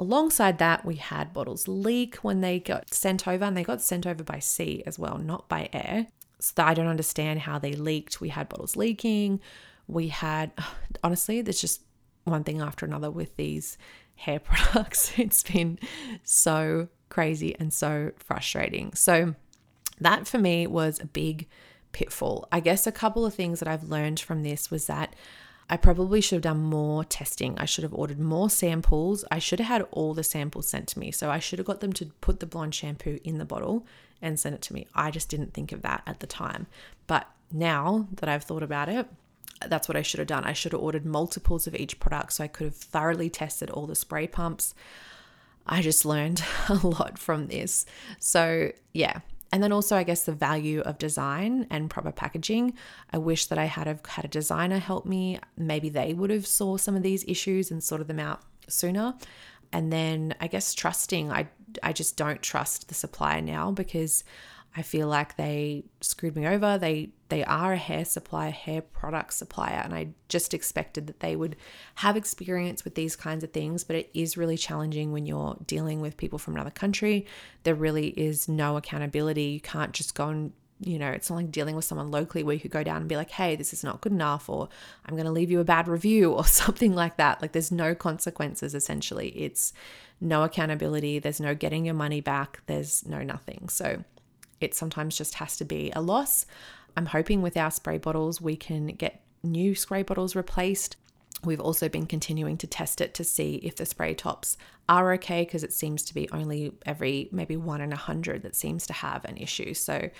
Alongside 0.00 0.56
that, 0.56 0.86
we 0.86 0.94
had 0.94 1.34
bottles 1.34 1.68
leak 1.68 2.16
when 2.24 2.40
they 2.40 2.58
got 2.58 2.94
sent 2.94 3.28
over, 3.28 3.44
and 3.44 3.54
they 3.54 3.62
got 3.62 3.82
sent 3.82 4.06
over 4.06 4.24
by 4.24 4.38
sea 4.38 4.82
as 4.86 4.98
well, 4.98 5.18
not 5.18 5.46
by 5.46 5.68
air. 5.74 6.06
So 6.38 6.54
I 6.62 6.72
don't 6.72 6.86
understand 6.86 7.40
how 7.40 7.58
they 7.58 7.74
leaked. 7.74 8.18
We 8.18 8.30
had 8.30 8.48
bottles 8.48 8.76
leaking. 8.76 9.40
We 9.86 10.08
had, 10.08 10.52
honestly, 11.04 11.42
there's 11.42 11.60
just 11.60 11.82
one 12.24 12.44
thing 12.44 12.62
after 12.62 12.86
another 12.86 13.10
with 13.10 13.36
these 13.36 13.76
hair 14.14 14.40
products. 14.40 15.12
It's 15.18 15.42
been 15.42 15.78
so 16.24 16.88
crazy 17.10 17.54
and 17.60 17.70
so 17.70 18.12
frustrating. 18.16 18.94
So, 18.94 19.34
that 20.00 20.26
for 20.26 20.38
me 20.38 20.66
was 20.66 20.98
a 20.98 21.06
big 21.06 21.46
pitfall. 21.92 22.48
I 22.50 22.60
guess 22.60 22.86
a 22.86 22.92
couple 22.92 23.26
of 23.26 23.34
things 23.34 23.58
that 23.58 23.68
I've 23.68 23.84
learned 23.84 24.18
from 24.18 24.44
this 24.44 24.70
was 24.70 24.86
that 24.86 25.14
I 25.70 25.76
probably 25.76 26.20
should 26.20 26.34
have 26.34 26.42
done 26.42 26.64
more 26.64 27.04
testing. 27.04 27.56
I 27.56 27.64
should 27.64 27.84
have 27.84 27.94
ordered 27.94 28.18
more 28.18 28.50
samples. 28.50 29.24
I 29.30 29.38
should 29.38 29.60
have 29.60 29.68
had 29.68 29.86
all 29.92 30.14
the 30.14 30.24
samples 30.24 30.68
sent 30.68 30.88
to 30.88 30.98
me. 30.98 31.12
So 31.12 31.30
I 31.30 31.38
should 31.38 31.60
have 31.60 31.66
got 31.66 31.78
them 31.78 31.92
to 31.94 32.06
put 32.20 32.40
the 32.40 32.46
blonde 32.46 32.74
shampoo 32.74 33.20
in 33.22 33.38
the 33.38 33.44
bottle 33.44 33.86
and 34.20 34.38
send 34.38 34.56
it 34.56 34.62
to 34.62 34.74
me. 34.74 34.88
I 34.96 35.12
just 35.12 35.28
didn't 35.28 35.54
think 35.54 35.70
of 35.70 35.82
that 35.82 36.02
at 36.08 36.18
the 36.18 36.26
time. 36.26 36.66
But 37.06 37.28
now 37.52 38.08
that 38.14 38.28
I've 38.28 38.42
thought 38.42 38.64
about 38.64 38.88
it, 38.88 39.06
that's 39.64 39.86
what 39.86 39.96
I 39.96 40.02
should 40.02 40.18
have 40.18 40.26
done. 40.26 40.42
I 40.42 40.54
should 40.54 40.72
have 40.72 40.80
ordered 40.80 41.06
multiples 41.06 41.68
of 41.68 41.76
each 41.76 42.00
product 42.00 42.32
so 42.32 42.44
I 42.44 42.48
could 42.48 42.64
have 42.64 42.74
thoroughly 42.76 43.30
tested 43.30 43.70
all 43.70 43.86
the 43.86 43.94
spray 43.94 44.26
pumps. 44.26 44.74
I 45.66 45.82
just 45.82 46.04
learned 46.04 46.42
a 46.68 46.84
lot 46.84 47.16
from 47.16 47.46
this. 47.46 47.86
So, 48.18 48.72
yeah, 48.92 49.20
and 49.52 49.62
then 49.62 49.72
also, 49.72 49.96
I 49.96 50.04
guess, 50.04 50.24
the 50.24 50.32
value 50.32 50.80
of 50.80 50.98
design 50.98 51.66
and 51.70 51.90
proper 51.90 52.12
packaging. 52.12 52.74
I 53.12 53.18
wish 53.18 53.46
that 53.46 53.58
I 53.58 53.64
had 53.64 53.86
have 53.86 54.04
had 54.06 54.24
a 54.24 54.28
designer 54.28 54.78
help 54.78 55.06
me. 55.06 55.40
Maybe 55.56 55.88
they 55.88 56.14
would 56.14 56.30
have 56.30 56.46
saw 56.46 56.76
some 56.76 56.94
of 56.96 57.02
these 57.02 57.24
issues 57.26 57.70
and 57.70 57.82
sorted 57.82 58.06
them 58.06 58.20
out 58.20 58.42
sooner. 58.68 59.14
And 59.72 59.92
then 59.92 60.34
I 60.40 60.46
guess 60.46 60.74
trusting. 60.74 61.32
I 61.32 61.48
I 61.82 61.92
just 61.92 62.16
don't 62.16 62.42
trust 62.42 62.88
the 62.88 62.94
supplier 62.94 63.40
now 63.40 63.70
because 63.70 64.24
I 64.76 64.82
feel 64.82 65.08
like 65.08 65.36
they 65.36 65.84
screwed 66.00 66.36
me 66.36 66.46
over. 66.46 66.78
They 66.78 67.10
they 67.28 67.44
are 67.44 67.72
a 67.72 67.76
hair 67.78 68.04
supplier, 68.04 68.50
hair 68.50 68.82
product 68.82 69.34
supplier, 69.34 69.80
and 69.84 69.94
I 69.94 70.08
just 70.28 70.54
expected 70.54 71.06
that 71.08 71.20
they 71.20 71.34
would 71.34 71.56
have 71.96 72.16
experience 72.16 72.84
with 72.84 72.94
these 72.94 73.16
kinds 73.16 73.42
of 73.42 73.52
things, 73.52 73.82
but 73.82 73.96
it 73.96 74.10
is 74.14 74.36
really 74.36 74.56
challenging 74.56 75.12
when 75.12 75.26
you're 75.26 75.56
dealing 75.66 76.00
with 76.00 76.16
people 76.16 76.38
from 76.38 76.54
another 76.54 76.70
country. 76.70 77.26
There 77.64 77.74
really 77.74 78.08
is 78.08 78.48
no 78.48 78.76
accountability. 78.76 79.44
You 79.44 79.60
can't 79.60 79.92
just 79.92 80.14
go 80.14 80.28
and 80.28 80.52
you 80.82 80.98
know, 80.98 81.10
it's 81.10 81.28
not 81.28 81.36
like 81.36 81.50
dealing 81.50 81.76
with 81.76 81.84
someone 81.84 82.10
locally 82.10 82.42
where 82.42 82.54
you 82.54 82.60
could 82.60 82.70
go 82.70 82.82
down 82.82 82.98
and 82.98 83.08
be 83.08 83.16
like, 83.16 83.30
hey, 83.30 83.54
this 83.54 83.72
is 83.72 83.84
not 83.84 84.00
good 84.00 84.12
enough, 84.12 84.48
or 84.48 84.68
I'm 85.04 85.14
going 85.14 85.26
to 85.26 85.30
leave 85.30 85.50
you 85.50 85.60
a 85.60 85.64
bad 85.64 85.88
review, 85.88 86.32
or 86.34 86.46
something 86.46 86.94
like 86.94 87.16
that. 87.18 87.42
Like, 87.42 87.52
there's 87.52 87.70
no 87.70 87.94
consequences 87.94 88.74
essentially. 88.74 89.28
It's 89.30 89.72
no 90.20 90.42
accountability. 90.42 91.18
There's 91.18 91.40
no 91.40 91.54
getting 91.54 91.84
your 91.84 91.94
money 91.94 92.20
back. 92.20 92.62
There's 92.66 93.04
no 93.06 93.22
nothing. 93.22 93.68
So, 93.68 94.04
it 94.60 94.74
sometimes 94.74 95.16
just 95.16 95.34
has 95.34 95.56
to 95.58 95.64
be 95.64 95.92
a 95.94 96.00
loss. 96.00 96.46
I'm 96.96 97.06
hoping 97.06 97.42
with 97.42 97.56
our 97.56 97.70
spray 97.70 97.98
bottles 97.98 98.40
we 98.40 98.56
can 98.56 98.88
get 98.88 99.22
new 99.42 99.74
spray 99.74 100.02
bottles 100.02 100.36
replaced. 100.36 100.96
We've 101.42 101.60
also 101.60 101.88
been 101.88 102.06
continuing 102.06 102.58
to 102.58 102.66
test 102.66 103.00
it 103.00 103.14
to 103.14 103.24
see 103.24 103.56
if 103.56 103.76
the 103.76 103.86
spray 103.86 104.12
tops 104.14 104.58
are 104.88 105.14
okay 105.14 105.44
because 105.44 105.64
it 105.64 105.72
seems 105.72 106.02
to 106.04 106.14
be 106.14 106.28
only 106.30 106.72
every 106.84 107.28
maybe 107.32 107.56
one 107.56 107.80
in 107.80 107.92
a 107.92 107.96
hundred 107.96 108.42
that 108.42 108.54
seems 108.54 108.86
to 108.88 108.92
have 108.92 109.24
an 109.24 109.38
issue. 109.38 109.72
So 109.72 110.10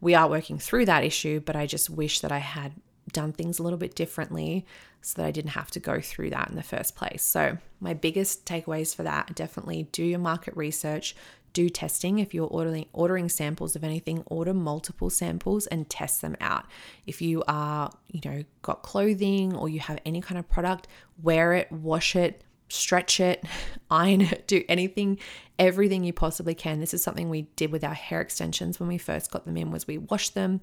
we 0.00 0.14
are 0.14 0.28
working 0.28 0.58
through 0.58 0.86
that 0.86 1.04
issue, 1.04 1.40
but 1.40 1.56
I 1.56 1.66
just 1.66 1.90
wish 1.90 2.20
that 2.20 2.32
I 2.32 2.38
had 2.38 2.72
done 3.12 3.32
things 3.32 3.58
a 3.58 3.62
little 3.62 3.78
bit 3.78 3.94
differently 3.94 4.64
so 5.02 5.20
that 5.20 5.26
I 5.26 5.30
didn't 5.30 5.52
have 5.52 5.70
to 5.72 5.80
go 5.80 6.00
through 6.00 6.30
that 6.30 6.48
in 6.50 6.56
the 6.56 6.62
first 6.62 6.94
place. 6.94 7.22
So, 7.22 7.58
my 7.80 7.94
biggest 7.94 8.44
takeaways 8.44 8.94
for 8.94 9.02
that 9.02 9.34
definitely 9.34 9.88
do 9.92 10.04
your 10.04 10.18
market 10.18 10.54
research, 10.56 11.16
do 11.52 11.68
testing. 11.68 12.18
If 12.18 12.34
you're 12.34 12.46
ordering 12.46 12.86
ordering 12.92 13.28
samples 13.28 13.76
of 13.76 13.84
anything, 13.84 14.22
order 14.26 14.54
multiple 14.54 15.10
samples 15.10 15.66
and 15.66 15.88
test 15.88 16.20
them 16.20 16.36
out. 16.40 16.66
If 17.06 17.20
you 17.22 17.42
are, 17.48 17.90
you 18.08 18.20
know, 18.24 18.44
got 18.62 18.82
clothing 18.82 19.54
or 19.54 19.68
you 19.68 19.80
have 19.80 19.98
any 20.04 20.20
kind 20.20 20.38
of 20.38 20.48
product, 20.48 20.88
wear 21.22 21.52
it, 21.54 21.70
wash 21.70 22.16
it, 22.16 22.42
stretch 22.68 23.20
it, 23.20 23.44
iron 23.90 24.20
it, 24.22 24.46
do 24.46 24.64
anything, 24.68 25.18
everything 25.58 26.04
you 26.04 26.12
possibly 26.12 26.54
can. 26.54 26.80
This 26.80 26.94
is 26.94 27.02
something 27.02 27.28
we 27.28 27.42
did 27.56 27.72
with 27.72 27.84
our 27.84 27.94
hair 27.94 28.20
extensions 28.20 28.80
when 28.80 28.88
we 28.88 28.98
first 28.98 29.30
got 29.30 29.44
them 29.44 29.56
in 29.56 29.70
was 29.70 29.86
we 29.86 29.98
washed 29.98 30.34
them. 30.34 30.60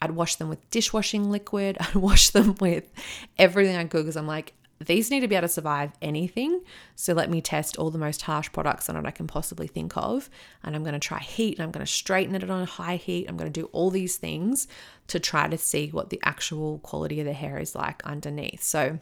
I'd 0.00 0.10
wash 0.10 0.36
them 0.36 0.48
with 0.48 0.68
dishwashing 0.70 1.30
liquid. 1.30 1.78
I'd 1.80 1.94
wash 1.94 2.30
them 2.30 2.54
with 2.60 2.92
everything 3.38 3.76
I 3.76 3.84
could 3.84 4.02
because 4.02 4.16
I'm 4.16 4.26
like, 4.26 4.52
these 4.84 5.10
need 5.10 5.20
to 5.20 5.28
be 5.28 5.34
able 5.34 5.48
to 5.48 5.52
survive 5.52 5.92
anything. 6.02 6.62
So 6.94 7.14
let 7.14 7.30
me 7.30 7.40
test 7.40 7.76
all 7.78 7.90
the 7.90 7.98
most 7.98 8.22
harsh 8.22 8.52
products 8.52 8.88
on 8.90 8.96
it 8.96 9.06
I 9.06 9.10
can 9.10 9.26
possibly 9.26 9.66
think 9.66 9.96
of. 9.96 10.28
And 10.62 10.76
I'm 10.76 10.82
going 10.82 10.92
to 10.92 11.00
try 11.00 11.18
heat 11.18 11.56
and 11.58 11.64
I'm 11.64 11.70
going 11.70 11.84
to 11.84 11.90
straighten 11.90 12.34
it 12.34 12.48
on 12.48 12.62
a 12.62 12.66
high 12.66 12.96
heat. 12.96 13.26
I'm 13.28 13.36
going 13.36 13.50
to 13.50 13.60
do 13.60 13.68
all 13.72 13.90
these 13.90 14.16
things 14.16 14.68
to 15.08 15.18
try 15.18 15.48
to 15.48 15.56
see 15.56 15.88
what 15.88 16.10
the 16.10 16.20
actual 16.24 16.78
quality 16.80 17.20
of 17.20 17.26
the 17.26 17.32
hair 17.32 17.58
is 17.58 17.74
like 17.74 18.04
underneath. 18.04 18.62
So 18.62 18.98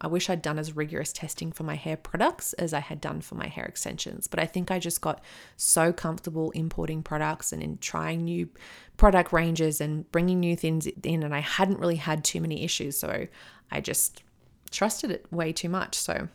I 0.00 0.06
wish 0.06 0.30
I'd 0.30 0.42
done 0.42 0.58
as 0.58 0.76
rigorous 0.76 1.12
testing 1.12 1.52
for 1.52 1.64
my 1.64 1.74
hair 1.74 1.96
products 1.96 2.52
as 2.54 2.72
I 2.72 2.80
had 2.80 3.00
done 3.00 3.20
for 3.20 3.34
my 3.34 3.48
hair 3.48 3.64
extensions. 3.64 4.28
But 4.28 4.38
I 4.38 4.46
think 4.46 4.70
I 4.70 4.78
just 4.78 5.00
got 5.00 5.22
so 5.56 5.92
comfortable 5.92 6.52
importing 6.52 7.02
products 7.02 7.52
and 7.52 7.62
in 7.62 7.78
trying 7.78 8.24
new 8.24 8.48
product 8.96 9.32
ranges 9.32 9.80
and 9.80 10.10
bringing 10.12 10.40
new 10.40 10.56
things 10.56 10.86
in. 10.86 11.22
And 11.22 11.34
I 11.34 11.40
hadn't 11.40 11.80
really 11.80 11.96
had 11.96 12.24
too 12.24 12.40
many 12.40 12.64
issues. 12.64 12.98
So 12.98 13.26
I 13.70 13.80
just 13.80 14.22
trusted 14.70 15.10
it 15.10 15.26
way 15.30 15.52
too 15.52 15.68
much. 15.68 15.94
So 15.94 16.28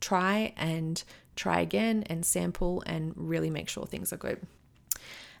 try 0.00 0.52
and 0.56 1.02
try 1.36 1.60
again 1.60 2.04
and 2.06 2.24
sample 2.24 2.82
and 2.86 3.12
really 3.16 3.50
make 3.50 3.68
sure 3.68 3.86
things 3.86 4.12
are 4.12 4.18
good. 4.18 4.46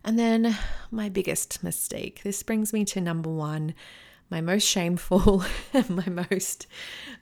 And 0.04 0.18
then 0.18 0.56
my 0.90 1.08
biggest 1.08 1.62
mistake. 1.62 2.22
This 2.22 2.42
brings 2.42 2.72
me 2.72 2.84
to 2.86 3.00
number 3.00 3.30
one, 3.30 3.74
my 4.30 4.40
most 4.40 4.64
shameful, 4.66 5.44
my 5.88 6.26
most 6.30 6.66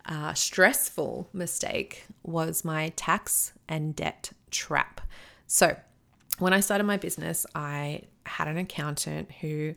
uh, 0.07 0.34
stressful 0.34 1.28
mistake 1.32 2.07
was 2.22 2.64
my 2.64 2.88
tax 2.97 3.53
and 3.68 3.95
debt 3.95 4.32
trap. 4.51 5.01
So, 5.47 5.76
when 6.38 6.53
I 6.53 6.61
started 6.61 6.84
my 6.84 6.97
business, 6.97 7.47
I 7.55 8.03
had 8.24 8.49
an 8.49 8.57
accountant 8.57 9.30
who 9.40 9.74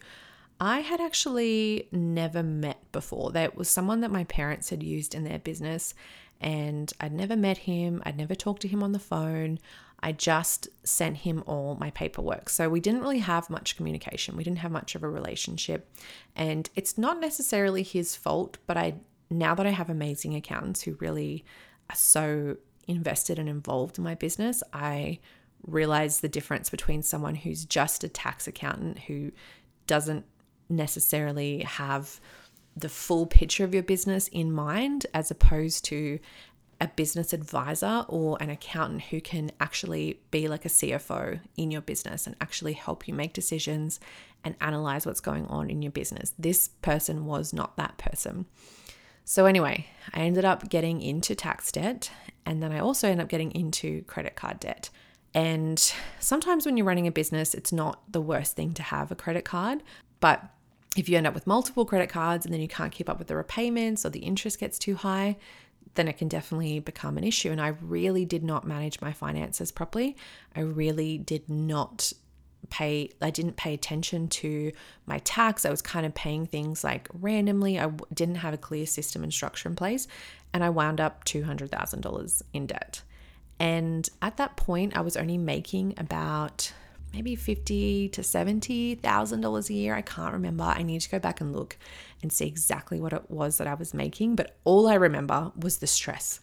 I 0.59 0.79
had 0.79 1.01
actually 1.01 1.87
never 1.91 2.41
met 2.41 2.91
before. 2.91 3.31
That 3.31 3.57
was 3.57 3.69
someone 3.69 4.01
that 4.01 4.11
my 4.11 4.23
parents 4.23 4.69
had 4.69 4.83
used 4.83 5.13
in 5.13 5.23
their 5.23 5.39
business, 5.39 5.93
and 6.39 6.91
I'd 6.99 7.13
never 7.13 7.35
met 7.35 7.59
him. 7.59 8.01
I'd 8.05 8.17
never 8.17 8.35
talked 8.35 8.61
to 8.61 8.67
him 8.67 8.81
on 8.81 8.93
the 8.93 8.99
phone. 8.99 9.59
I 9.99 10.11
just 10.11 10.67
sent 10.83 11.17
him 11.17 11.43
all 11.47 11.75
my 11.75 11.89
paperwork. 11.91 12.49
So 12.49 12.69
we 12.69 12.79
didn't 12.79 13.01
really 13.01 13.19
have 13.19 13.49
much 13.49 13.75
communication. 13.75 14.37
We 14.37 14.43
didn't 14.43 14.59
have 14.59 14.71
much 14.71 14.95
of 14.95 15.03
a 15.03 15.09
relationship. 15.09 15.89
And 16.35 16.69
it's 16.75 16.97
not 16.97 17.19
necessarily 17.19 17.83
his 17.83 18.15
fault, 18.15 18.57
but 18.67 18.77
I 18.77 18.95
now 19.29 19.55
that 19.55 19.65
I 19.65 19.71
have 19.71 19.89
amazing 19.89 20.35
accountants 20.35 20.83
who 20.83 20.97
really 20.99 21.43
are 21.89 21.95
so 21.95 22.57
invested 22.87 23.39
and 23.39 23.49
involved 23.49 23.97
in 23.97 24.03
my 24.03 24.15
business, 24.15 24.61
I 24.71 25.19
realize 25.65 26.19
the 26.19 26.29
difference 26.29 26.69
between 26.69 27.01
someone 27.01 27.35
who's 27.35 27.65
just 27.65 28.03
a 28.03 28.09
tax 28.09 28.47
accountant 28.47 28.99
who 28.99 29.31
doesn't 29.87 30.25
necessarily 30.69 31.63
have 31.63 32.19
the 32.75 32.89
full 32.89 33.25
picture 33.25 33.63
of 33.63 33.73
your 33.73 33.83
business 33.83 34.27
in 34.29 34.51
mind 34.51 35.05
as 35.13 35.31
opposed 35.31 35.85
to 35.85 36.19
a 36.81 36.87
business 36.89 37.31
advisor 37.31 38.05
or 38.09 38.37
an 38.41 38.49
accountant 38.49 39.03
who 39.03 39.21
can 39.21 39.49
actually 39.61 40.19
be 40.29 40.47
like 40.47 40.65
a 40.65 40.69
CFO 40.69 41.39
in 41.55 41.71
your 41.71 41.81
business 41.81 42.27
and 42.27 42.35
actually 42.41 42.73
help 42.73 43.07
you 43.07 43.13
make 43.13 43.31
decisions 43.31 43.99
and 44.43 44.55
analyze 44.59 45.05
what's 45.05 45.21
going 45.21 45.45
on 45.47 45.69
in 45.69 45.81
your 45.81 45.91
business. 45.91 46.33
This 46.37 46.67
person 46.81 47.25
was 47.25 47.53
not 47.53 47.77
that 47.77 47.97
person. 47.97 48.45
So, 49.23 49.45
anyway, 49.45 49.87
I 50.13 50.19
ended 50.19 50.45
up 50.45 50.69
getting 50.69 51.01
into 51.01 51.33
tax 51.33 51.71
debt 51.71 52.11
and 52.45 52.61
then 52.61 52.71
I 52.71 52.79
also 52.79 53.07
ended 53.07 53.23
up 53.23 53.29
getting 53.29 53.51
into 53.51 54.03
credit 54.03 54.35
card 54.35 54.59
debt. 54.59 54.89
And 55.33 55.79
sometimes 56.19 56.65
when 56.65 56.77
you're 56.77 56.85
running 56.85 57.07
a 57.07 57.11
business, 57.11 57.53
it's 57.53 57.73
not 57.73 58.03
the 58.11 58.21
worst 58.21 58.55
thing 58.55 58.73
to 58.75 58.83
have 58.83 59.11
a 59.11 59.15
credit 59.15 59.43
card, 59.43 59.81
but 60.19 60.43
if 60.95 61.09
you 61.09 61.17
end 61.17 61.27
up 61.27 61.33
with 61.33 61.45
multiple 61.45 61.85
credit 61.85 62.09
cards 62.09 62.45
and 62.45 62.53
then 62.53 62.61
you 62.61 62.67
can't 62.67 62.91
keep 62.91 63.09
up 63.09 63.19
with 63.19 63.27
the 63.27 63.35
repayments 63.35 64.05
or 64.05 64.09
the 64.09 64.19
interest 64.19 64.59
gets 64.59 64.79
too 64.79 64.95
high, 64.95 65.37
then 65.95 66.07
it 66.07 66.17
can 66.17 66.27
definitely 66.27 66.79
become 66.79 67.17
an 67.17 67.23
issue. 67.23 67.51
And 67.51 67.61
I 67.61 67.69
really 67.81 68.25
did 68.25 68.43
not 68.43 68.65
manage 68.65 69.01
my 69.01 69.11
finances 69.11 69.71
properly. 69.71 70.15
I 70.55 70.61
really 70.61 71.17
did 71.17 71.49
not 71.49 72.13
pay 72.69 73.11
I 73.21 73.29
didn't 73.29 73.57
pay 73.57 73.73
attention 73.73 74.27
to 74.27 74.71
my 75.05 75.19
tax. 75.19 75.65
I 75.65 75.69
was 75.69 75.81
kind 75.81 76.05
of 76.05 76.15
paying 76.15 76.45
things 76.47 76.83
like 76.83 77.07
randomly. 77.13 77.79
I 77.79 77.91
didn't 78.13 78.35
have 78.35 78.53
a 78.53 78.57
clear 78.57 78.85
system 78.85 79.23
and 79.23 79.31
structure 79.31 79.69
in 79.69 79.75
place 79.75 80.07
and 80.53 80.63
I 80.63 80.69
wound 80.69 80.99
up 80.99 81.25
$200,000 81.25 82.41
in 82.53 82.65
debt. 82.65 83.01
And 83.59 84.09
at 84.21 84.37
that 84.37 84.57
point 84.57 84.97
I 84.97 85.01
was 85.01 85.15
only 85.15 85.37
making 85.37 85.93
about 85.97 86.73
maybe 87.15 87.35
fifty 87.35 88.09
to 88.09 88.21
seventy 88.21 88.95
thousand 88.95 89.39
dollars 89.41 89.69
a 89.69 89.73
year. 89.73 89.95
I 89.95 90.01
can't 90.01 90.33
remember. 90.33 90.63
I 90.63 90.83
need 90.83 91.01
to 91.01 91.09
go 91.09 91.19
back 91.19 91.39
and 91.39 91.55
look 91.55 91.77
and 92.21 92.31
see 92.31 92.45
exactly 92.45 92.99
what 92.99 93.13
it 93.13 93.31
was 93.31 93.57
that 93.57 93.67
I 93.67 93.73
was 93.73 93.93
making. 93.93 94.35
But 94.35 94.57
all 94.65 94.87
I 94.87 94.95
remember 94.95 95.51
was 95.57 95.77
the 95.77 95.87
stress. 95.87 96.41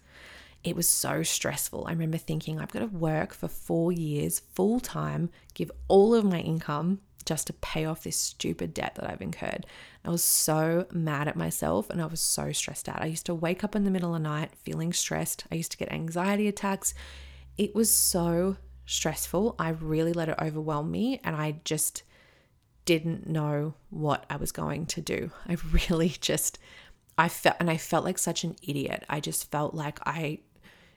It 0.64 0.74
was 0.74 0.88
so 0.88 1.22
stressful. 1.22 1.86
I 1.86 1.90
remember 1.90 2.18
thinking, 2.18 2.58
I've 2.58 2.70
got 2.70 2.80
to 2.80 2.86
work 2.86 3.34
for 3.34 3.48
four 3.48 3.92
years 3.92 4.40
full 4.54 4.80
time, 4.80 5.28
give 5.54 5.70
all 5.88 6.14
of 6.14 6.24
my 6.24 6.38
income 6.38 7.00
just 7.26 7.48
to 7.48 7.52
pay 7.52 7.84
off 7.84 8.04
this 8.04 8.16
stupid 8.16 8.72
debt 8.72 8.94
that 8.94 9.08
I've 9.10 9.20
incurred. 9.20 9.66
I 10.04 10.10
was 10.10 10.24
so 10.24 10.86
mad 10.92 11.28
at 11.28 11.36
myself 11.36 11.90
and 11.90 12.00
I 12.00 12.06
was 12.06 12.20
so 12.20 12.50
stressed 12.52 12.88
out. 12.88 13.02
I 13.02 13.06
used 13.06 13.26
to 13.26 13.34
wake 13.34 13.62
up 13.62 13.76
in 13.76 13.84
the 13.84 13.90
middle 13.90 14.14
of 14.14 14.22
the 14.22 14.28
night 14.28 14.50
feeling 14.64 14.92
stressed. 14.92 15.44
I 15.50 15.56
used 15.56 15.72
to 15.72 15.78
get 15.78 15.92
anxiety 15.92 16.48
attacks. 16.48 16.94
It 17.58 17.74
was 17.74 17.90
so 17.90 18.56
stressful. 18.92 19.54
I 19.58 19.70
really 19.70 20.12
let 20.12 20.28
it 20.28 20.38
overwhelm 20.40 20.90
me 20.90 21.20
and 21.24 21.34
I 21.34 21.56
just 21.64 22.02
didn't 22.84 23.26
know 23.26 23.74
what 23.90 24.26
I 24.28 24.36
was 24.36 24.52
going 24.52 24.86
to 24.86 25.00
do. 25.00 25.30
I 25.48 25.56
really 25.88 26.10
just 26.20 26.58
I 27.18 27.28
felt 27.28 27.56
and 27.60 27.70
I 27.70 27.76
felt 27.76 28.04
like 28.04 28.18
such 28.18 28.44
an 28.44 28.56
idiot. 28.62 29.04
I 29.08 29.20
just 29.20 29.50
felt 29.50 29.74
like 29.74 29.98
I 30.06 30.40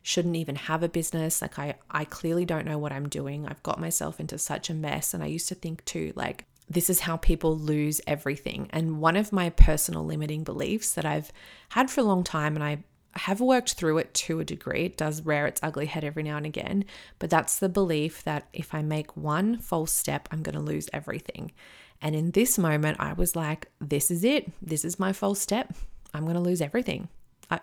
shouldn't 0.01 0.35
even 0.35 0.55
have 0.55 0.83
a 0.83 0.89
business. 0.89 1.41
Like 1.41 1.57
I 1.57 1.75
I 1.89 2.05
clearly 2.05 2.45
don't 2.45 2.65
know 2.65 2.77
what 2.77 2.91
I'm 2.91 3.09
doing. 3.09 3.47
I've 3.47 3.63
got 3.63 3.79
myself 3.79 4.19
into 4.19 4.37
such 4.37 4.69
a 4.69 4.73
mess 4.73 5.13
and 5.13 5.23
I 5.23 5.27
used 5.27 5.47
to 5.49 5.55
think 5.55 5.83
too 5.85 6.13
like 6.15 6.45
this 6.67 6.89
is 6.89 7.01
how 7.01 7.17
people 7.17 7.57
lose 7.57 8.01
everything. 8.07 8.69
And 8.71 8.99
one 8.99 9.15
of 9.15 9.31
my 9.31 9.51
personal 9.51 10.03
limiting 10.03 10.43
beliefs 10.43 10.93
that 10.93 11.05
I've 11.05 11.31
had 11.69 11.89
for 11.89 12.01
a 12.01 12.05
long 12.05 12.23
time 12.23 12.55
and 12.55 12.63
I 12.63 12.83
have 13.15 13.39
worked 13.39 13.73
through 13.73 13.97
it 13.99 14.13
to 14.13 14.39
a 14.39 14.45
degree. 14.45 14.85
It 14.85 14.97
does 14.97 15.25
rear 15.25 15.47
its 15.47 15.61
ugly 15.63 15.85
head 15.85 16.03
every 16.03 16.23
now 16.23 16.37
and 16.37 16.45
again, 16.45 16.85
but 17.19 17.29
that's 17.29 17.59
the 17.59 17.69
belief 17.69 18.23
that 18.23 18.47
if 18.51 18.73
I 18.73 18.81
make 18.81 19.15
one 19.15 19.57
false 19.57 19.91
step, 19.91 20.27
I'm 20.31 20.43
going 20.43 20.55
to 20.55 20.61
lose 20.61 20.89
everything. 20.91 21.51
And 22.01 22.15
in 22.15 22.31
this 22.31 22.57
moment, 22.57 22.97
I 22.99 23.13
was 23.13 23.35
like, 23.35 23.71
this 23.79 24.11
is 24.11 24.23
it. 24.23 24.51
This 24.61 24.83
is 24.83 24.99
my 24.99 25.13
false 25.13 25.39
step. 25.39 25.73
I'm 26.13 26.23
going 26.23 26.35
to 26.35 26.41
lose 26.41 26.61
everything. 26.61 27.07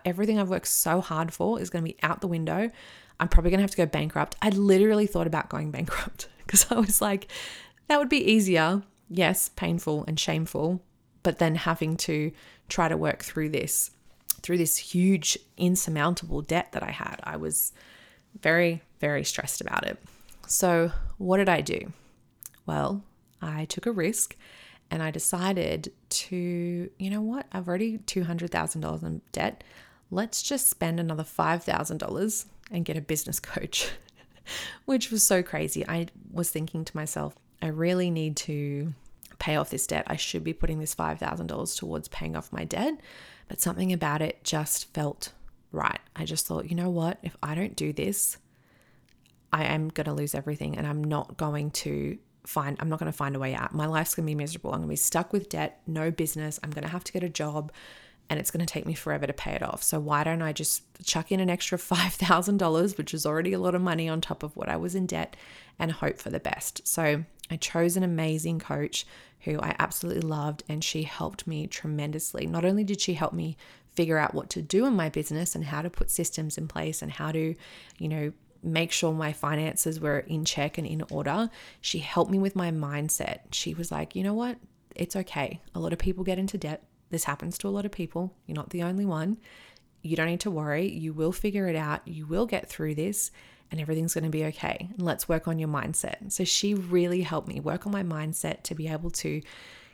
Everything 0.05 0.39
I've 0.39 0.49
worked 0.49 0.67
so 0.67 1.01
hard 1.01 1.33
for 1.33 1.59
is 1.59 1.69
going 1.69 1.83
to 1.83 1.91
be 1.91 1.97
out 2.01 2.21
the 2.21 2.27
window. 2.27 2.71
I'm 3.19 3.27
probably 3.27 3.51
going 3.51 3.59
to 3.59 3.63
have 3.63 3.71
to 3.71 3.77
go 3.77 3.85
bankrupt. 3.85 4.35
I 4.41 4.49
literally 4.49 5.05
thought 5.05 5.27
about 5.27 5.49
going 5.49 5.71
bankrupt 5.71 6.29
because 6.45 6.65
I 6.71 6.75
was 6.75 7.01
like, 7.01 7.31
that 7.87 7.99
would 7.99 8.09
be 8.09 8.31
easier. 8.31 8.81
Yes, 9.09 9.49
painful 9.49 10.05
and 10.07 10.19
shameful, 10.19 10.81
but 11.21 11.37
then 11.37 11.55
having 11.55 11.95
to 11.97 12.31
try 12.69 12.87
to 12.87 12.97
work 12.97 13.23
through 13.23 13.49
this 13.49 13.91
through 14.43 14.57
this 14.57 14.77
huge, 14.77 15.37
insurmountable 15.57 16.41
debt 16.41 16.73
that 16.73 16.83
I 16.83 16.91
had. 16.91 17.19
I 17.23 17.37
was 17.37 17.71
very, 18.41 18.81
very 18.99 19.23
stressed 19.23 19.61
about 19.61 19.87
it. 19.87 19.97
So, 20.45 20.91
what 21.17 21.37
did 21.37 21.49
I 21.49 21.61
do? 21.61 21.93
Well, 22.65 23.03
I 23.41 23.65
took 23.65 23.85
a 23.85 23.91
risk 23.91 24.35
and 24.91 25.01
I 25.01 25.11
decided 25.11 25.91
to, 26.09 26.89
you 26.99 27.09
know 27.09 27.21
what? 27.21 27.47
I've 27.51 27.67
already 27.67 27.97
$200,000 27.99 29.03
in 29.03 29.21
debt. 29.31 29.63
Let's 30.11 30.43
just 30.43 30.69
spend 30.69 30.99
another 30.99 31.23
$5,000 31.23 32.45
and 32.71 32.85
get 32.85 32.97
a 32.97 33.01
business 33.01 33.39
coach, 33.39 33.89
which 34.85 35.09
was 35.09 35.23
so 35.23 35.41
crazy. 35.41 35.87
I 35.87 36.07
was 36.31 36.49
thinking 36.51 36.85
to 36.85 36.95
myself, 36.95 37.35
I 37.61 37.67
really 37.67 38.11
need 38.11 38.35
to 38.37 38.93
pay 39.39 39.55
off 39.55 39.69
this 39.69 39.87
debt. 39.87 40.03
I 40.07 40.15
should 40.15 40.43
be 40.43 40.53
putting 40.53 40.79
this 40.79 40.95
$5,000 40.95 41.77
towards 41.77 42.07
paying 42.09 42.35
off 42.35 42.53
my 42.53 42.65
debt. 42.65 42.99
But 43.53 43.61
something 43.61 43.93
about 43.93 44.23
it 44.23 44.43
just 44.43 44.91
felt 44.95 45.31
right. 45.71 45.99
I 46.15 46.25
just 46.25 46.47
thought, 46.47 46.71
you 46.71 46.75
know 46.75 46.89
what? 46.89 47.19
If 47.21 47.37
I 47.43 47.53
don't 47.53 47.75
do 47.75 47.93
this, 47.93 48.39
I 49.51 49.65
am 49.65 49.89
going 49.89 50.05
to 50.05 50.13
lose 50.13 50.33
everything 50.33 50.75
and 50.75 50.87
I'm 50.87 51.03
not 51.03 51.37
going 51.37 51.69
to 51.69 52.17
find 52.47 52.75
I'm 52.79 52.89
not 52.89 52.97
going 52.97 53.11
to 53.11 53.15
find 53.15 53.35
a 53.35 53.39
way 53.39 53.53
out. 53.53 53.71
My 53.71 53.85
life's 53.85 54.15
going 54.15 54.25
to 54.25 54.31
be 54.31 54.33
miserable. 54.33 54.71
I'm 54.71 54.79
going 54.79 54.87
to 54.87 54.93
be 54.93 54.95
stuck 54.95 55.31
with 55.31 55.49
debt, 55.49 55.83
no 55.85 56.09
business. 56.09 56.59
I'm 56.63 56.71
going 56.71 56.83
to 56.83 56.89
have 56.89 57.03
to 57.03 57.11
get 57.11 57.21
a 57.21 57.29
job 57.29 57.71
and 58.27 58.39
it's 58.39 58.49
going 58.49 58.65
to 58.65 58.73
take 58.73 58.87
me 58.87 58.95
forever 58.95 59.27
to 59.27 59.33
pay 59.33 59.51
it 59.51 59.61
off. 59.61 59.83
So 59.83 59.99
why 59.99 60.23
don't 60.23 60.41
I 60.41 60.51
just 60.51 60.81
chuck 61.05 61.31
in 61.31 61.39
an 61.39 61.51
extra 61.51 61.77
$5,000, 61.77 62.97
which 62.97 63.13
is 63.13 63.23
already 63.23 63.53
a 63.53 63.59
lot 63.59 63.75
of 63.75 63.83
money 63.83 64.09
on 64.09 64.19
top 64.19 64.41
of 64.41 64.57
what 64.57 64.67
I 64.67 64.77
was 64.77 64.95
in 64.95 65.05
debt 65.05 65.35
and 65.77 65.91
hope 65.91 66.17
for 66.17 66.31
the 66.31 66.39
best. 66.39 66.87
So 66.87 67.23
I 67.51 67.57
chose 67.57 67.97
an 67.97 68.03
amazing 68.03 68.57
coach 68.57 69.05
who 69.43 69.59
I 69.59 69.75
absolutely 69.79 70.21
loved 70.21 70.63
and 70.69 70.83
she 70.83 71.03
helped 71.03 71.47
me 71.47 71.67
tremendously. 71.67 72.45
Not 72.45 72.65
only 72.65 72.83
did 72.83 73.01
she 73.01 73.13
help 73.13 73.33
me 73.33 73.57
figure 73.93 74.17
out 74.17 74.33
what 74.33 74.49
to 74.51 74.61
do 74.61 74.85
in 74.85 74.95
my 74.95 75.09
business 75.09 75.55
and 75.55 75.65
how 75.65 75.81
to 75.81 75.89
put 75.89 76.09
systems 76.09 76.57
in 76.57 76.67
place 76.67 77.01
and 77.01 77.11
how 77.11 77.31
to, 77.31 77.55
you 77.99 78.07
know, 78.07 78.31
make 78.63 78.91
sure 78.91 79.11
my 79.13 79.33
finances 79.33 79.99
were 79.99 80.19
in 80.19 80.45
check 80.45 80.77
and 80.77 80.87
in 80.87 81.03
order. 81.11 81.49
She 81.81 81.99
helped 81.99 82.31
me 82.31 82.39
with 82.39 82.55
my 82.55 82.71
mindset. 82.71 83.39
She 83.51 83.73
was 83.73 83.91
like, 83.91 84.15
you 84.15 84.23
know 84.23 84.33
what? 84.33 84.57
It's 84.95 85.15
okay. 85.15 85.59
A 85.75 85.79
lot 85.79 85.93
of 85.93 85.99
people 85.99 86.23
get 86.23 86.39
into 86.39 86.57
debt. 86.57 86.83
This 87.09 87.25
happens 87.25 87.57
to 87.59 87.67
a 87.67 87.69
lot 87.69 87.85
of 87.85 87.91
people. 87.91 88.33
You're 88.47 88.55
not 88.55 88.69
the 88.69 88.83
only 88.83 89.05
one. 89.05 89.37
You 90.01 90.15
don't 90.15 90.27
need 90.27 90.39
to 90.41 90.51
worry. 90.51 90.89
You 90.89 91.13
will 91.13 91.31
figure 91.31 91.67
it 91.67 91.75
out. 91.75 92.07
You 92.07 92.25
will 92.25 92.45
get 92.45 92.69
through 92.69 92.95
this 92.95 93.31
and 93.73 93.81
everything's 93.81 94.13
going 94.13 94.23
to 94.23 94.29
be 94.29 94.45
okay. 94.45 94.87
Let's 94.99 95.27
work 95.27 95.47
on 95.47 95.57
your 95.57 95.67
mindset. 95.67 96.31
So 96.31 96.43
she 96.43 96.75
really 96.75 97.23
helped 97.23 97.47
me 97.47 97.59
work 97.59 97.87
on 97.87 97.91
my 97.91 98.03
mindset 98.03 98.61
to 98.63 98.75
be 98.75 98.87
able 98.87 99.09
to 99.09 99.41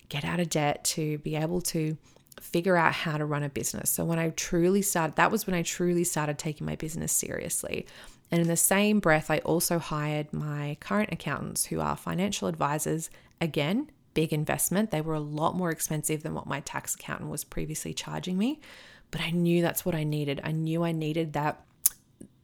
get 0.09 0.25
out 0.25 0.41
of 0.41 0.49
debt, 0.49 0.83
to 0.83 1.17
be 1.19 1.37
able 1.37 1.61
to 1.61 1.97
figure 2.41 2.75
out 2.75 2.91
how 2.91 3.17
to 3.17 3.23
run 3.23 3.41
a 3.41 3.47
business. 3.47 3.89
So 3.89 4.03
when 4.03 4.19
I 4.19 4.31
truly 4.31 4.81
started, 4.81 5.15
that 5.15 5.31
was 5.31 5.47
when 5.47 5.53
I 5.53 5.61
truly 5.61 6.03
started 6.03 6.37
taking 6.37 6.67
my 6.67 6.75
business 6.75 7.13
seriously. 7.13 7.87
And 8.29 8.41
in 8.41 8.49
the 8.49 8.57
same 8.57 8.99
breath, 8.99 9.31
I 9.31 9.37
also 9.39 9.79
hired 9.79 10.33
my 10.33 10.75
current 10.81 11.13
accountants 11.13 11.63
who 11.63 11.79
are 11.79 11.95
financial 11.95 12.49
advisors. 12.49 13.09
Again, 13.39 13.89
big 14.13 14.33
investment. 14.33 14.91
They 14.91 14.99
were 14.99 15.13
a 15.13 15.21
lot 15.21 15.55
more 15.55 15.71
expensive 15.71 16.21
than 16.23 16.33
what 16.33 16.47
my 16.47 16.59
tax 16.59 16.95
accountant 16.95 17.29
was 17.29 17.45
previously 17.45 17.93
charging 17.93 18.37
me, 18.37 18.59
but 19.09 19.21
I 19.21 19.29
knew 19.29 19.61
that's 19.61 19.85
what 19.85 19.95
I 19.95 20.03
needed. 20.03 20.41
I 20.43 20.51
knew 20.51 20.83
I 20.83 20.91
needed 20.91 21.31
that 21.31 21.63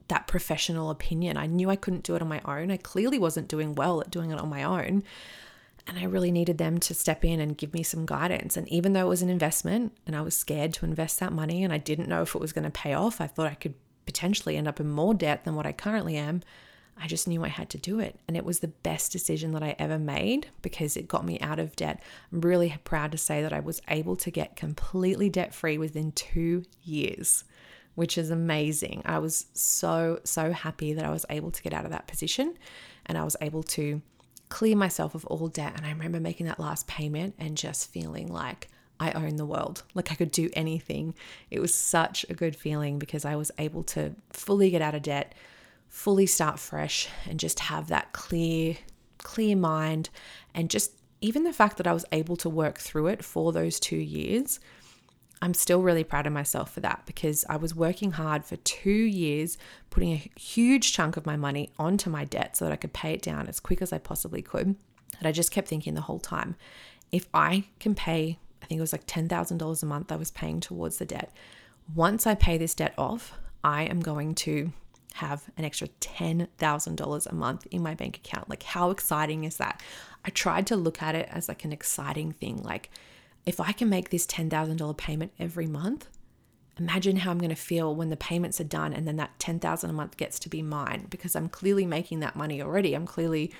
that 0.07 0.27
professional 0.27 0.89
opinion. 0.89 1.37
I 1.37 1.47
knew 1.47 1.69
I 1.69 1.75
couldn't 1.75 2.03
do 2.03 2.15
it 2.15 2.21
on 2.21 2.27
my 2.27 2.41
own. 2.45 2.71
I 2.71 2.77
clearly 2.77 3.17
wasn't 3.17 3.47
doing 3.47 3.75
well 3.75 4.01
at 4.01 4.11
doing 4.11 4.31
it 4.31 4.39
on 4.39 4.49
my 4.49 4.63
own. 4.63 5.03
And 5.87 5.99
I 5.99 6.05
really 6.05 6.31
needed 6.31 6.57
them 6.57 6.79
to 6.79 6.93
step 6.93 7.23
in 7.23 7.39
and 7.39 7.57
give 7.57 7.73
me 7.73 7.83
some 7.83 8.05
guidance. 8.05 8.57
And 8.57 8.67
even 8.69 8.93
though 8.93 9.05
it 9.05 9.09
was 9.09 9.21
an 9.21 9.29
investment 9.29 9.95
and 10.07 10.15
I 10.15 10.21
was 10.21 10.35
scared 10.35 10.73
to 10.75 10.85
invest 10.85 11.19
that 11.19 11.31
money 11.31 11.63
and 11.63 11.71
I 11.71 11.77
didn't 11.77 12.09
know 12.09 12.23
if 12.23 12.33
it 12.33 12.41
was 12.41 12.53
going 12.53 12.63
to 12.63 12.71
pay 12.71 12.93
off, 12.93 13.21
I 13.21 13.27
thought 13.27 13.47
I 13.47 13.55
could 13.55 13.75
potentially 14.05 14.57
end 14.57 14.67
up 14.67 14.79
in 14.79 14.89
more 14.89 15.13
debt 15.13 15.43
than 15.45 15.55
what 15.55 15.65
I 15.65 15.71
currently 15.71 16.15
am. 16.15 16.41
I 16.97 17.07
just 17.07 17.27
knew 17.27 17.43
I 17.43 17.49
had 17.49 17.69
to 17.71 17.77
do 17.77 17.99
it. 17.99 18.19
And 18.27 18.37
it 18.37 18.45
was 18.45 18.59
the 18.59 18.69
best 18.69 19.11
decision 19.11 19.51
that 19.51 19.63
I 19.63 19.75
ever 19.77 19.99
made 19.99 20.47
because 20.61 20.95
it 20.95 21.07
got 21.07 21.25
me 21.25 21.39
out 21.39 21.59
of 21.59 21.75
debt. 21.75 22.01
I'm 22.31 22.41
really 22.41 22.75
proud 22.83 23.11
to 23.11 23.17
say 23.17 23.41
that 23.41 23.53
I 23.53 23.59
was 23.59 23.81
able 23.87 24.15
to 24.17 24.31
get 24.31 24.55
completely 24.55 25.29
debt 25.29 25.53
free 25.53 25.77
within 25.77 26.13
two 26.13 26.63
years, 26.83 27.43
which 27.95 28.17
is 28.17 28.29
amazing. 28.29 29.01
I 29.05 29.19
was 29.19 29.47
so, 29.53 30.19
so 30.23 30.51
happy 30.51 30.93
that 30.93 31.05
I 31.05 31.09
was 31.09 31.25
able 31.29 31.51
to 31.51 31.63
get 31.63 31.73
out 31.73 31.85
of 31.85 31.91
that 31.91 32.07
position 32.07 32.57
and 33.05 33.17
I 33.17 33.23
was 33.23 33.35
able 33.41 33.63
to 33.63 34.01
clear 34.49 34.75
myself 34.75 35.15
of 35.15 35.25
all 35.25 35.47
debt. 35.47 35.73
And 35.75 35.85
I 35.85 35.89
remember 35.89 36.19
making 36.19 36.45
that 36.45 36.59
last 36.59 36.87
payment 36.87 37.35
and 37.39 37.57
just 37.57 37.91
feeling 37.91 38.31
like, 38.31 38.69
I 38.99 39.11
own 39.11 39.35
the 39.35 39.45
world. 39.45 39.83
Like 39.93 40.11
I 40.11 40.15
could 40.15 40.31
do 40.31 40.49
anything. 40.53 41.15
It 41.51 41.59
was 41.59 41.75
such 41.75 42.25
a 42.29 42.33
good 42.33 42.55
feeling 42.55 42.97
because 42.99 43.25
I 43.25 43.35
was 43.35 43.51
able 43.57 43.83
to 43.83 44.15
fully 44.31 44.69
get 44.69 44.81
out 44.81 44.95
of 44.95 45.01
debt, 45.01 45.35
fully 45.89 46.25
start 46.25 46.59
fresh, 46.59 47.09
and 47.29 47.39
just 47.39 47.59
have 47.59 47.87
that 47.87 48.13
clear, 48.13 48.77
clear 49.17 49.55
mind. 49.55 50.09
And 50.53 50.69
just 50.69 50.93
even 51.21 51.43
the 51.43 51.53
fact 51.53 51.77
that 51.77 51.87
I 51.87 51.93
was 51.93 52.05
able 52.11 52.37
to 52.37 52.49
work 52.49 52.77
through 52.77 53.07
it 53.07 53.23
for 53.23 53.51
those 53.51 53.79
two 53.79 53.97
years, 53.97 54.59
I'm 55.45 55.53
still 55.53 55.83
really 55.83 56.03
proud 56.03 56.25
of 56.25 56.33
myself 56.33 56.71
for 56.71 56.79
that 56.79 57.03
because 57.05 57.45
I 57.47 57.57
was 57.57 57.75
working 57.75 58.13
hard 58.13 58.45
for 58.45 58.55
two 58.55 58.89
years, 58.89 59.59
putting 59.91 60.11
a 60.11 60.31
huge 60.39 60.91
chunk 60.91 61.17
of 61.17 61.27
my 61.27 61.35
money 61.35 61.69
onto 61.77 62.09
my 62.09 62.25
debt 62.25 62.57
so 62.57 62.65
that 62.65 62.71
I 62.71 62.77
could 62.77 62.93
pay 62.93 63.13
it 63.13 63.21
down 63.21 63.47
as 63.47 63.59
quick 63.59 63.79
as 63.79 63.93
I 63.93 63.99
possibly 63.99 64.41
could. 64.41 64.65
And 64.65 65.27
I 65.27 65.31
just 65.31 65.51
kept 65.51 65.67
thinking 65.67 65.93
the 65.93 66.01
whole 66.01 66.17
time 66.17 66.55
if 67.11 67.27
I 67.31 67.65
can 67.79 67.93
pay 67.93 68.39
I 68.63 68.65
think 68.65 68.79
it 68.79 68.81
was 68.81 68.91
like 68.91 69.05
$10,000 69.05 69.83
a 69.83 69.85
month 69.85 70.11
I 70.11 70.15
was 70.15 70.31
paying 70.31 70.59
towards 70.59 70.97
the 70.97 71.05
debt. 71.05 71.31
Once 71.93 72.25
I 72.25 72.33
pay 72.33 72.57
this 72.57 72.73
debt 72.73 72.95
off, 72.97 73.37
I 73.63 73.83
am 73.83 73.99
going 73.99 74.33
to 74.35 74.73
have 75.13 75.43
an 75.57 75.63
extra 75.65 75.87
$10,000 76.01 77.27
a 77.27 77.35
month 77.35 77.67
in 77.69 77.83
my 77.83 77.93
bank 77.93 78.17
account. 78.17 78.49
Like, 78.49 78.63
how 78.63 78.89
exciting 78.89 79.43
is 79.43 79.57
that? 79.57 79.83
I 80.25 80.31
tried 80.31 80.65
to 80.67 80.75
look 80.75 81.03
at 81.03 81.13
it 81.13 81.29
as 81.31 81.47
like 81.47 81.63
an 81.63 81.71
exciting 81.71 82.31
thing. 82.31 82.63
Like, 82.63 82.89
if 83.45 83.59
I 83.59 83.71
can 83.71 83.89
make 83.89 84.09
this 84.09 84.25
$10,000 84.25 84.97
payment 84.97 85.31
every 85.39 85.67
month, 85.67 86.07
imagine 86.77 87.17
how 87.17 87.31
I'm 87.31 87.37
going 87.37 87.49
to 87.49 87.55
feel 87.55 87.95
when 87.95 88.09
the 88.09 88.17
payments 88.17 88.59
are 88.59 88.65
done 88.65 88.93
and 88.93 89.07
then 89.07 89.17
that 89.17 89.37
$10,000 89.39 89.83
a 89.89 89.93
month 89.93 90.17
gets 90.17 90.39
to 90.39 90.49
be 90.49 90.61
mine 90.61 91.07
because 91.09 91.35
I'm 91.35 91.49
clearly 91.49 91.85
making 91.85 92.19
that 92.19 92.35
money 92.35 92.61
already. 92.61 92.93
I'm 92.93 93.05
clearly 93.05 93.53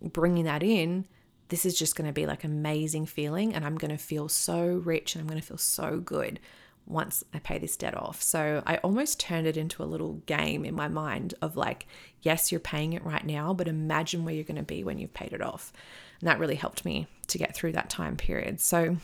bringing 0.00 0.44
that 0.44 0.62
in 0.62 1.06
this 1.52 1.66
is 1.66 1.78
just 1.78 1.96
going 1.96 2.06
to 2.06 2.14
be 2.14 2.24
like 2.24 2.44
amazing 2.44 3.04
feeling 3.04 3.52
and 3.54 3.62
I'm 3.62 3.76
going 3.76 3.90
to 3.90 4.02
feel 4.02 4.26
so 4.26 4.80
rich 4.86 5.14
and 5.14 5.20
I'm 5.20 5.28
going 5.28 5.38
to 5.38 5.46
feel 5.46 5.58
so 5.58 6.00
good 6.00 6.40
once 6.86 7.22
I 7.34 7.40
pay 7.40 7.58
this 7.58 7.76
debt 7.76 7.94
off. 7.94 8.22
So 8.22 8.62
I 8.66 8.78
almost 8.78 9.20
turned 9.20 9.46
it 9.46 9.58
into 9.58 9.82
a 9.82 9.84
little 9.84 10.14
game 10.24 10.64
in 10.64 10.74
my 10.74 10.88
mind 10.88 11.34
of 11.42 11.54
like, 11.54 11.86
yes, 12.22 12.50
you're 12.50 12.58
paying 12.58 12.94
it 12.94 13.04
right 13.04 13.26
now, 13.26 13.52
but 13.52 13.68
imagine 13.68 14.24
where 14.24 14.34
you're 14.34 14.44
going 14.44 14.56
to 14.56 14.62
be 14.62 14.82
when 14.82 14.96
you've 14.96 15.12
paid 15.12 15.34
it 15.34 15.42
off. 15.42 15.74
And 16.20 16.26
that 16.26 16.38
really 16.38 16.54
helped 16.54 16.86
me 16.86 17.06
to 17.26 17.36
get 17.36 17.54
through 17.54 17.72
that 17.72 17.90
time 17.90 18.16
period. 18.16 18.58
So 18.58 18.96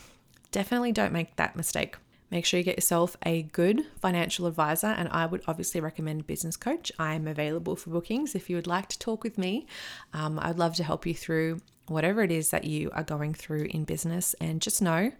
definitely 0.51 0.92
don't 0.92 1.12
make 1.12 1.36
that 1.36 1.57
mistake. 1.57 1.96
Make 2.30 2.44
sure 2.44 2.59
you 2.59 2.64
get 2.64 2.76
yourself 2.76 3.16
a 3.24 3.44
good 3.44 3.86
financial 4.01 4.46
advisor, 4.46 4.88
and 4.88 5.09
I 5.09 5.24
would 5.24 5.42
obviously 5.46 5.80
recommend 5.80 6.26
Business 6.26 6.57
Coach. 6.57 6.92
I 6.99 7.14
am 7.14 7.26
available 7.26 7.74
for 7.74 7.90
bookings 7.90 8.34
if 8.34 8.51
you 8.51 8.57
would 8.57 8.66
like 8.66 8.88
to 8.88 8.99
talk 8.99 9.24
with 9.24 9.38
me. 9.38 9.66
Um, 10.12 10.38
I'd 10.40 10.59
love 10.59 10.74
to 10.76 10.84
help 10.84 11.07
you 11.07 11.14
through 11.14 11.61
whatever 11.86 12.22
it 12.22 12.30
is 12.30 12.51
that 12.51 12.64
you 12.64 12.90
are 12.92 13.03
going 13.03 13.32
through 13.32 13.68
in 13.70 13.84
business. 13.84 14.34
And 14.40 14.61
just 14.61 14.82
know 14.82 15.11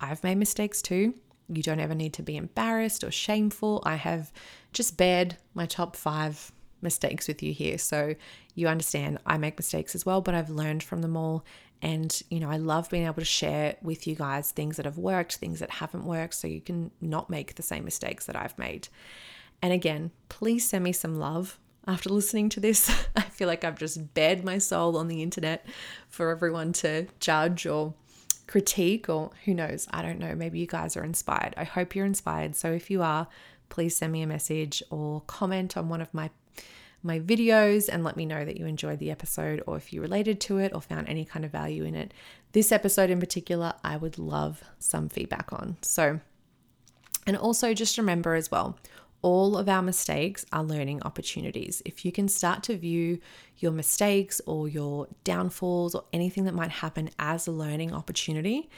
I've 0.00 0.24
made 0.24 0.36
mistakes 0.36 0.80
too. 0.80 1.14
You 1.48 1.62
don't 1.62 1.80
ever 1.80 1.94
need 1.94 2.14
to 2.14 2.22
be 2.22 2.36
embarrassed 2.36 3.04
or 3.04 3.10
shameful. 3.10 3.82
I 3.84 3.96
have 3.96 4.32
just 4.72 4.96
bared 4.96 5.36
my 5.52 5.66
top 5.66 5.96
five 5.96 6.50
mistakes 6.80 7.28
with 7.28 7.42
you 7.42 7.52
here. 7.52 7.78
So 7.78 8.14
you 8.54 8.68
understand 8.68 9.18
I 9.26 9.36
make 9.36 9.58
mistakes 9.58 9.94
as 9.94 10.06
well, 10.06 10.20
but 10.20 10.34
I've 10.34 10.50
learned 10.50 10.82
from 10.82 11.02
them 11.02 11.16
all. 11.16 11.44
And, 11.82 12.22
you 12.30 12.40
know, 12.40 12.50
I 12.50 12.56
love 12.56 12.88
being 12.88 13.04
able 13.04 13.16
to 13.16 13.24
share 13.24 13.76
with 13.82 14.06
you 14.06 14.14
guys 14.14 14.50
things 14.50 14.76
that 14.76 14.86
have 14.86 14.96
worked, 14.96 15.36
things 15.36 15.60
that 15.60 15.70
haven't 15.70 16.04
worked, 16.04 16.34
so 16.34 16.48
you 16.48 16.60
can 16.60 16.90
not 17.00 17.28
make 17.28 17.56
the 17.56 17.62
same 17.62 17.84
mistakes 17.84 18.26
that 18.26 18.36
I've 18.36 18.58
made. 18.58 18.88
And 19.60 19.72
again, 19.72 20.10
please 20.28 20.68
send 20.68 20.84
me 20.84 20.92
some 20.92 21.18
love 21.18 21.58
after 21.86 22.08
listening 22.08 22.48
to 22.50 22.60
this. 22.60 22.90
I 23.16 23.22
feel 23.22 23.48
like 23.48 23.64
I've 23.64 23.78
just 23.78 24.14
bared 24.14 24.44
my 24.44 24.58
soul 24.58 24.96
on 24.96 25.08
the 25.08 25.22
internet 25.22 25.66
for 26.08 26.30
everyone 26.30 26.72
to 26.74 27.06
judge 27.20 27.66
or 27.66 27.94
critique, 28.46 29.08
or 29.08 29.30
who 29.44 29.54
knows, 29.54 29.88
I 29.90 30.02
don't 30.02 30.18
know. 30.18 30.34
Maybe 30.34 30.58
you 30.58 30.66
guys 30.66 30.96
are 30.96 31.04
inspired. 31.04 31.54
I 31.56 31.64
hope 31.64 31.94
you're 31.94 32.06
inspired. 32.06 32.56
So 32.56 32.72
if 32.72 32.90
you 32.90 33.02
are, 33.02 33.26
please 33.68 33.96
send 33.96 34.12
me 34.12 34.22
a 34.22 34.26
message 34.26 34.82
or 34.90 35.22
comment 35.26 35.76
on 35.76 35.88
one 35.88 36.00
of 36.00 36.12
my 36.12 36.30
my 37.04 37.20
videos 37.20 37.88
and 37.88 38.02
let 38.02 38.16
me 38.16 38.24
know 38.26 38.44
that 38.44 38.56
you 38.56 38.66
enjoyed 38.66 38.98
the 38.98 39.10
episode 39.10 39.62
or 39.66 39.76
if 39.76 39.92
you 39.92 40.00
related 40.00 40.40
to 40.42 40.58
it 40.58 40.72
or 40.74 40.80
found 40.80 41.08
any 41.08 41.24
kind 41.24 41.44
of 41.44 41.52
value 41.52 41.84
in 41.84 41.94
it. 41.94 42.14
This 42.52 42.72
episode 42.72 43.10
in 43.10 43.20
particular, 43.20 43.74
I 43.84 43.96
would 43.96 44.18
love 44.18 44.62
some 44.78 45.08
feedback 45.08 45.52
on. 45.52 45.76
So, 45.82 46.20
and 47.26 47.36
also 47.36 47.74
just 47.74 47.98
remember 47.98 48.34
as 48.34 48.50
well, 48.50 48.78
all 49.22 49.56
of 49.56 49.68
our 49.68 49.80
mistakes 49.80 50.44
are 50.52 50.62
learning 50.62 51.02
opportunities. 51.02 51.80
If 51.86 52.04
you 52.04 52.12
can 52.12 52.28
start 52.28 52.62
to 52.64 52.76
view 52.76 53.20
your 53.56 53.72
mistakes 53.72 54.40
or 54.44 54.68
your 54.68 55.08
downfalls 55.24 55.94
or 55.94 56.04
anything 56.12 56.44
that 56.44 56.54
might 56.54 56.70
happen 56.70 57.08
as 57.18 57.46
a 57.46 57.50
learning 57.50 57.94
opportunity, 57.94 58.68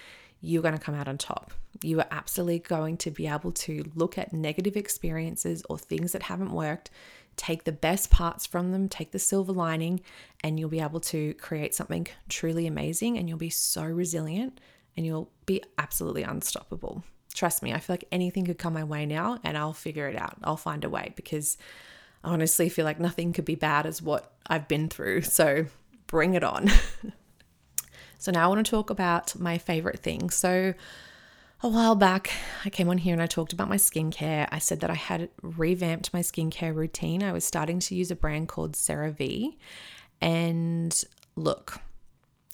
you're 0.41 0.63
going 0.63 0.77
to 0.77 0.81
come 0.81 0.95
out 0.95 1.09
on 1.09 1.19
top. 1.19 1.53
You 1.83 1.99
are 1.99 2.07
absolutely 2.11 2.61
going 2.61 2.97
to 2.99 3.11
be 3.11 3.27
able 3.27 3.53
to 3.53 3.91
look 3.95 4.19
at 4.19 4.33
negative 4.33 4.77
experiences 4.77 5.65
or 5.69 5.79
things 5.79 6.13
that 6.13 6.23
haven't 6.23 6.53
worked, 6.53 6.91
take 7.37 7.65
the 7.65 7.73
best 7.73 8.11
parts 8.11 8.47
from 8.47 8.73
them, 8.73 8.89
take 8.89 9.13
the 9.13 9.19
silver 9.19 9.53
lining, 9.53 10.01
and 10.43 10.59
you'll 10.59 10.69
be 10.69 10.81
able 10.81 11.01
to 11.01 11.35
create 11.35 11.75
something 11.75 12.07
truly 12.29 12.67
amazing. 12.67 13.19
And 13.19 13.29
you'll 13.29 13.39
be 13.39 13.51
so 13.51 13.85
resilient 13.85 14.61
and 14.97 15.05
you'll 15.05 15.31
be 15.45 15.63
absolutely 15.79 16.23
unstoppable. 16.23 17.05
Trust 17.35 17.63
me, 17.63 17.73
I 17.75 17.79
feel 17.79 17.95
like 17.95 18.07
anything 18.11 18.47
could 18.47 18.59
come 18.59 18.73
my 18.73 18.85
way 18.85 19.05
now 19.05 19.39
and 19.45 19.59
I'll 19.59 19.75
figure 19.75 20.09
it 20.09 20.17
out. 20.17 20.37
I'll 20.43 20.57
find 20.57 20.85
a 20.85 20.89
way 20.89 21.13
because 21.17 21.59
I 22.25 22.31
honestly 22.31 22.71
feel 22.71 22.87
like 22.87 22.99
nothing 22.99 23.35
could 23.35 23.45
be 23.45 23.55
bad 23.55 23.85
as 23.85 24.01
what 24.01 24.33
I've 24.47 24.69
been 24.69 24.89
through. 24.89 25.23
So 25.23 25.67
bring 26.07 26.35
it 26.35 26.43
on. 26.43 26.71
so 28.19 28.33
now 28.33 28.45
I 28.45 28.49
want 28.49 28.65
to 28.65 28.71
talk 28.71 28.89
about 28.89 29.39
my 29.39 29.59
favorite 29.59 30.01
thing. 30.01 30.31
So 30.31 30.73
a 31.63 31.69
while 31.69 31.95
back, 31.95 32.31
I 32.65 32.71
came 32.71 32.89
on 32.89 32.99
here 32.99 33.13
and 33.13 33.23
I 33.23 33.27
talked 33.27 33.53
about 33.53 33.69
my 33.69 33.77
skincare. 33.77 34.47
I 34.51 34.59
said 34.59 34.81
that 34.81 34.91
I 34.91 34.95
had 34.95 35.31
revamped 35.43 36.13
my 36.13 36.21
skincare 36.21 36.75
routine. 36.75 37.23
I 37.23 37.33
was 37.33 37.45
starting 37.45 37.81
to 37.81 37.95
use 37.95 38.11
a 38.11 38.17
brand 38.17 38.49
called 38.49 38.75
CeraVe. 38.75 39.57
And 40.21 41.05
look, 41.35 41.81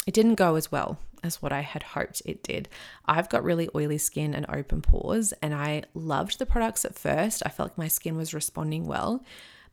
it 0.06 0.14
didn't 0.14 0.36
go 0.36 0.54
as 0.54 0.70
well 0.70 0.98
as 1.22 1.40
what 1.40 1.52
I 1.52 1.60
had 1.60 1.82
hoped 1.82 2.22
it 2.24 2.42
did. 2.42 2.68
I've 3.06 3.28
got 3.28 3.44
really 3.44 3.68
oily 3.74 3.98
skin 3.98 4.34
and 4.34 4.46
open 4.48 4.82
pores, 4.82 5.32
and 5.34 5.54
I 5.54 5.84
loved 5.94 6.38
the 6.38 6.46
products 6.46 6.84
at 6.84 6.98
first. 6.98 7.42
I 7.46 7.48
felt 7.48 7.70
like 7.70 7.78
my 7.78 7.88
skin 7.88 8.16
was 8.16 8.34
responding 8.34 8.86
well. 8.86 9.24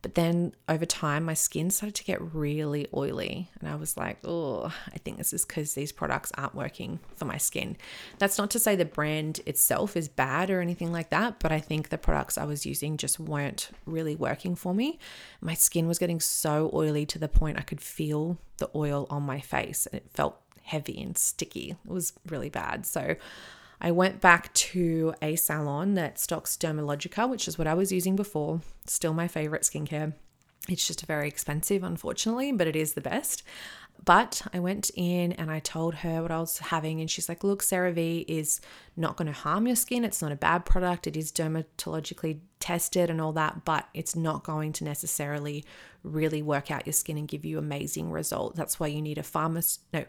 But 0.02 0.16
then 0.16 0.54
over 0.70 0.86
time, 0.86 1.26
my 1.26 1.34
skin 1.34 1.70
started 1.70 1.96
to 1.96 2.04
get 2.06 2.34
really 2.34 2.88
oily. 2.96 3.50
And 3.60 3.68
I 3.68 3.76
was 3.76 3.98
like, 3.98 4.18
oh, 4.24 4.74
I 4.94 4.98
think 4.98 5.18
this 5.18 5.34
is 5.34 5.46
because 5.46 5.74
these 5.74 5.92
products 5.92 6.32
aren't 6.38 6.56
working 6.56 7.00
for 7.18 7.26
my 7.26 7.38
skin. 7.38 7.76
That's 8.18 8.38
not 8.38 8.50
to 8.52 8.60
say 8.60 8.76
the 8.76 8.86
brand 8.86 9.42
itself 9.46 9.98
is 9.98 10.08
bad 10.08 10.50
or 10.50 10.62
anything 10.62 10.92
like 10.92 11.10
that, 11.10 11.40
but 11.40 11.52
I 11.52 11.60
think 11.60 11.90
the 11.90 11.98
products 11.98 12.38
I 12.38 12.46
was 12.46 12.66
using 12.66 12.96
just 12.96 13.20
weren't 13.20 13.72
really 13.86 14.16
working 14.16 14.56
for 14.56 14.74
me. 14.74 15.00
My 15.42 15.54
skin 15.54 15.88
was 15.88 16.00
getting 16.00 16.22
so 16.22 16.72
oily 16.74 17.06
to 17.08 17.20
the 17.20 17.28
point 17.28 17.60
I 17.60 17.64
could 17.64 17.82
feel 17.82 18.38
the 18.58 18.70
oil 18.74 19.06
on 19.10 19.24
my 19.24 19.42
face 19.42 19.86
and 19.86 19.96
it 19.96 20.10
felt 20.14 20.40
heavy 20.64 21.02
and 21.02 21.18
sticky. 21.18 21.72
It 21.72 21.92
was 21.92 22.14
really 22.28 22.50
bad. 22.50 22.86
So 22.86 23.16
I 23.82 23.92
went 23.92 24.20
back 24.20 24.54
to 24.54 25.14
a 25.22 25.36
salon 25.36 25.94
that 25.94 26.20
stocks 26.20 26.58
Dermalogica, 26.58 27.30
which 27.30 27.48
is 27.48 27.58
what 27.58 27.68
I 27.68 27.74
was 27.74 27.92
using 27.92 28.16
before. 28.16 28.62
Still 28.86 29.14
my 29.14 29.28
favorite 29.28 29.64
skincare. 29.64 30.14
It's 30.68 30.86
just 30.86 31.06
very 31.06 31.28
expensive, 31.28 31.84
unfortunately, 31.84 32.52
but 32.52 32.68
it 32.68 32.76
is 32.76 32.94
the 32.94 33.02
best. 33.02 33.44
But 34.04 34.42
I 34.54 34.60
went 34.60 34.92
in 34.96 35.34
and 35.34 35.50
I 35.52 35.60
told 35.60 35.96
her 35.96 36.22
what 36.22 36.32
I 36.32 36.40
was 36.40 36.60
having, 36.60 37.02
and 37.02 37.10
she's 37.10 37.28
like, 37.28 37.44
Look, 37.44 37.64
CeraVe 37.64 38.26
is 38.28 38.62
not 38.96 39.18
going 39.18 39.28
to 39.28 39.34
harm 39.34 39.68
your 39.68 39.76
skin. 39.76 40.06
It's 40.06 40.22
not 40.22 40.32
a 40.32 40.38
bad 40.38 40.66
product. 40.66 41.08
It 41.08 41.18
is 41.18 41.32
dermatologically 41.32 42.40
tested 42.60 43.10
and 43.10 43.20
all 43.20 43.34
that, 43.34 43.66
but 43.66 43.88
it's 43.94 44.16
not 44.16 44.44
going 44.44 44.74
to 44.74 44.84
necessarily 44.84 45.66
really 46.04 46.42
work 46.42 46.72
out 46.72 46.86
your 46.86 46.94
skin 46.94 47.18
and 47.18 47.28
give 47.28 47.46
you 47.46 47.58
amazing 47.58 48.12
results. 48.12 48.58
That's 48.58 48.80
why 48.80 48.88
you 48.88 49.02
need 49.02 49.18
a 49.18 49.24
pharmacist, 49.24 49.82
no, 49.94 50.06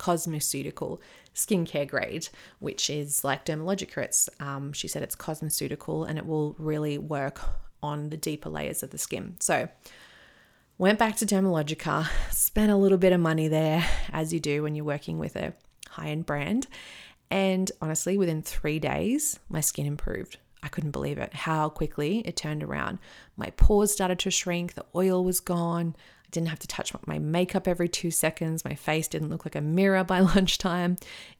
cosmeceutical 0.00 0.98
skincare 1.34 1.86
grade, 1.86 2.28
which 2.58 2.88
is 2.88 3.22
like 3.22 3.44
Dermalogica. 3.44 3.98
It's, 3.98 4.28
um, 4.40 4.72
she 4.72 4.88
said 4.88 5.02
it's 5.02 5.14
cosmeceutical 5.14 6.08
and 6.08 6.18
it 6.18 6.26
will 6.26 6.56
really 6.58 6.96
work 6.96 7.40
on 7.82 8.08
the 8.08 8.16
deeper 8.16 8.48
layers 8.48 8.82
of 8.82 8.90
the 8.90 8.98
skin. 8.98 9.36
So, 9.40 9.68
went 10.78 10.98
back 10.98 11.16
to 11.16 11.26
Dermalogica, 11.26 12.08
spent 12.30 12.72
a 12.72 12.76
little 12.76 12.98
bit 12.98 13.12
of 13.12 13.20
money 13.20 13.48
there, 13.48 13.86
as 14.10 14.32
you 14.32 14.40
do 14.40 14.62
when 14.62 14.74
you're 14.74 14.84
working 14.86 15.18
with 15.18 15.36
a 15.36 15.52
high 15.88 16.08
end 16.08 16.24
brand. 16.24 16.66
And 17.30 17.70
honestly, 17.80 18.16
within 18.16 18.42
three 18.42 18.78
days, 18.78 19.38
my 19.48 19.60
skin 19.60 19.86
improved. 19.86 20.38
I 20.62 20.68
couldn't 20.68 20.90
believe 20.90 21.18
it, 21.18 21.32
how 21.32 21.68
quickly 21.68 22.18
it 22.26 22.36
turned 22.36 22.62
around. 22.62 22.98
My 23.36 23.50
pores 23.50 23.92
started 23.92 24.18
to 24.20 24.30
shrink, 24.30 24.74
the 24.74 24.84
oil 24.94 25.24
was 25.24 25.40
gone, 25.40 25.94
didn't 26.30 26.48
have 26.48 26.58
to 26.60 26.66
touch 26.66 26.92
my 27.06 27.18
makeup 27.18 27.66
every 27.66 27.88
two 27.88 28.10
seconds. 28.10 28.64
My 28.64 28.74
face 28.74 29.08
didn't 29.08 29.30
look 29.30 29.44
like 29.44 29.56
a 29.56 29.60
mirror 29.60 30.04
by 30.04 30.20
lunchtime. 30.34 30.96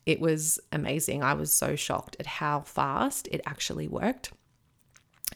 It 0.06 0.20
was 0.20 0.58
amazing. 0.72 1.22
I 1.22 1.34
was 1.34 1.52
so 1.52 1.76
shocked 1.76 2.16
at 2.18 2.26
how 2.26 2.60
fast 2.60 3.28
it 3.30 3.40
actually 3.46 3.88
worked. 3.88 4.32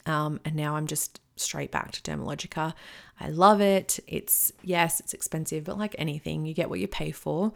Um, 0.06 0.40
and 0.44 0.54
now 0.54 0.76
I'm 0.76 0.86
just 0.86 1.20
straight 1.36 1.70
back 1.70 1.92
to 1.92 2.02
Dermalogica. 2.02 2.74
I 3.20 3.28
love 3.28 3.60
it. 3.60 4.00
It's, 4.06 4.52
yes, 4.62 5.00
it's 5.00 5.14
expensive, 5.14 5.64
but 5.64 5.78
like 5.78 5.94
anything, 5.98 6.46
you 6.46 6.54
get 6.54 6.68
what 6.68 6.80
you 6.80 6.88
pay 6.88 7.10
for. 7.12 7.52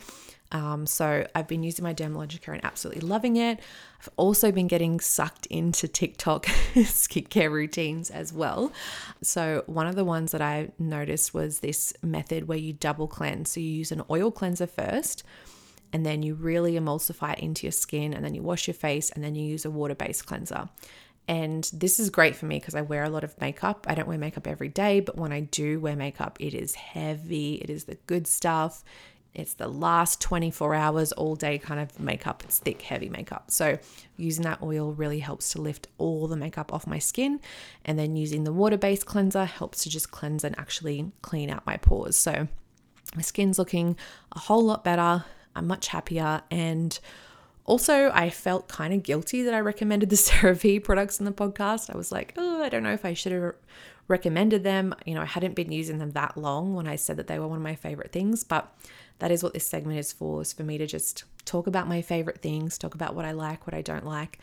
Um, 0.50 0.86
so 0.86 1.26
I've 1.34 1.46
been 1.46 1.62
using 1.62 1.82
my 1.82 1.92
Dermalogica 1.92 2.48
and 2.48 2.64
absolutely 2.64 3.02
loving 3.02 3.36
it. 3.36 3.60
I've 4.00 4.08
also 4.16 4.50
been 4.50 4.66
getting 4.66 4.98
sucked 5.00 5.46
into 5.46 5.88
TikTok 5.88 6.46
skincare 6.74 7.50
routines 7.50 8.10
as 8.10 8.32
well. 8.32 8.72
So 9.22 9.64
one 9.66 9.86
of 9.86 9.94
the 9.94 10.04
ones 10.04 10.32
that 10.32 10.40
I 10.40 10.70
noticed 10.78 11.34
was 11.34 11.60
this 11.60 11.92
method 12.02 12.48
where 12.48 12.58
you 12.58 12.72
double 12.72 13.08
cleanse. 13.08 13.50
So 13.50 13.60
you 13.60 13.68
use 13.68 13.92
an 13.92 14.02
oil 14.10 14.30
cleanser 14.30 14.66
first 14.66 15.22
and 15.92 16.04
then 16.04 16.22
you 16.22 16.34
really 16.34 16.74
emulsify 16.74 17.34
it 17.34 17.40
into 17.40 17.66
your 17.66 17.72
skin 17.72 18.14
and 18.14 18.24
then 18.24 18.34
you 18.34 18.42
wash 18.42 18.66
your 18.66 18.74
face 18.74 19.10
and 19.10 19.22
then 19.22 19.34
you 19.34 19.44
use 19.44 19.64
a 19.64 19.70
water-based 19.70 20.26
cleanser. 20.26 20.68
And 21.28 21.70
this 21.74 22.00
is 22.00 22.08
great 22.08 22.34
for 22.34 22.46
me 22.46 22.58
because 22.58 22.74
I 22.74 22.80
wear 22.80 23.04
a 23.04 23.10
lot 23.10 23.22
of 23.22 23.38
makeup. 23.38 23.86
I 23.86 23.94
don't 23.94 24.08
wear 24.08 24.16
makeup 24.16 24.46
every 24.46 24.68
day, 24.68 25.00
but 25.00 25.16
when 25.18 25.30
I 25.30 25.40
do 25.40 25.78
wear 25.78 25.94
makeup, 25.94 26.38
it 26.40 26.54
is 26.54 26.74
heavy. 26.74 27.56
It 27.56 27.68
is 27.68 27.84
the 27.84 27.96
good 28.06 28.26
stuff. 28.26 28.82
It's 29.34 29.52
the 29.52 29.68
last 29.68 30.22
24 30.22 30.74
hours 30.74 31.12
all 31.12 31.36
day 31.36 31.58
kind 31.58 31.80
of 31.80 32.00
makeup. 32.00 32.42
It's 32.44 32.58
thick, 32.58 32.80
heavy 32.80 33.10
makeup. 33.10 33.50
So, 33.50 33.78
using 34.16 34.42
that 34.44 34.62
oil 34.62 34.92
really 34.92 35.18
helps 35.18 35.50
to 35.50 35.60
lift 35.60 35.86
all 35.98 36.26
the 36.28 36.36
makeup 36.36 36.72
off 36.72 36.86
my 36.86 36.98
skin. 36.98 37.40
And 37.84 37.98
then 37.98 38.16
using 38.16 38.44
the 38.44 38.52
water 38.52 38.78
based 38.78 39.04
cleanser 39.04 39.44
helps 39.44 39.82
to 39.82 39.90
just 39.90 40.10
cleanse 40.10 40.44
and 40.44 40.58
actually 40.58 41.12
clean 41.20 41.50
out 41.50 41.66
my 41.66 41.76
pores. 41.76 42.16
So, 42.16 42.48
my 43.14 43.22
skin's 43.22 43.58
looking 43.58 43.98
a 44.32 44.38
whole 44.38 44.64
lot 44.64 44.82
better. 44.82 45.24
I'm 45.54 45.66
much 45.66 45.88
happier. 45.88 46.40
And 46.50 46.98
also, 47.68 48.10
I 48.14 48.30
felt 48.30 48.66
kind 48.66 48.94
of 48.94 49.02
guilty 49.02 49.42
that 49.42 49.52
I 49.52 49.60
recommended 49.60 50.08
the 50.08 50.16
CeraVe 50.16 50.82
products 50.82 51.18
in 51.18 51.26
the 51.26 51.32
podcast. 51.32 51.92
I 51.92 51.98
was 51.98 52.10
like, 52.10 52.32
oh, 52.38 52.62
I 52.62 52.70
don't 52.70 52.82
know 52.82 52.94
if 52.94 53.04
I 53.04 53.12
should 53.12 53.32
have 53.32 53.54
recommended 54.08 54.64
them. 54.64 54.94
You 55.04 55.14
know, 55.14 55.20
I 55.20 55.26
hadn't 55.26 55.54
been 55.54 55.70
using 55.70 55.98
them 55.98 56.12
that 56.12 56.38
long 56.38 56.74
when 56.74 56.88
I 56.88 56.96
said 56.96 57.18
that 57.18 57.26
they 57.26 57.38
were 57.38 57.46
one 57.46 57.58
of 57.58 57.62
my 57.62 57.74
favorite 57.74 58.10
things, 58.10 58.42
but 58.42 58.74
that 59.18 59.30
is 59.30 59.42
what 59.42 59.52
this 59.52 59.66
segment 59.66 59.98
is 59.98 60.14
for, 60.14 60.40
is 60.40 60.54
for 60.54 60.62
me 60.62 60.78
to 60.78 60.86
just 60.86 61.24
talk 61.44 61.66
about 61.66 61.86
my 61.86 62.00
favorite 62.00 62.40
things, 62.40 62.78
talk 62.78 62.94
about 62.94 63.14
what 63.14 63.26
I 63.26 63.32
like, 63.32 63.66
what 63.66 63.74
I 63.74 63.82
don't 63.82 64.06
like. 64.06 64.38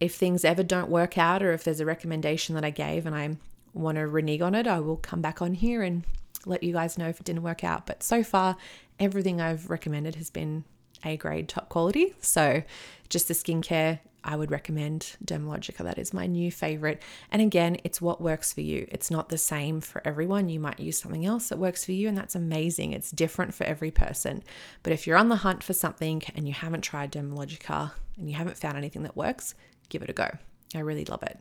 If 0.00 0.16
things 0.16 0.44
ever 0.44 0.64
don't 0.64 0.90
work 0.90 1.16
out 1.16 1.44
or 1.44 1.52
if 1.52 1.62
there's 1.62 1.80
a 1.80 1.86
recommendation 1.86 2.56
that 2.56 2.64
I 2.64 2.70
gave 2.70 3.06
and 3.06 3.14
I 3.14 3.36
want 3.74 3.96
to 3.96 4.08
renege 4.08 4.40
on 4.40 4.56
it, 4.56 4.66
I 4.66 4.80
will 4.80 4.96
come 4.96 5.20
back 5.20 5.40
on 5.40 5.54
here 5.54 5.82
and 5.82 6.02
let 6.44 6.64
you 6.64 6.72
guys 6.72 6.98
know 6.98 7.08
if 7.08 7.20
it 7.20 7.26
didn't 7.26 7.44
work 7.44 7.62
out. 7.62 7.86
But 7.86 8.02
so 8.02 8.24
far, 8.24 8.56
everything 8.98 9.40
I've 9.40 9.70
recommended 9.70 10.16
has 10.16 10.30
been 10.30 10.64
a 11.06 11.16
grade 11.16 11.48
top 11.48 11.68
quality. 11.68 12.14
So, 12.20 12.62
just 13.08 13.28
the 13.28 13.34
skincare, 13.34 14.00
I 14.26 14.34
would 14.34 14.50
recommend 14.50 15.16
Dermalogica. 15.24 15.84
That 15.84 15.98
is 15.98 16.12
my 16.12 16.26
new 16.26 16.50
favorite. 16.50 17.00
And 17.30 17.40
again, 17.40 17.76
it's 17.84 18.00
what 18.00 18.20
works 18.20 18.52
for 18.52 18.60
you. 18.60 18.88
It's 18.90 19.10
not 19.10 19.28
the 19.28 19.38
same 19.38 19.80
for 19.80 20.02
everyone. 20.04 20.48
You 20.48 20.58
might 20.58 20.80
use 20.80 21.00
something 21.00 21.24
else 21.24 21.48
that 21.48 21.58
works 21.58 21.84
for 21.84 21.92
you, 21.92 22.08
and 22.08 22.18
that's 22.18 22.34
amazing. 22.34 22.92
It's 22.92 23.12
different 23.12 23.54
for 23.54 23.64
every 23.64 23.92
person. 23.92 24.42
But 24.82 24.92
if 24.92 25.06
you're 25.06 25.16
on 25.16 25.28
the 25.28 25.36
hunt 25.36 25.62
for 25.62 25.72
something 25.72 26.22
and 26.34 26.48
you 26.48 26.54
haven't 26.54 26.82
tried 26.82 27.12
Dermalogica 27.12 27.92
and 28.18 28.28
you 28.28 28.34
haven't 28.34 28.58
found 28.58 28.76
anything 28.76 29.04
that 29.04 29.16
works, 29.16 29.54
give 29.88 30.02
it 30.02 30.10
a 30.10 30.12
go. 30.12 30.28
I 30.74 30.80
really 30.80 31.04
love 31.04 31.22
it. 31.22 31.38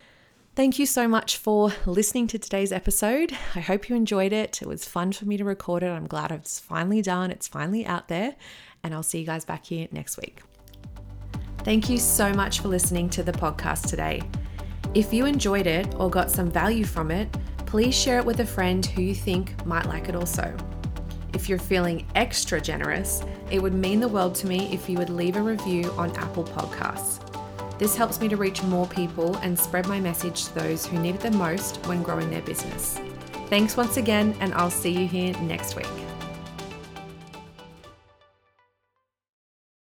Thank 0.55 0.79
you 0.79 0.85
so 0.85 1.05
much 1.05 1.35
for 1.35 1.73
listening 1.85 2.27
to 2.27 2.39
today's 2.39 2.71
episode. 2.71 3.33
I 3.55 3.59
hope 3.59 3.89
you 3.89 3.95
enjoyed 3.95 4.31
it. 4.31 4.61
It 4.61 4.67
was 4.69 4.85
fun 4.85 5.11
for 5.11 5.25
me 5.25 5.35
to 5.35 5.43
record 5.43 5.83
it. 5.83 5.89
I'm 5.89 6.07
glad 6.07 6.31
it's 6.31 6.61
finally 6.61 7.01
done, 7.01 7.29
it's 7.29 7.47
finally 7.47 7.85
out 7.85 8.07
there 8.07 8.35
and 8.85 8.93
I'll 8.93 9.03
see 9.03 9.19
you 9.19 9.25
guys 9.25 9.43
back 9.43 9.65
here 9.65 9.87
next 9.91 10.17
week. 10.17 10.43
Thank 11.63 11.89
you 11.89 11.97
so 11.97 12.31
much 12.31 12.59
for 12.59 12.67
listening 12.67 13.09
to 13.09 13.23
the 13.23 13.31
podcast 13.31 13.89
today. 13.89 14.21
If 14.93 15.11
you 15.11 15.25
enjoyed 15.25 15.65
it 15.65 15.95
or 15.95 16.09
got 16.09 16.29
some 16.29 16.51
value 16.51 16.85
from 16.85 17.09
it, 17.09 17.27
please 17.65 17.95
share 17.95 18.19
it 18.19 18.25
with 18.25 18.41
a 18.41 18.45
friend 18.45 18.85
who 18.85 19.01
you 19.01 19.15
think 19.15 19.65
might 19.65 19.87
like 19.87 20.07
it 20.07 20.15
also. 20.15 20.55
If 21.33 21.49
you're 21.49 21.57
feeling 21.57 22.05
extra 22.13 22.61
generous, 22.61 23.23
it 23.49 23.59
would 23.59 23.73
mean 23.73 23.99
the 23.99 24.07
world 24.07 24.35
to 24.35 24.47
me 24.47 24.71
if 24.71 24.87
you 24.87 24.99
would 24.99 25.09
leave 25.09 25.35
a 25.35 25.41
review 25.41 25.91
on 25.97 26.15
Apple 26.17 26.43
Podcasts. 26.43 27.19
This 27.79 27.97
helps 27.97 28.21
me 28.21 28.29
to 28.29 28.37
reach 28.37 28.61
more 28.63 28.87
people 28.87 29.35
and 29.37 29.57
spread 29.57 29.87
my 29.87 29.99
message 29.99 30.45
to 30.45 30.55
those 30.55 30.85
who 30.85 30.99
need 30.99 31.15
it 31.15 31.21
the 31.21 31.31
most 31.31 31.85
when 31.87 32.03
growing 32.03 32.29
their 32.29 32.43
business. 32.43 32.99
Thanks 33.47 33.75
once 33.75 33.97
again, 33.97 34.35
and 34.39 34.53
I'll 34.53 34.69
see 34.69 34.91
you 34.91 35.07
here 35.07 35.33
next 35.41 35.75
week. 35.75 36.04